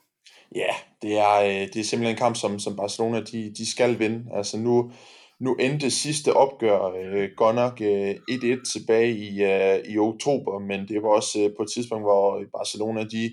[0.56, 3.99] Ja, det er, øh, det er simpelthen en kamp, som, som Barcelona de, de skal
[3.99, 4.26] vinde.
[4.34, 4.91] Altså nu,
[5.39, 10.88] nu endte sidste opgør øh, godt nok øh, 1-1 tilbage i, øh, i oktober, men
[10.88, 13.24] det var også øh, på et tidspunkt, hvor Barcelona de,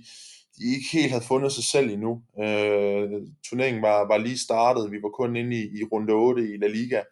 [0.59, 2.23] de ikke helt havde fundet sig selv endnu.
[2.41, 6.57] Øh, turneringen var, var lige startet, vi var kun inde i, i runde 8 i
[6.57, 7.03] La Liga,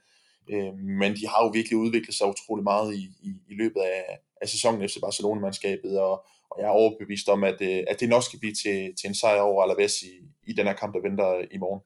[0.50, 4.18] øh, men de har jo virkelig udviklet sig utrolig meget i, i, i løbet af,
[4.42, 6.26] af sæsonen efter Barcelona-mandskabet, og,
[6.56, 9.14] og jeg er overbevist om, at, øh, at det nok skal blive til, til en
[9.14, 10.12] sejr over Alaves i,
[10.50, 11.80] i den her kamp, der venter i morgen.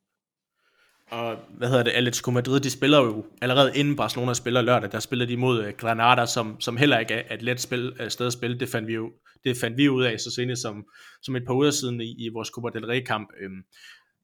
[1.10, 5.00] Og hvad hedder det, Atletico Madrid, de spiller jo allerede inden Barcelona spiller lørdag, der
[5.00, 8.26] spiller de mod øh, Granada, som, som heller ikke er et let spil, øh, sted
[8.26, 8.58] at spille.
[8.58, 9.10] Det fandt vi jo
[9.44, 10.84] det fandt vi ud af så sent som,
[11.22, 13.28] som et par uger siden i, i vores Copa del Rey kamp.
[13.40, 13.62] Øhm,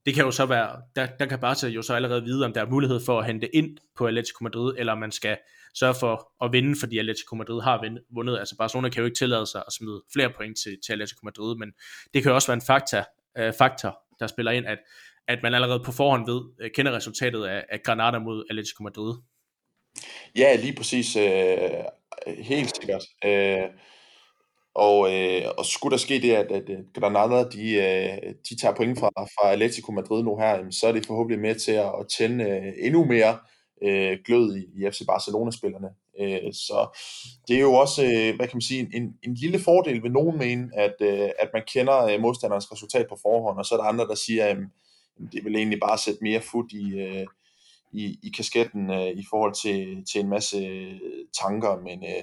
[0.06, 2.60] det kan jo så være, der, der kan Barca jo så allerede vide, om der
[2.60, 5.36] er mulighed for at hente ind på Atletico Madrid, eller om man skal
[5.78, 8.38] sørge for at vinde, fordi Atletico Madrid har vundet.
[8.38, 11.56] Altså Barcelona kan jo ikke tillade sig at smide flere point til, til Atletico Madrid,
[11.56, 11.72] men
[12.14, 13.02] det kan jo også være en faktor,
[13.38, 14.78] øh, faktor der spiller ind, at,
[15.28, 19.14] at man allerede på forhånd ved, øh, kender resultatet af, af Granada mod Atletico Madrid.
[20.36, 21.16] Ja, lige præcis.
[21.16, 21.84] Øh,
[22.26, 23.04] helt sikkert.
[23.24, 23.68] Øh,
[24.74, 26.62] og, øh, og skulle der ske det, at, at
[26.94, 31.06] Granada de, øh, de tager point fra, fra Atletico Madrid nu her, så er det
[31.06, 33.38] forhåbentlig med til at, at tænde øh, endnu mere
[33.82, 35.88] øh, glød i, i FC Barcelona-spillerne.
[36.20, 36.98] Øh, så
[37.48, 40.38] det er jo også, øh, hvad kan man sige, en, en lille fordel ved nogen
[40.38, 43.88] mene, at, øh, at man kender øh, modstanderens resultat på forhånd, og så er der
[43.88, 44.56] andre, der siger, at
[45.32, 47.26] det vil egentlig bare sætte mere fod i, øh,
[47.92, 51.00] i, i kasketten øh, i forhold til, til en masse øh,
[51.40, 52.22] tanker, men øh,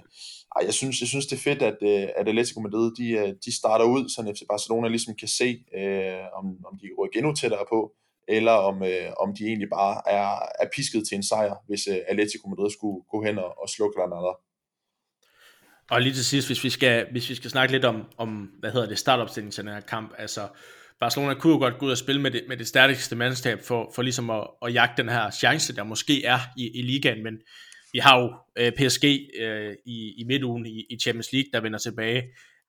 [0.56, 3.34] ej, jeg, synes, jeg synes, det er fedt, at, øh, at Atletico Madrid, de, øh,
[3.45, 7.34] de starter ud, så FC Barcelona ligesom kan se, øh, om, om de rykker endnu
[7.34, 7.91] tættere på,
[8.28, 10.30] eller om, øh, om de egentlig bare er,
[10.63, 13.95] er pisket til en sejr, hvis øh, Atletico Madrid skulle gå hen og, og slukke
[13.99, 14.34] Granada.
[15.91, 18.71] Og lige til sidst, hvis vi skal, hvis vi skal snakke lidt om, om hvad
[18.71, 20.47] hedder det, startopstillingen til den her kamp, altså
[20.99, 23.91] Barcelona kunne jo godt gå ud og spille med det, med det stærkeste mandskab for,
[23.95, 27.34] for ligesom at, at jagte den her chance, der måske er i, i ligaen, men
[27.93, 29.05] vi har jo øh, PSG
[29.39, 32.24] øh, i, i midtugen i, i Champions League, der vender tilbage.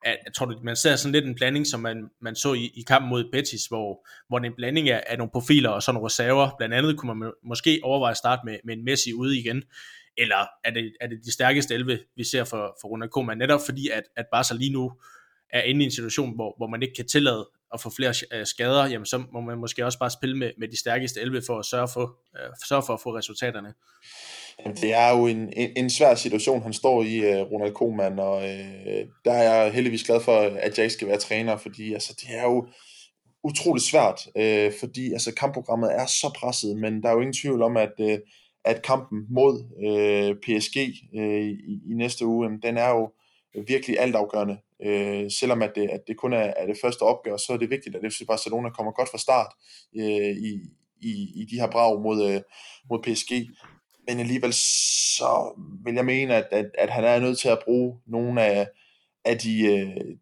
[0.05, 2.83] At, tror tror, man ser sådan lidt en blanding, som man, man så i, i
[2.89, 5.95] kampen mod Betis, hvor, hvor det er en blanding af, af nogle profiler og sådan
[5.95, 6.51] nogle reserver.
[6.59, 9.63] Blandt andet kunne man måske overveje at starte med, med en Messi ude igen,
[10.17, 13.61] eller er det, er det de stærkeste 11, vi ser for, for Ronald Koeman, netop
[13.67, 14.93] fordi, at, at Barca lige nu
[15.51, 18.47] er inde i en situation, hvor, hvor man ikke kan tillade at få flere øh,
[18.47, 21.59] skader, jamen så må man måske også bare spille med, med de stærkeste 11 for
[21.59, 23.75] at sørge for, øh, sørge for at få resultaterne.
[24.59, 28.19] Jamen, det er jo en, en, en svær situation, han står i, øh, Ronald Koeman,
[28.19, 31.93] og øh, der er jeg heldigvis glad for, at jeg ikke skal være træner, fordi
[31.93, 32.67] altså, det er jo
[33.45, 37.63] utroligt svært, øh, fordi altså, kampprogrammet er så presset, men der er jo ingen tvivl
[37.63, 38.19] om, at, øh,
[38.65, 39.55] at kampen mod
[39.87, 40.77] øh, PSG
[41.19, 43.13] øh, i, i næste uge, jamen, den er jo
[43.67, 44.59] virkelig altafgørende.
[44.85, 47.71] Øh, selvom at det, at det kun er, er det første opgør, så er det
[47.71, 49.53] vigtigt, at FC Barcelona kommer godt fra start
[49.97, 50.61] øh, i,
[51.01, 52.41] i, i de her brag mod, øh,
[52.91, 53.33] mod PSG.
[54.09, 57.99] Men alligevel så vil jeg mene, at, at, at han er nødt til at bruge
[58.07, 58.69] nogle af,
[59.25, 60.17] af de, øh,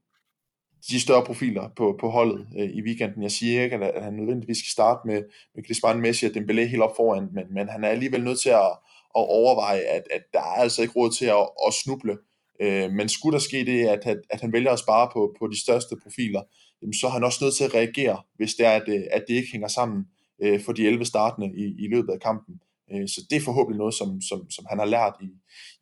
[0.91, 3.23] de større profiler på, på holdet øh, i weekenden.
[3.23, 5.23] Jeg siger ikke, at, at han nødvendigvis skal starte med,
[5.55, 8.51] med Griezmann, Messi og Dembélé helt op foran, men, men han er alligevel nødt til
[8.51, 8.73] at,
[9.17, 12.32] at overveje, at, at der er altså ikke råd til at, at snuble Øh,
[12.63, 15.47] Øh, men skulle der ske det, at, at, at han vælger at spare på, på
[15.47, 16.43] de største profiler,
[16.83, 19.25] jamen, så er han også nødt til at reagere, hvis det er, at, øh, at
[19.29, 20.05] det ikke hænger sammen
[20.43, 22.55] øh, for de 11 startende i, i løbet af kampen.
[22.93, 25.29] Øh, så det er forhåbentlig noget, som, som, som han har lært i,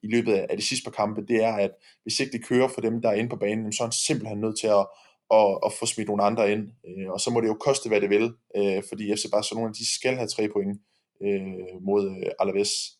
[0.03, 1.71] i løbet af de sidste par kampe, det er, at
[2.03, 4.41] hvis ikke det kører for dem, der er inde på banen, så er han simpelthen
[4.41, 4.87] nødt til at,
[5.31, 6.69] at, at få smidt nogle andre ind.
[6.89, 9.95] Øh, og så må det jo koste, hvad det vil, øh, fordi FC Barcelona, de
[9.99, 10.81] skal have tre point
[11.25, 13.00] øh, mod øh, Alaves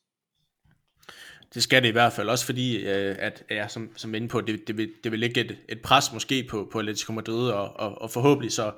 [1.55, 4.41] det skal det i hvert fald, også fordi, øh, at ja, som, som inde på,
[4.41, 7.77] det, det, vil, det vil lægge et, et pres måske på, på Atletico Madrid, og,
[7.77, 8.73] og, og forhåbentlig så,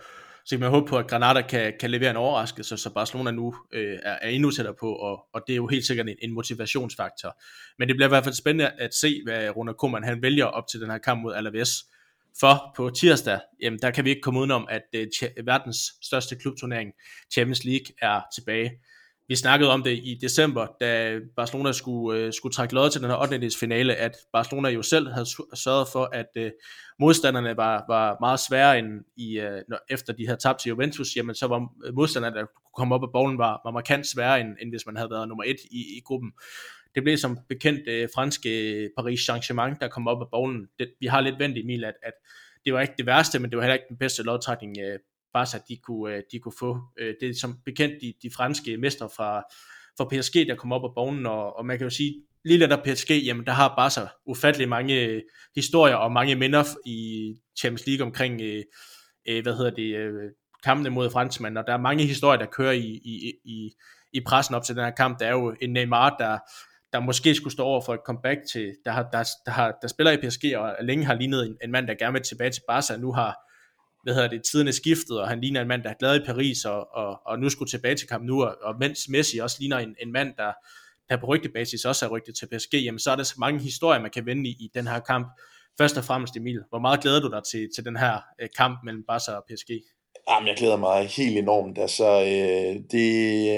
[0.44, 3.54] så kan man håbe på, at Granada kan, kan levere en overraskelse, så Barcelona nu
[3.72, 6.32] øh, er, er endnu tættere på, og, og det er jo helt sikkert en, en
[6.32, 7.42] motivationsfaktor.
[7.78, 10.64] Men det bliver i hvert fald spændende at se, hvad Ronald Koeman han vælger op
[10.70, 11.70] til den her kamp mod Alaves.
[12.40, 15.06] For på tirsdag, jamen, der kan vi ikke komme udenom, at øh,
[15.44, 16.92] verdens største klubturnering,
[17.32, 18.70] Champions League, er tilbage.
[19.32, 23.10] Vi snakkede om det i december, da Barcelona skulle, øh, skulle trække lod til den
[23.10, 23.50] her 8.
[23.60, 26.50] finale, at Barcelona jo selv havde sørget for, at øh,
[26.98, 31.16] modstanderne var, var meget sværere end i, øh, når, efter de havde tabt til Juventus,
[31.16, 34.40] jamen så var øh, modstanderne, der kunne komme op af bolden, var, var markant sværere,
[34.40, 36.32] end, end hvis man havde været nummer et i, i gruppen.
[36.94, 38.50] Det blev som bekendt øh, franske
[38.96, 40.66] Paris Saint-Germain, der kom op af bolden.
[40.78, 42.12] Det, vi har lidt vendt, Emil, at, at
[42.64, 44.98] det var ikke det værste, men det var heller ikke den bedste lodtrækning øh,
[45.32, 46.78] Barca de kunne, øh, de kunne få.
[46.98, 49.42] Øh, det er som bekendt de, de franske mestre fra,
[49.98, 52.14] fra PSG, der kommer op af banen, og, og man kan jo sige,
[52.44, 55.22] lige lidt af PSG, jamen der har Barca ufattelig mange øh,
[55.54, 60.30] historier og mange minder i Champions League omkring, øh, hvad hedder det, øh,
[60.64, 63.70] kampene mod franskmænd, og der er mange historier, der kører i, i, i,
[64.12, 65.18] i pressen op til den her kamp.
[65.18, 66.38] Der er jo en Neymar, der,
[66.92, 69.88] der måske skulle stå over for et comeback til, der, har, der, der, har, der
[69.88, 72.62] spiller i PSG, og længe har lignet en, en mand, der gerne vil tilbage til
[72.68, 73.51] Barca, nu har
[74.02, 76.24] hvad hedder det, tiden er skiftet, og han ligner en mand, der er glad i
[76.26, 79.56] Paris, og, og, og nu skulle tilbage til kamp nu, og, og mens Messi også
[79.60, 80.52] ligner en, en mand, der,
[81.08, 84.00] der på rygtebasis også er rygtet til PSG, jamen så er der så mange historier,
[84.00, 85.26] man kan vende i, i den her kamp.
[85.78, 88.78] Først og fremmest, Emil, hvor meget glæder du dig til, til den her øh, kamp
[88.84, 89.70] mellem Barca og PSG?
[90.30, 91.78] Jamen, jeg glæder mig helt enormt.
[91.78, 93.08] Altså, øh, det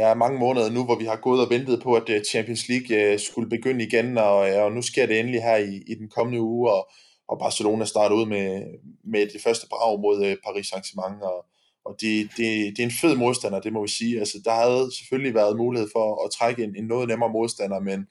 [0.00, 2.96] er mange måneder nu, hvor vi har gået og ventet på, at øh, Champions League
[2.96, 6.08] øh, skulle begynde igen, og, øh, og nu sker det endelig her i, i den
[6.08, 6.90] kommende uge, og,
[7.28, 8.64] og Barcelona starter ud med,
[9.04, 11.46] med det første brag mod øh, Paris Saint-Germain, og,
[11.84, 14.18] og det, det, det er en fed modstander, det må vi sige.
[14.18, 18.06] Altså, der havde selvfølgelig været mulighed for at trække en, en noget nemmere modstander, men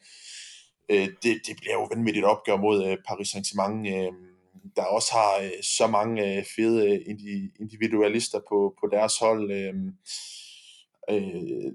[0.89, 4.11] øh, det, det bliver jo vanvittigt opgør mod øh, Paris Saint-Germain, øh,
[4.75, 7.01] der også har øh, så mange øh, fede øh,
[7.59, 9.51] individualister på, på deres hold.
[9.51, 9.93] Øhm,
[11.09, 11.71] øh, øh,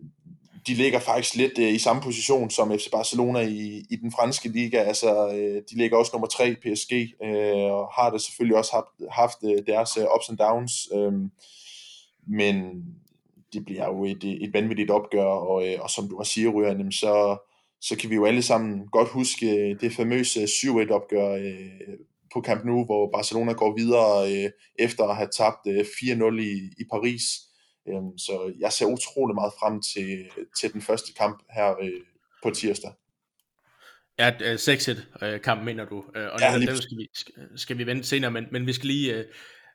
[0.68, 4.48] de ligger faktisk lidt øh, i samme position som FC Barcelona i, i den franske
[4.48, 4.76] liga.
[4.76, 6.92] Altså, øh, de ligger også nummer tre PSG,
[7.24, 10.88] øh, og har det selvfølgelig også haft, haft øh, deres øh, ups and downs.
[10.94, 11.12] Øh,
[12.26, 12.84] men
[13.52, 16.50] det bliver jo et, øh, et vanvittigt opgør, og, øh, og som du også siger,
[16.50, 17.36] Ryan, så,
[17.80, 21.98] så kan vi jo alle sammen godt huske øh, det famøse 7-1-opgør øh,
[22.32, 26.72] på Camp Nou, hvor Barcelona går videre øh, efter at have tabt øh, 4-0 i,
[26.78, 27.47] i Paris.
[27.88, 30.30] Øhm, så jeg ser utrolig meget frem til,
[30.60, 32.00] til den første kamp her øh,
[32.42, 32.92] på tirsdag.
[34.18, 37.08] Ja, 6-1 øh, kamp mener du, øh, og ja, den, skal, vi,
[37.56, 39.24] skal vi vente senere, men, men vi skal lige uh,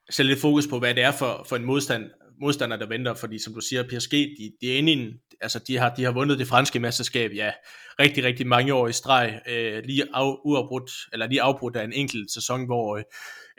[0.10, 2.04] sætte lidt fokus på, hvad det er for, for en modstand,
[2.42, 5.60] modstander, der venter, fordi som du siger, PSG, de, de er inde i en, altså
[5.60, 7.52] de har, de har vundet det franske mesterskab, ja,
[8.00, 11.94] rigtig, rigtig mange år i streg, øh, lige af, uafbrudt, eller lige afbrudt af en
[11.94, 13.04] enkelt sæson, hvor øh,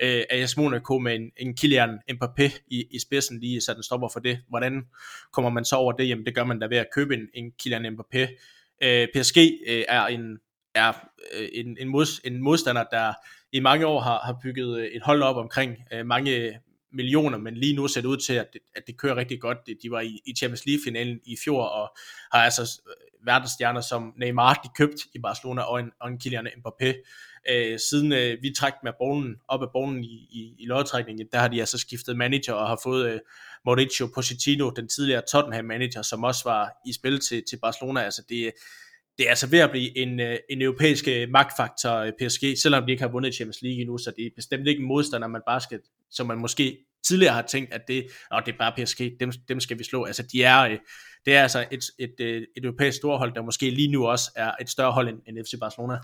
[0.03, 4.09] Øh, AS Monaco med en, en Kylian Mbappé i, i spidsen lige så den stopper
[4.09, 4.39] for det.
[4.49, 4.83] Hvordan
[5.33, 6.09] kommer man så over det?
[6.09, 8.21] Jamen det gør man da ved at købe en, en Kylian Mbappé.
[8.83, 9.37] Øh, PSG
[9.67, 10.39] øh, er en
[10.75, 10.93] er
[11.35, 13.13] øh, en, en, mod, en modstander, der
[13.53, 16.61] i mange år har, har bygget øh, et hold op omkring øh, mange
[16.93, 19.59] millioner, men lige nu ser det ud til, at det, at det kører rigtig godt.
[19.83, 21.97] De var i, i Champions League-finalen i fjor, og
[22.33, 22.81] har altså
[23.25, 26.93] verdensstjerner som Neymar, de købt i Barcelona, og en, og en Kylian Mbappé.
[27.51, 31.39] Øh, siden øh, vi trak med bolden op af bolden i, i, i lodtrækningen, der
[31.39, 33.21] har de altså skiftet manager og har fået øh,
[33.65, 38.01] Mauricio Pochettino, den tidligere Tottenham-manager, som også var i spil til, til Barcelona.
[38.01, 38.53] Altså det,
[39.19, 42.85] det er altså ved at blive en, øh, en europæisk øh, magtfaktor øh, PSG, selvom
[42.87, 45.43] de ikke har vundet Champions League endnu, så det er bestemt ikke en modstander, man
[45.47, 45.81] bare skal,
[46.11, 49.61] som man måske tidligere har tænkt, at det, oh, det er bare PSG, dem, dem
[49.61, 50.05] skal vi slå.
[50.05, 50.79] Altså de er, øh,
[51.27, 54.53] det er altså et, et, et, et europæisk storhold, der måske lige nu også er
[54.61, 55.99] et større hold end, end FC Barcelona.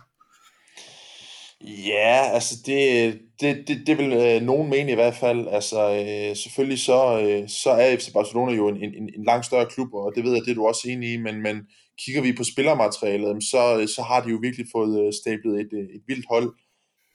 [1.65, 5.49] Ja, altså det, det, det, det vil øh, nogen mene i hvert fald.
[5.49, 9.67] Altså øh, selvfølgelig så, øh, så er FC Barcelona jo en, en, en langt større
[9.67, 11.67] klub, og det ved jeg, det er du også enig i, men, men
[11.99, 15.73] kigger vi på spillermaterialet, så, øh, så har de jo virkelig fået øh, stablet et,
[15.73, 16.55] øh, et vildt hold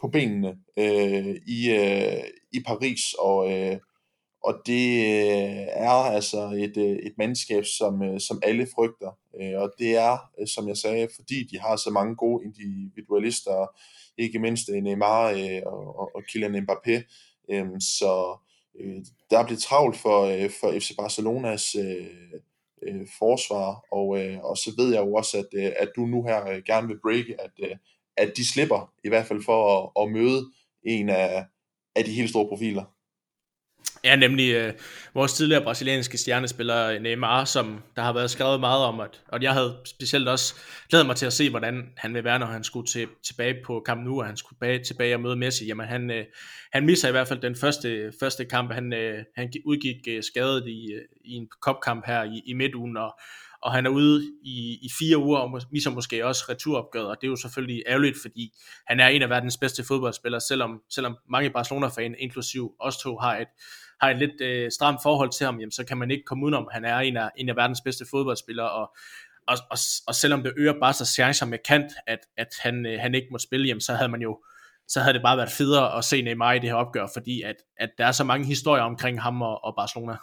[0.02, 2.24] på benene øh, i, øh,
[2.54, 3.78] i Paris, og, øh,
[4.44, 5.10] og det
[5.70, 9.12] er altså et, et mandskab, som, som alle frygter.
[9.56, 13.68] Og det er, som jeg sagde, fordi de har så mange gode individualister,
[14.18, 17.04] ikke mindst øh, Neymar øh, og, og Kylian Mbappé.
[17.52, 18.38] Øhm, så
[18.80, 18.96] øh,
[19.30, 20.28] der bliver travlt for,
[20.60, 21.76] for FC Barcelonas
[23.20, 24.08] forsvar, og,
[24.44, 27.52] og så ved jeg jo også, at, at du nu her gerne vil breake, at,
[28.18, 30.52] at de slipper i hvert fald for at, at møde
[30.84, 31.46] en af,
[31.96, 32.95] af de helt store profiler.
[34.04, 34.74] Ja, nemlig øh,
[35.14, 39.54] vores tidligere brasilianske stjernespiller Neymar, som der har været skrevet meget om, at, og jeg
[39.54, 40.56] havde specielt også
[40.90, 43.84] glædet mig til at se, hvordan han vil være, når han skulle til, tilbage på
[43.86, 45.66] kamp nu, og han skulle tilbage, tilbage og møde Messi.
[45.66, 46.26] Jamen han, øh,
[46.74, 48.74] han misser i hvert fald den første, første kamp.
[48.74, 52.98] Han, øh, han udgik øh, skadet i, øh, i en kopkamp her i, i midtugen,
[52.98, 53.20] og,
[53.62, 57.28] og han er ude i, i fire uger, og misser måske også returopgøret, og det
[57.28, 58.54] er jo selvfølgelig ærgerligt, fordi
[58.88, 63.38] han er en af verdens bedste fodboldspillere, selvom, selvom mange Barcelona-fan, inklusiv os to, har
[63.38, 63.48] et,
[64.02, 66.68] har et lidt øh, stramt forhold til ham, jamen, så kan man ikke komme udenom,
[66.72, 68.96] han er en af, en af verdens bedste fodboldspillere, og,
[69.48, 69.78] og, og,
[70.08, 73.28] og selvom det øger bare så chancer med kant, at, at han, øh, han ikke
[73.32, 74.40] må spille, jamen, så havde man jo
[74.88, 77.56] så havde det bare været federe at se Neymar i det her opgør, fordi at,
[77.78, 80.16] at der er så mange historier omkring ham og, og Barcelona.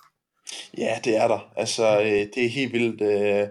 [0.79, 1.53] Ja, det er der.
[1.57, 3.01] Altså, øh, det er helt vildt.
[3.03, 3.49] Øh,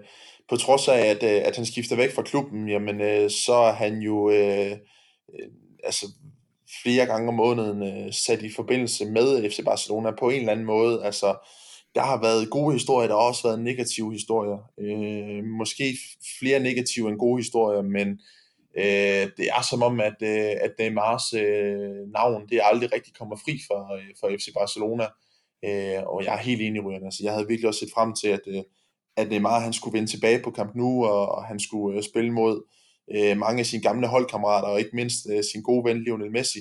[0.50, 4.00] på trods af, at, øh, at han skifter væk fra klubben, jamen, så er han
[4.00, 4.30] jo
[5.84, 6.06] altså,
[6.84, 11.06] flere gange om måneden sat i forbindelse med FC Barcelona på en eller anden måde.
[11.06, 11.36] Altså,
[11.96, 14.58] der har været gode historier, der har også været negative historier.
[14.80, 15.98] Øh, måske
[16.40, 18.08] flere negative end gode historier, men
[18.78, 23.36] øh, det er som om, at, øh, at Neymars øh, navn det aldrig rigtig kommer
[23.36, 25.04] fri for, øh, for FC Barcelona.
[25.04, 25.31] Øh,
[25.66, 27.06] Øh, og jeg er helt enig, Ryan.
[27.06, 28.64] Altså, jeg havde virkelig også set frem til, at, øh,
[29.18, 32.04] at øh, Neymar han skulle vende tilbage på Camp Nou, og, og han skulle øh,
[32.04, 32.64] spille mod
[33.16, 36.60] øh, mange af sine gamle holdkammerater, og ikke mindst øh, sin gode ven Lionel Messi.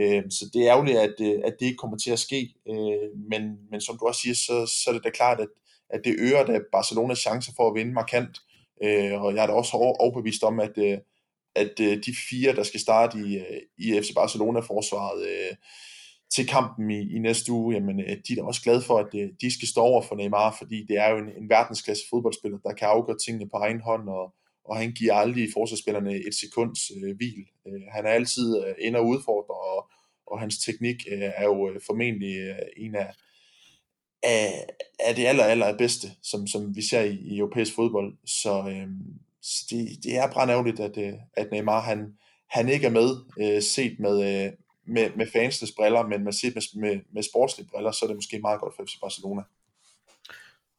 [0.00, 2.54] Øh, så det er ærgerligt, at, øh, at det ikke kommer til at ske.
[2.68, 5.48] Øh, men, men som du også siger, så, så er det da klart, at,
[5.90, 8.38] at det øger da Barcelonas chancer for at vinde markant.
[8.82, 10.98] Øh, og jeg er da også overbevist om, at, øh,
[11.54, 15.56] at øh, de fire, der skal starte i, øh, i FC Barcelona-forsvaret, øh,
[16.34, 19.14] til kampen i, i næste uge, jamen øh, de er da også glade for, at
[19.14, 22.58] øh, de skal stå over for Neymar, fordi det er jo en, en verdensklasse fodboldspiller,
[22.58, 26.80] der kan afgøre tingene på egen hånd, og, og han giver aldrig forsvarsspillerne et sekunds
[26.90, 27.44] øh, hvil.
[27.66, 29.90] Øh, han er altid øh, ind og udfordrer, og,
[30.26, 33.14] og hans teknik øh, er jo øh, formentlig øh, en af,
[34.22, 34.66] af,
[35.00, 38.14] af det aller, aller bedste, som, som vi ser i, i europæisk fodbold.
[38.26, 38.88] Så, øh,
[39.42, 42.14] så det, det er brændærgerligt, at, øh, at Neymar han,
[42.50, 43.10] han ikke er med,
[43.40, 44.52] øh, set med, øh,
[44.86, 48.38] med, med fansenes briller, men med, med, med, med sportslige briller, så er det måske
[48.38, 49.42] meget godt for FC Barcelona.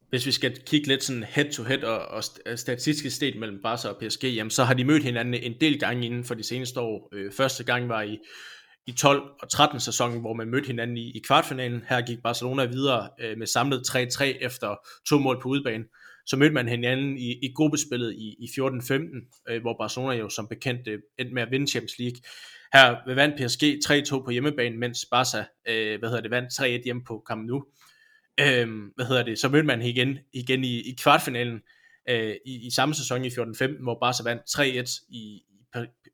[0.10, 3.98] hvis vi skal kigge lidt sådan head-to-head og, og øh, statistisk set mellem Barca og
[3.98, 7.10] PSG, jamen så har de mødt hinanden en del gange inden for de seneste år.
[7.12, 8.20] Øh, første gang var i,
[8.88, 11.84] i 12 og 13 sæsonen, hvor man mødte hinanden i, i kvartfinalen.
[11.90, 14.76] Her gik Barcelona videre øh, med samlet 3-3 efter
[15.10, 15.84] to mål på udebane.
[16.26, 20.48] Så mødte man hinanden i, i gruppespillet i, i 14-15, øh, hvor Barcelona jo som
[20.48, 22.18] bekendt øh, endte med at vinde Champions League.
[22.74, 23.64] Her vandt PSG
[24.20, 27.66] 3-2 på hjemmebane, mens Barca øh, hvad hedder det, vandt 3-1 hjemme på Camp Nou.
[28.40, 31.62] Øh, hvad hedder det, så mødte man igen, igen i, i kvartfinalen
[32.10, 34.44] øh, i, i samme sæson i 14-15, hvor Barca vandt
[34.90, 35.44] 3-1 i, i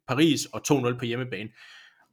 [0.08, 1.50] Paris og 2-0 på hjemmebane.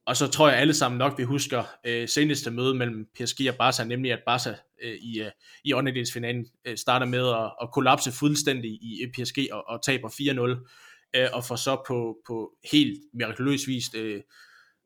[0.07, 3.55] Og så tror jeg alle sammen nok, vi husker øh, seneste møde mellem PSG og
[3.55, 5.31] Barca, nemlig at Barca øh, i, øh,
[5.65, 10.71] i åndedelsfinalen øh, starter med at, at kollapse fuldstændig i PSG og, og taber 4-0,
[11.17, 14.21] øh, og får så på, på helt mirakuløs vis øh,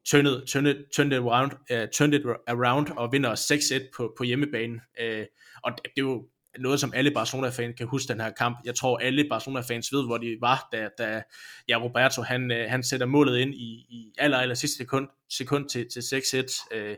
[0.04, 4.80] turned, turned, turned, around, øh, turned it around og vinder 6-1 på, på hjemmebane.
[5.00, 5.26] Øh,
[5.62, 8.58] og det, det er jo noget, som alle Barcelona-fans kan huske den her kamp.
[8.64, 11.22] Jeg tror, alle Barcelona-fans ved, hvor de var, da, da
[11.68, 15.68] ja, Roberto han, øh, han sætter målet ind i, i aller, aller sidste sekund, sekund
[15.68, 16.76] til, til 6-1.
[16.76, 16.96] Øh,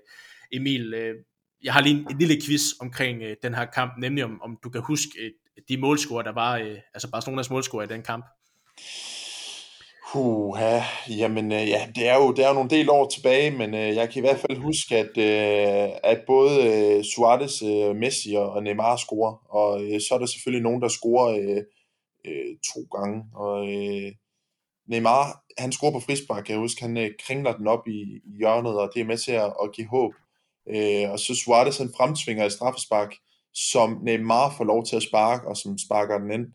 [0.52, 1.14] Emil, øh,
[1.64, 4.58] jeg har lige en, en lille quiz omkring øh, den her kamp, nemlig om, om
[4.64, 5.30] du kan huske øh,
[5.68, 8.24] de målscorer, der var, øh, altså Barcelonas målscorer i den kamp.
[10.14, 13.74] Puha, jamen øh, ja, det er, jo, det er jo nogle del år tilbage, men
[13.74, 18.34] øh, jeg kan i hvert fald huske, at, øh, at både øh, Suarez, øh, Messi
[18.34, 21.62] og, Neymar scorer, og øh, så er der selvfølgelig nogen, der scorer øh,
[22.26, 24.12] øh, to gange, og øh,
[24.88, 28.78] Neymar, han scorer på frispark, jeg husker, han øh, kringler den op i, i hjørnet,
[28.78, 30.12] og det er med til at, at give håb.
[30.70, 33.14] Øh, og så Suarez, han fremtvinger et straffespark,
[33.54, 36.46] som Neymar får lov til at sparke, og som sparker den ind.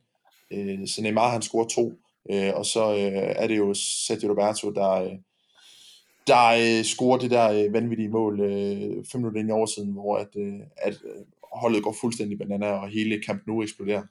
[0.54, 1.94] Øh, så Neymar, han scorer to.
[2.32, 5.12] Øh, og så øh, er det jo Sergio Roberto, der, øh,
[6.28, 10.18] der øh, scorer det der øh, vanvittige mål øh, fem minutter ind i oversiden, hvor
[10.18, 14.04] at, øh, at øh, holdet går fuldstændig banana, og hele Camp Nou eksploderer.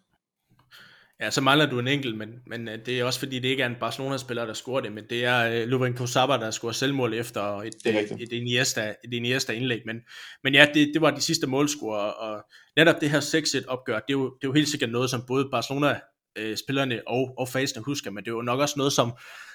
[1.21, 3.63] Ja, så mangler du en enkelt, men, men øh, det er også fordi, det ikke
[3.63, 7.15] er en Barcelona-spiller, der scorer det, men det er uh, Lovren Kosaba, der scorer selvmål
[7.15, 9.81] efter et, et, et, Iniesta, et Iniesta indlæg.
[9.87, 9.97] Men,
[10.45, 12.45] men ja, det, det var de sidste målscorer, og
[12.77, 15.23] netop det her 6-1 opgør, det er, jo, det er jo helt sikkert noget, som
[15.27, 16.01] både Barcelona
[16.39, 19.13] øh, spillerne og, og fansene husker, men det er jo nok også noget, som,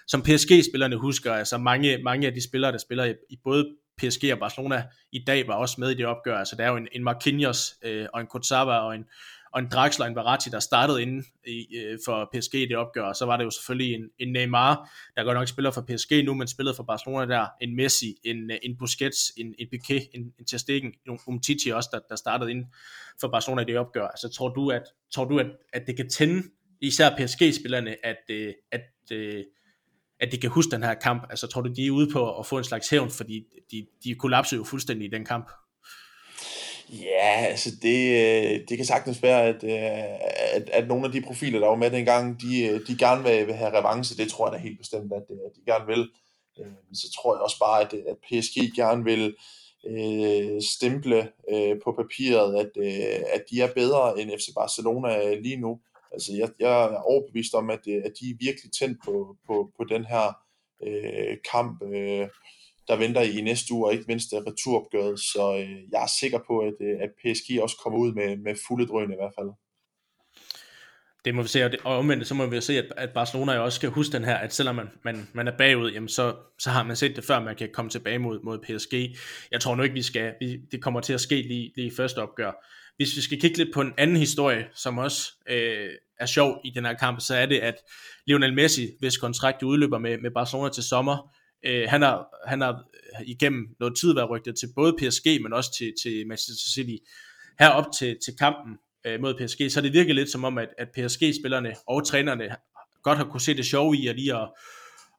[0.08, 1.34] som PSG-spillerne husker.
[1.34, 3.66] Altså mange, mange af de spillere, der spiller i, i både
[3.98, 6.38] PSG og Barcelona i dag, var også med i det opgør.
[6.38, 9.06] Altså der er jo en, en Marquinhos øh, og en Kutsava og en,
[9.54, 12.78] og en Draxler og en Verratti, der startede inden i, øh, for PSG i det
[12.78, 15.82] opgør, og så var det jo selvfølgelig en, en Neymar, der godt nok spiller for
[15.82, 19.68] PSG nu, men spillede for Barcelona der, en Messi, en, øh, en Busquets, en, en
[19.76, 22.66] Piqué, en, en Ter Stegen, en Umtiti også, der, der startede inden
[23.22, 24.08] for Barcelona i det opgør.
[24.08, 26.44] Altså tror du, at, tror du, at, at det kan tænde
[26.88, 28.82] især PSG-spillerne, at, øh, at,
[29.12, 29.44] øh,
[30.20, 31.24] at de kan huske den her kamp.
[31.30, 34.16] Altså tror du, de er ude på at få en slags hævn, fordi de, de
[34.16, 35.52] kollapsede jo fuldstændig i den kamp?
[36.90, 40.18] Ja, altså det, øh, det kan sagtens være, at, øh,
[40.54, 43.56] at, at nogle af de profiler, der var med dengang, de, øh, de gerne vil,
[43.56, 44.24] have revanche.
[44.24, 46.10] Det tror jeg da helt bestemt, at, at de gerne vil.
[46.94, 49.36] Så tror jeg også bare, at, at PSG gerne vil
[49.88, 55.58] øh, stemple øh, på papiret, at, øh, at de er bedre end FC Barcelona lige
[55.58, 55.80] nu.
[56.14, 59.72] Altså, jeg, jeg er overbevist om, at, øh, at de er virkelig tændt på, på,
[59.78, 60.26] på den her
[60.86, 62.28] øh, kamp, øh,
[62.88, 65.20] der venter i næste uge, og ikke mindst øh, returopgøret.
[65.20, 68.56] Så øh, jeg er sikker på, at, øh, at PSG også kommer ud med, med
[68.68, 69.52] fulde drøn i hvert fald.
[71.26, 73.76] Det må vi se, og omvendt så må vi se, at, at Barcelona jo også
[73.76, 76.84] skal huske den her, at selvom man, man, man er bagud, jamen så, så har
[76.84, 78.94] man set det før, man kan komme tilbage mod, mod PSG.
[79.52, 81.96] Jeg tror nu ikke, vi skal, vi, det kommer til at ske lige, lige i
[81.98, 82.52] første opgør.
[82.96, 85.90] Hvis vi skal kigge lidt på en anden historie, som også øh,
[86.20, 87.76] er sjov i den her kamp, så er det, at
[88.28, 91.36] Lionel Messi, hvis kontrakt udløber med, med Barcelona til sommer,
[91.66, 95.54] øh, han, har, han har øh, igennem noget tid været rygtet til både PSG, men
[95.54, 97.04] også til, til Manchester City.
[97.60, 100.88] Herop til, til kampen øh, mod PSG, så det virker lidt som om, at, at
[100.98, 102.56] PSG-spillerne og trænerne
[103.04, 104.50] godt har kunne se det sjove i at lige at,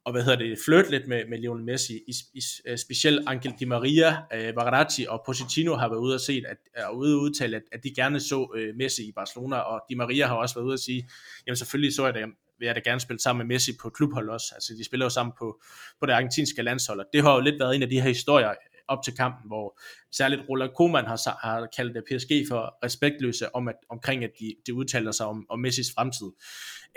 [0.05, 1.94] og hvad hedder det, flytte lidt med, med Lionel Messi.
[1.94, 6.20] I, i, øh, specielt Angel Di Maria, øh, Verratti og Pochettino har været ude og
[6.20, 9.57] set, at, er ude og udtale, at, at de gerne så øh, Messi i Barcelona,
[9.57, 11.09] og Di Maria har også været ude og sige,
[11.46, 12.24] jamen selvfølgelig så jeg det,
[12.59, 14.46] vil jeg da gerne spille sammen med Messi på klubhold også.
[14.55, 15.62] Altså de spiller jo sammen på,
[16.00, 18.55] på det argentinske landshold, og det har jo lidt været en af de her historier
[18.88, 19.80] op til kampen, hvor
[20.12, 24.74] særligt Roland Koeman har, har kaldt PSG for respektløse om at, omkring, at de, de
[24.74, 26.26] udtaler sig om, om Messis fremtid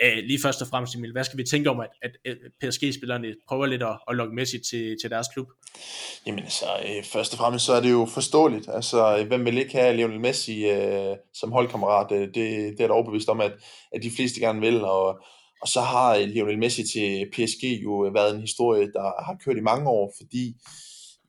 [0.02, 3.34] øh, lige først og fremmest, Emil, hvad skal vi tænke om, at, at, at PSG-spillerne
[3.48, 5.46] prøver lidt at, at lokke Messi til, til deres klub?
[6.26, 8.68] Jamen altså, øh, først og fremmest så er det jo forståeligt.
[8.68, 12.12] Altså, hvem vil ikke have Lionel Messi øh, som holdkammerat?
[12.12, 13.52] Øh, det, det er da overbevist om, at,
[13.92, 15.20] at de fleste gerne vil, og,
[15.62, 19.36] og så har øh, Lionel Messi til PSG jo øh, været en historie, der har
[19.44, 20.54] kørt i mange år, fordi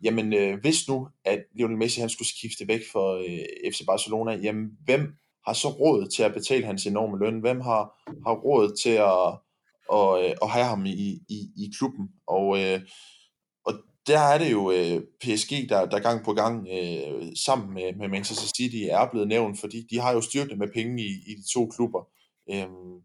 [0.03, 4.32] jamen øh, hvis nu, at Lionel Messi han skulle skifte væk for øh, FC Barcelona,
[4.43, 5.13] jamen hvem
[5.50, 7.39] har så råd til at betale hans enorme løn?
[7.39, 7.84] Hvem har,
[8.28, 9.39] har råd til at,
[9.89, 12.10] og, øh, at have ham i, i, i klubben?
[12.28, 12.82] Og, øh,
[13.66, 13.74] og
[14.08, 18.08] der er det jo øh, PSG, der, der gang på gang øh, sammen med, med
[18.08, 21.54] Manchester City er blevet nævnt, fordi de har jo styrket med penge i, i de
[21.54, 22.08] to klubber.
[22.52, 23.02] Øhm,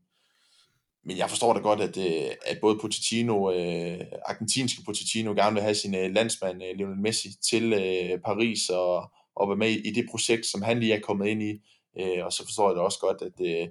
[1.06, 5.62] men jeg forstår da godt, at, øh, at både Pochettino, øh, argentinske Pochettino, gerne vil
[5.62, 9.90] have sin øh, landsmand øh, Lionel Messi til øh, Paris og, og være med i
[9.90, 11.60] det projekt, som han lige er kommet ind i.
[12.00, 13.68] Øh, og så forstår jeg da også godt, at, øh,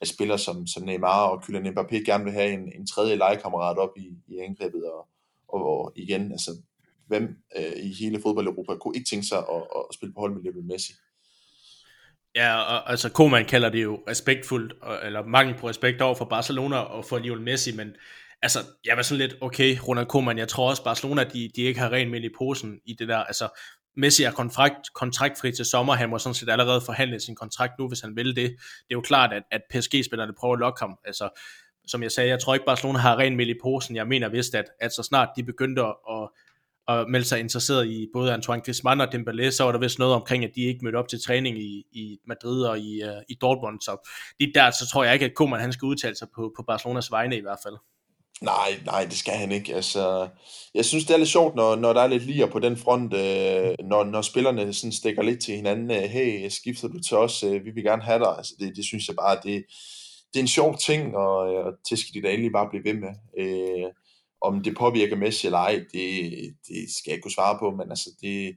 [0.00, 3.78] at spillere som, som Neymar og Kylian Mbappé gerne vil have en, en tredje legekammerat
[3.78, 4.84] op i, i angrebet.
[4.84, 5.08] Og,
[5.48, 6.50] og, og igen, altså,
[7.06, 10.42] hvem øh, i hele fodbold-Europa kunne ikke tænke sig at, at spille på hold med
[10.42, 10.92] Lionel Messi?
[12.34, 16.76] Ja, og, altså Koeman kalder det jo respektfuldt, eller mangel på respekt over for Barcelona
[16.76, 17.96] og for Lionel Messi, men
[18.42, 21.80] altså, jeg var sådan lidt, okay, Ronald Koeman, jeg tror også, Barcelona, de, de ikke
[21.80, 23.60] har rent med i posen i det der, altså,
[23.96, 27.88] Messi er kontrakt, kontraktfri til sommer, han må sådan set allerede forhandle sin kontrakt nu,
[27.88, 28.36] hvis han vil det.
[28.36, 31.40] Det er jo klart, at, at PSG-spillerne prøver at lokke ham, altså,
[31.86, 34.54] som jeg sagde, jeg tror ikke, Barcelona har rent mel i posen, jeg mener vist,
[34.54, 36.28] at, at så snart de begyndte at,
[36.90, 40.14] og meldte sig interesseret i både Antoine Griezmann og Dembélé, så var der vist noget
[40.14, 43.34] omkring, at de ikke mødte op til træning i, i Madrid og i, uh, i
[43.40, 44.10] Dortmund, så
[44.40, 47.10] det der, så tror jeg ikke, at Koeman han skal udtale sig på, på Barcelonas
[47.10, 47.76] vegne i hvert fald.
[48.40, 49.74] Nej, nej, det skal han ikke.
[49.74, 50.28] Altså,
[50.74, 53.14] jeg synes, det er lidt sjovt, når, når der er lidt lir på den front,
[53.14, 55.90] øh, når, når spillerne sådan stikker lidt til hinanden.
[55.90, 57.42] Øh, hey, skifter du til os?
[57.42, 58.36] Øh, vi vil gerne have dig.
[58.36, 59.64] Altså, det, det synes jeg bare, det,
[60.32, 62.94] det er en sjov ting, og, og det skal de da endelig bare blive ved
[62.94, 63.14] med.
[63.38, 63.90] Øh,
[64.40, 66.32] om det påvirker Messi eller ej, det,
[66.68, 68.56] det skal jeg ikke kunne svare på, men altså det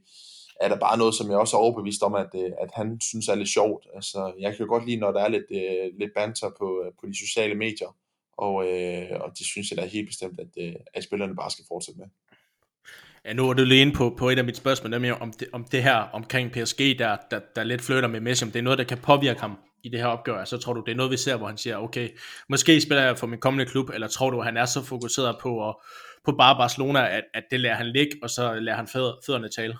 [0.60, 3.28] er der bare noget, som jeg også er overbevist om, at, øh, at han synes
[3.28, 3.86] er lidt sjovt.
[3.94, 7.06] Altså, jeg kan godt lide, når der er lidt, uh, lidt banter på, øh, på
[7.06, 7.96] de sociale medier,
[8.38, 12.00] og, uh, og det synes jeg da helt bestemt, at, at spillerne bare skal fortsætte
[12.00, 12.06] med.
[13.24, 15.48] Ja, nu er du lige inde på, på et af mit spørgsmål, nemlig om det,
[15.52, 18.62] om det her omkring PSG, der, der, der lidt flytter med Messi, om det er
[18.62, 21.12] noget, der kan påvirke ham i det her opgør, så tror du, det er noget,
[21.12, 22.08] vi ser, hvor han siger, okay,
[22.48, 25.68] måske spiller jeg for min kommende klub, eller tror du, han er så fokuseret på,
[25.68, 25.74] at,
[26.24, 29.78] på bare Barcelona, at, at det lærer han ligge, og så lærer han fødderne tale?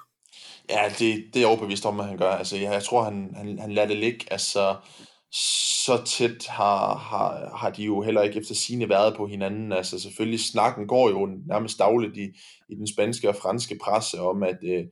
[0.71, 2.31] Ja, det, det er overbevist om, at han gør.
[2.31, 4.27] Altså, jeg, jeg tror, han, han, han lader det ligge.
[4.31, 4.77] Altså,
[5.85, 9.73] så tæt har, har, har de jo heller ikke efter sine været på hinanden.
[9.73, 12.29] Altså selvfølgelig, snakken går jo nærmest dagligt i,
[12.69, 14.85] i den spanske og franske presse om, at, øh,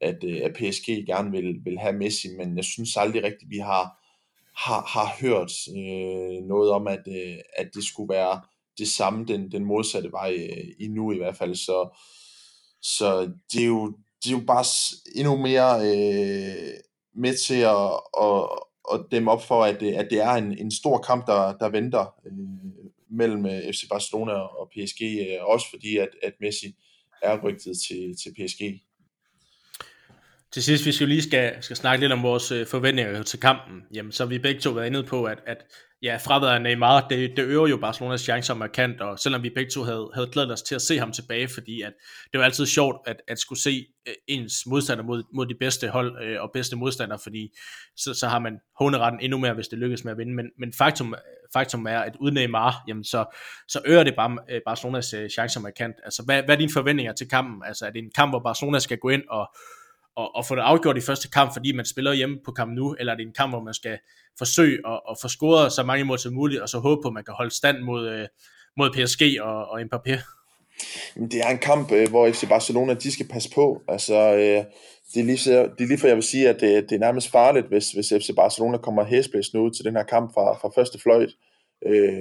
[0.00, 3.58] at, øh, at PSG gerne vil, vil have Messi, men jeg synes aldrig rigtigt, vi
[3.58, 3.84] har,
[4.56, 8.40] har, har hørt øh, noget om, at, øh, at det skulle være
[8.78, 11.54] det samme, den, den modsatte vej øh, endnu i hvert fald.
[11.54, 11.98] Så,
[12.82, 13.86] så det, er jo,
[14.24, 14.64] det er jo bare
[15.14, 16.72] endnu mere øh,
[17.14, 20.70] med til at, at, og dem op for, at det, at det er en, en
[20.70, 22.32] stor kamp, der, der venter øh,
[23.10, 26.76] mellem øh, FC Barcelona og PSG, øh, også fordi at, at Messi
[27.22, 28.60] er rygtet til, til PSG.
[30.52, 33.82] Til sidst, hvis vi lige skal, skal snakke lidt om vores øh, forventninger til kampen,
[33.94, 35.56] jamen, så har vi begge to været inde på, at, at
[36.02, 39.70] ja, fraværet af Neymar, det, det øger jo Barcelonas chancer markant, og selvom vi begge
[39.70, 41.92] to havde, havde glædet os til at se ham tilbage, fordi at
[42.32, 45.88] det var altid sjovt at, at skulle se øh, ens modstander mod, mod de bedste
[45.88, 47.48] hold øh, og bedste modstandere, fordi
[47.96, 50.72] så, så har man håneretten endnu mere, hvis det lykkes med at vinde, men, men
[50.72, 51.14] faktum,
[51.52, 53.24] faktum er, at uden Neymar, jamen så,
[53.68, 55.94] så øger det bare øh, Barcelonas øh, chancer markant.
[56.04, 57.62] Altså, hvad, hvad er dine forventninger til kampen?
[57.66, 59.54] Altså, er det en kamp, hvor Barcelona skal gå ind og
[60.16, 62.96] og, og få det afgjort i første kamp, fordi man spiller hjemme på kamp nu,
[62.98, 63.98] eller er det en kamp, hvor man skal
[64.38, 67.14] forsøge at, at få scoret så mange mål som muligt, og så håbe på, at
[67.14, 68.28] man kan holde stand mod, øh,
[68.76, 70.20] mod PSG og, og Mbappé?
[71.14, 73.82] Det er en kamp, øh, hvor FC Barcelona de skal passe på.
[73.88, 74.64] Altså, øh,
[75.14, 75.38] det, er lige,
[75.78, 78.08] det er lige for, jeg vil sige, at det, det er nærmest farligt, hvis, hvis
[78.08, 81.30] FC Barcelona kommer hæsblæsende ud til den her kamp fra, fra første fløjt.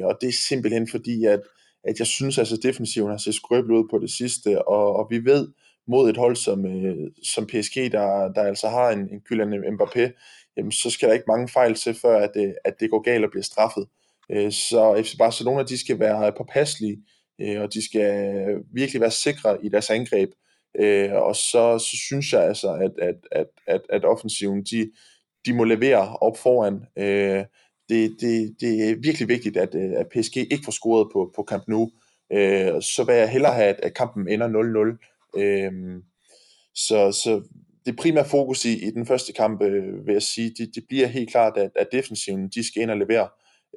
[0.03, 1.39] og det er simpelthen fordi, at,
[1.83, 5.07] at jeg synes, at altså, defensiven har set skrøbelig ud på det sidste, og, og
[5.09, 5.47] vi ved,
[5.91, 10.03] mod et hold som, øh, som PSG, der, der altså har en, en Kylian Mbappé,
[10.57, 13.25] jamen, så skal der ikke mange fejl til, før at, øh, at det går galt
[13.25, 13.85] og bliver straffet.
[14.31, 16.97] Øh, så FC Barcelona, de skal være påpasselige,
[17.41, 18.13] øh, og de skal
[18.73, 20.29] virkelig være sikre i deres angreb.
[20.79, 24.91] Øh, og så, så synes jeg altså, at, at, at, at, at offensiven, de,
[25.45, 26.85] de må levere op foran.
[26.97, 27.45] Øh,
[27.89, 31.45] det, det, det er virkelig vigtigt, at, øh, at PSG ikke får scoret på, på
[31.49, 31.91] Camp Nou.
[32.33, 34.47] Øh, så vil jeg hellere have, at, at kampen ender
[34.97, 36.01] 0-0, Øhm,
[36.75, 37.41] så, så
[37.85, 41.07] det primære fokus i, i den første kamp, øh, vil jeg sige, det, det bliver
[41.07, 43.29] helt klart, at, at defensiven, de skal ind og levere,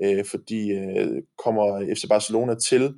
[0.02, 2.94] øh, fordi øh, kommer FC Barcelona til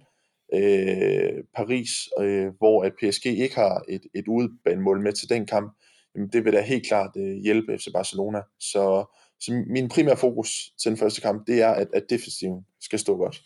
[0.55, 5.77] øh, Paris, øh, hvor at PSG ikke har et, et udebanemål med til den kamp,
[6.15, 8.41] jamen det vil da helt klart øh, hjælpe FC Barcelona.
[8.61, 10.51] Så, så min primære fokus
[10.83, 13.43] til den første kamp, det er, at, at defensiven skal stå godt.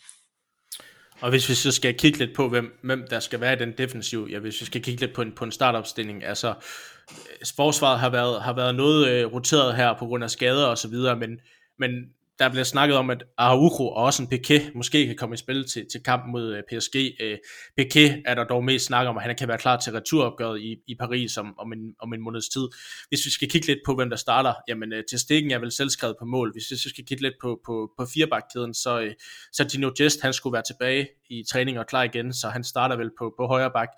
[1.21, 3.73] Og hvis vi så skal kigge lidt på, hvem, hvem der skal være i den
[3.77, 7.99] defensiv, ja, hvis vi skal kigge lidt på en, på en startopstilling, altså øh, forsvaret
[7.99, 11.15] har været, har været noget øh, roteret her på grund af skader og så videre,
[11.15, 11.39] men,
[11.79, 11.91] men
[12.39, 15.67] der bliver snakket om, at Araujo og også en Piqué måske kan komme i spil
[15.67, 16.95] til, til kampen mod øh, PSG.
[17.21, 17.37] Øh,
[17.79, 20.75] Piqué er der dog mest snak om, at han kan være klar til returopgøret i,
[20.87, 22.67] i Paris om, om, en, om en måneds tid.
[23.09, 25.71] Hvis vi skal kigge lidt på, hvem der starter, jamen øh, til stikken er vel
[25.71, 26.51] selvskrevet på mål.
[26.53, 29.13] Hvis vi skal kigge lidt på, på, på firebakkæden, så, øh,
[29.51, 32.95] så Dino Gest, han skulle være tilbage i træning og klar igen, så han starter
[32.95, 33.89] vel på, på højre bak.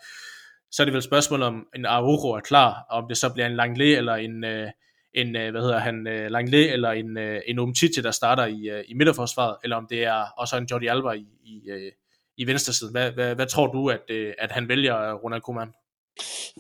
[0.71, 3.55] Så er det vel spørgsmål om en Araujo er klar, om det så bliver en
[3.55, 4.69] Langley eller en, øh,
[5.15, 8.69] en, øh, hvad hedder han, øh, Langley eller en, øh, en Umtiti, der starter i,
[8.69, 11.91] øh, i midterforsvaret, eller om det er også en Jordi Alba i, i, øh,
[12.37, 12.91] i venstre side.
[12.91, 15.69] Hvad, hvad, hvad tror du, at, øh, at han vælger, Ronald Koeman?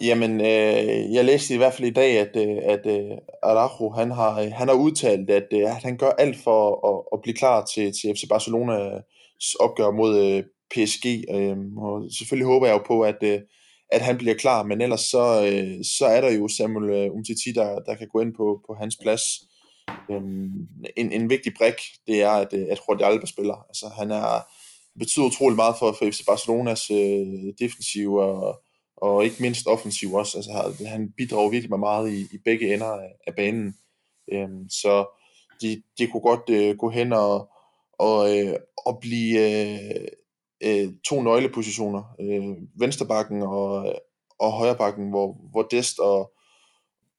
[0.01, 4.33] Jamen, øh, jeg læste i hvert fald i dag, at, at, at Araujo, han har,
[4.33, 8.15] han har udtalt, at, at han gør alt for at, at blive klar til, til
[8.15, 11.05] FC Barcelonas opgør mod PSG.
[11.29, 13.43] Øh, øhm, og selvfølgelig håber jeg jo på, at,
[13.93, 17.51] at han bliver klar, men ellers så, øh, så er der jo Samuel øh, Umtiti,
[17.51, 19.21] der, der kan gå ind på, på hans plads.
[20.11, 20.67] Øhm,
[20.97, 21.75] en, en vigtig brik,
[22.07, 23.65] det er, at, øh, at Jordi Alba spiller.
[23.69, 24.47] Altså, han er,
[24.99, 28.61] betyder utrolig meget for, for FC Barcelonas øh, defensiv og,
[28.97, 30.37] og ikke mindst offensiv også.
[30.37, 33.75] Altså, han bidrager virkelig med meget i, i begge ender af, af banen.
[34.33, 35.05] Øhm, så
[35.61, 37.49] de, de kunne godt øh, gå hen og,
[37.99, 38.55] og, øh,
[38.85, 40.07] og blive, øh,
[40.63, 43.95] øh, to nøglepositioner, øh, venstrebakken og,
[44.39, 46.31] og højrebakken, hvor, hvor Dest og,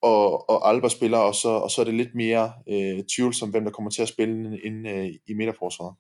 [0.03, 3.65] og, og Alba spiller, og så, og så er det lidt mere øh, tvivlsomt, hvem
[3.65, 5.95] der kommer til at spille inde øh, i midterforsvaret.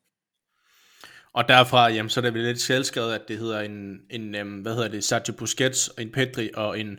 [1.34, 4.60] Og derfra, jamen, så er det vel lidt selvskrevet, at det hedder en, en øhm,
[4.60, 6.98] hvad hedder det, Sergio Busquets, en Pedri og en,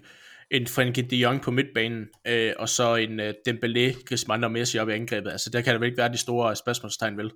[0.52, 4.80] en Frenkie de Jong på midtbanen, øh, og så en øh, Dembélé, Griezmann og Messi
[4.80, 5.32] op i angrebet.
[5.32, 7.32] Altså der kan der vel ikke være de store spørgsmålstegn, vel?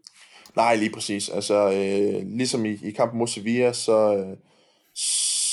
[0.55, 1.29] Nej, lige præcis.
[1.29, 4.37] Altså, øh, ligesom i, i kampen mod Sevilla, så, øh,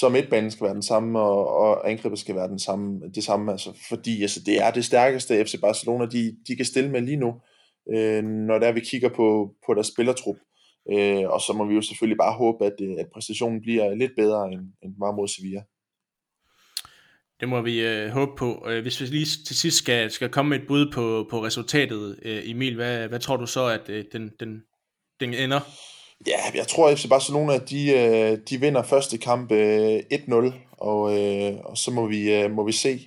[0.00, 3.52] så midtbanen skal være den samme, og, og angrebet skal være den samme, det samme,
[3.52, 7.16] altså, fordi altså, det er det stærkeste FC Barcelona, de, de kan stille med lige
[7.16, 7.34] nu,
[7.94, 10.36] øh, når der vi kigger på, på deres spillertrup.
[10.92, 14.12] Øh, og så må vi jo selvfølgelig bare håbe, at, øh, at præstationen bliver lidt
[14.16, 15.62] bedre, end, end var mod Sevilla.
[17.40, 18.66] Det må vi øh, håbe på.
[18.68, 22.18] Øh, hvis vi lige til sidst skal, skal komme med et bud på, på resultatet,
[22.22, 24.62] øh, Emil, hvad, hvad tror du så, at øh, den, den,
[25.20, 25.60] den ender?
[26.26, 31.18] Ja, jeg tror, at FC Barcelona, de, øh, de vinder første kamp øh, 1-0, og,
[31.18, 33.00] øh, og så må vi, må vi se,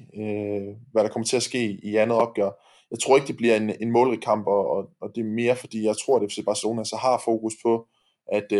[0.91, 2.49] hvad der kommer til at ske i andet opgør.
[2.91, 5.83] Jeg tror ikke, det bliver en, en målrig kamp, og, og, det er mere, fordi
[5.83, 7.87] jeg tror, at FC Barcelona så har fokus på,
[8.31, 8.51] at,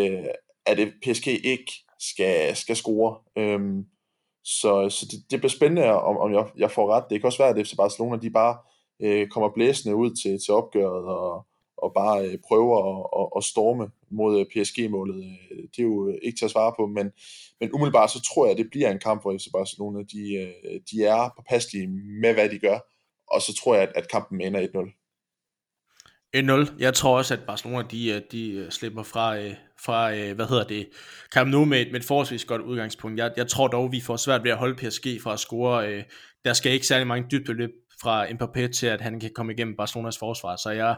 [0.66, 3.16] at PSG ikke skal, skal score.
[3.38, 3.86] Øhm,
[4.44, 7.04] så så det, det bliver spændende, om, om jeg, jeg får ret.
[7.10, 8.58] Det kan også være, at FC Barcelona de bare
[9.02, 11.46] øh, kommer blæsende ud til, til opgøret, og,
[11.84, 15.26] og bare øh, prøver at, at, at storme mod øh, PSG-målet.
[15.26, 17.12] Øh, det er jo ikke til at svare på, men,
[17.60, 20.80] men umiddelbart så tror jeg, at det bliver en kamp, hvor FC Barcelona de, øh,
[20.92, 21.88] de er påpasselige
[22.22, 22.80] med, hvad de gør,
[23.28, 24.96] og så tror jeg, at, at kampen ender 1-0.
[26.38, 26.74] 1-0.
[26.80, 29.38] Jeg tror også, at Barcelona de, øh, de øh, slipper fra,
[29.86, 30.90] fra hvad hedder det,
[31.32, 33.20] kamp nu med, med et forholdsvis godt udgangspunkt.
[33.20, 36.04] Jeg, jeg tror dog, vi får svært ved at holde PSG fra at score.
[36.46, 37.70] Der skal ikke særlig mange dybdeløb
[38.02, 40.56] fra Mbappé til, at han kan komme igennem Barcelonas forsvar.
[40.56, 40.96] Så jeg,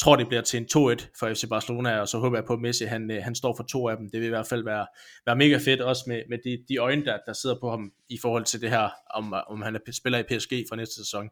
[0.00, 2.60] tror, det bliver til en 2-1 for FC Barcelona, og så håber jeg på, at
[2.60, 4.10] Messi han, øh, han står for to af dem.
[4.10, 4.86] Det vil i hvert fald være,
[5.26, 8.18] være mega fedt, også med, med de, de øjne, der, der sidder på ham i
[8.22, 11.28] forhold til det her, om, om han er, spiller i PSG for næste sæson.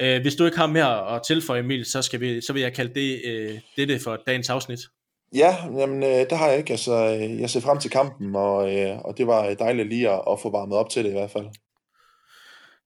[0.00, 2.74] Øh, hvis du ikke har mere at tilføje, Emil, så, skal vi, så vil jeg
[2.74, 4.80] kalde det, øh, dette for dagens afsnit.
[5.34, 6.72] Ja, jamen, øh, det har jeg ikke.
[6.72, 10.22] Altså, øh, jeg ser frem til kampen, og, øh, og det var dejligt lige at,
[10.30, 11.46] at få varmet op til det i hvert fald.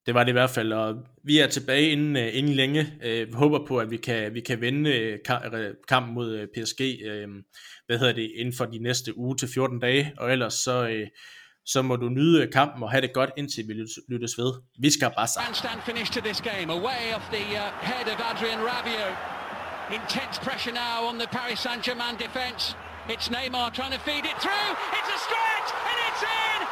[0.06, 2.92] Det var det i hvert fald, og vi er tilbage inden, øh, inden længe.
[3.02, 5.18] Øh, vi håber på, at vi kan, vi kan vinde øh,
[5.88, 6.80] kampen mod PSG,
[7.86, 11.06] hvad hedder det, inden for de næste uge til 14 dage, og ellers så,
[11.66, 13.72] så må du nyde kampen og have det godt, indtil vi
[14.08, 14.52] lyttes ved.
[14.80, 15.54] Vi skal bare sammen.
[16.70, 16.76] Uh,
[19.94, 22.16] Intense pressure now on the Paris Saint-Germain.
[23.08, 24.68] It's Neymar trying to feed it through.
[24.98, 26.71] It's a stretch, and it's in!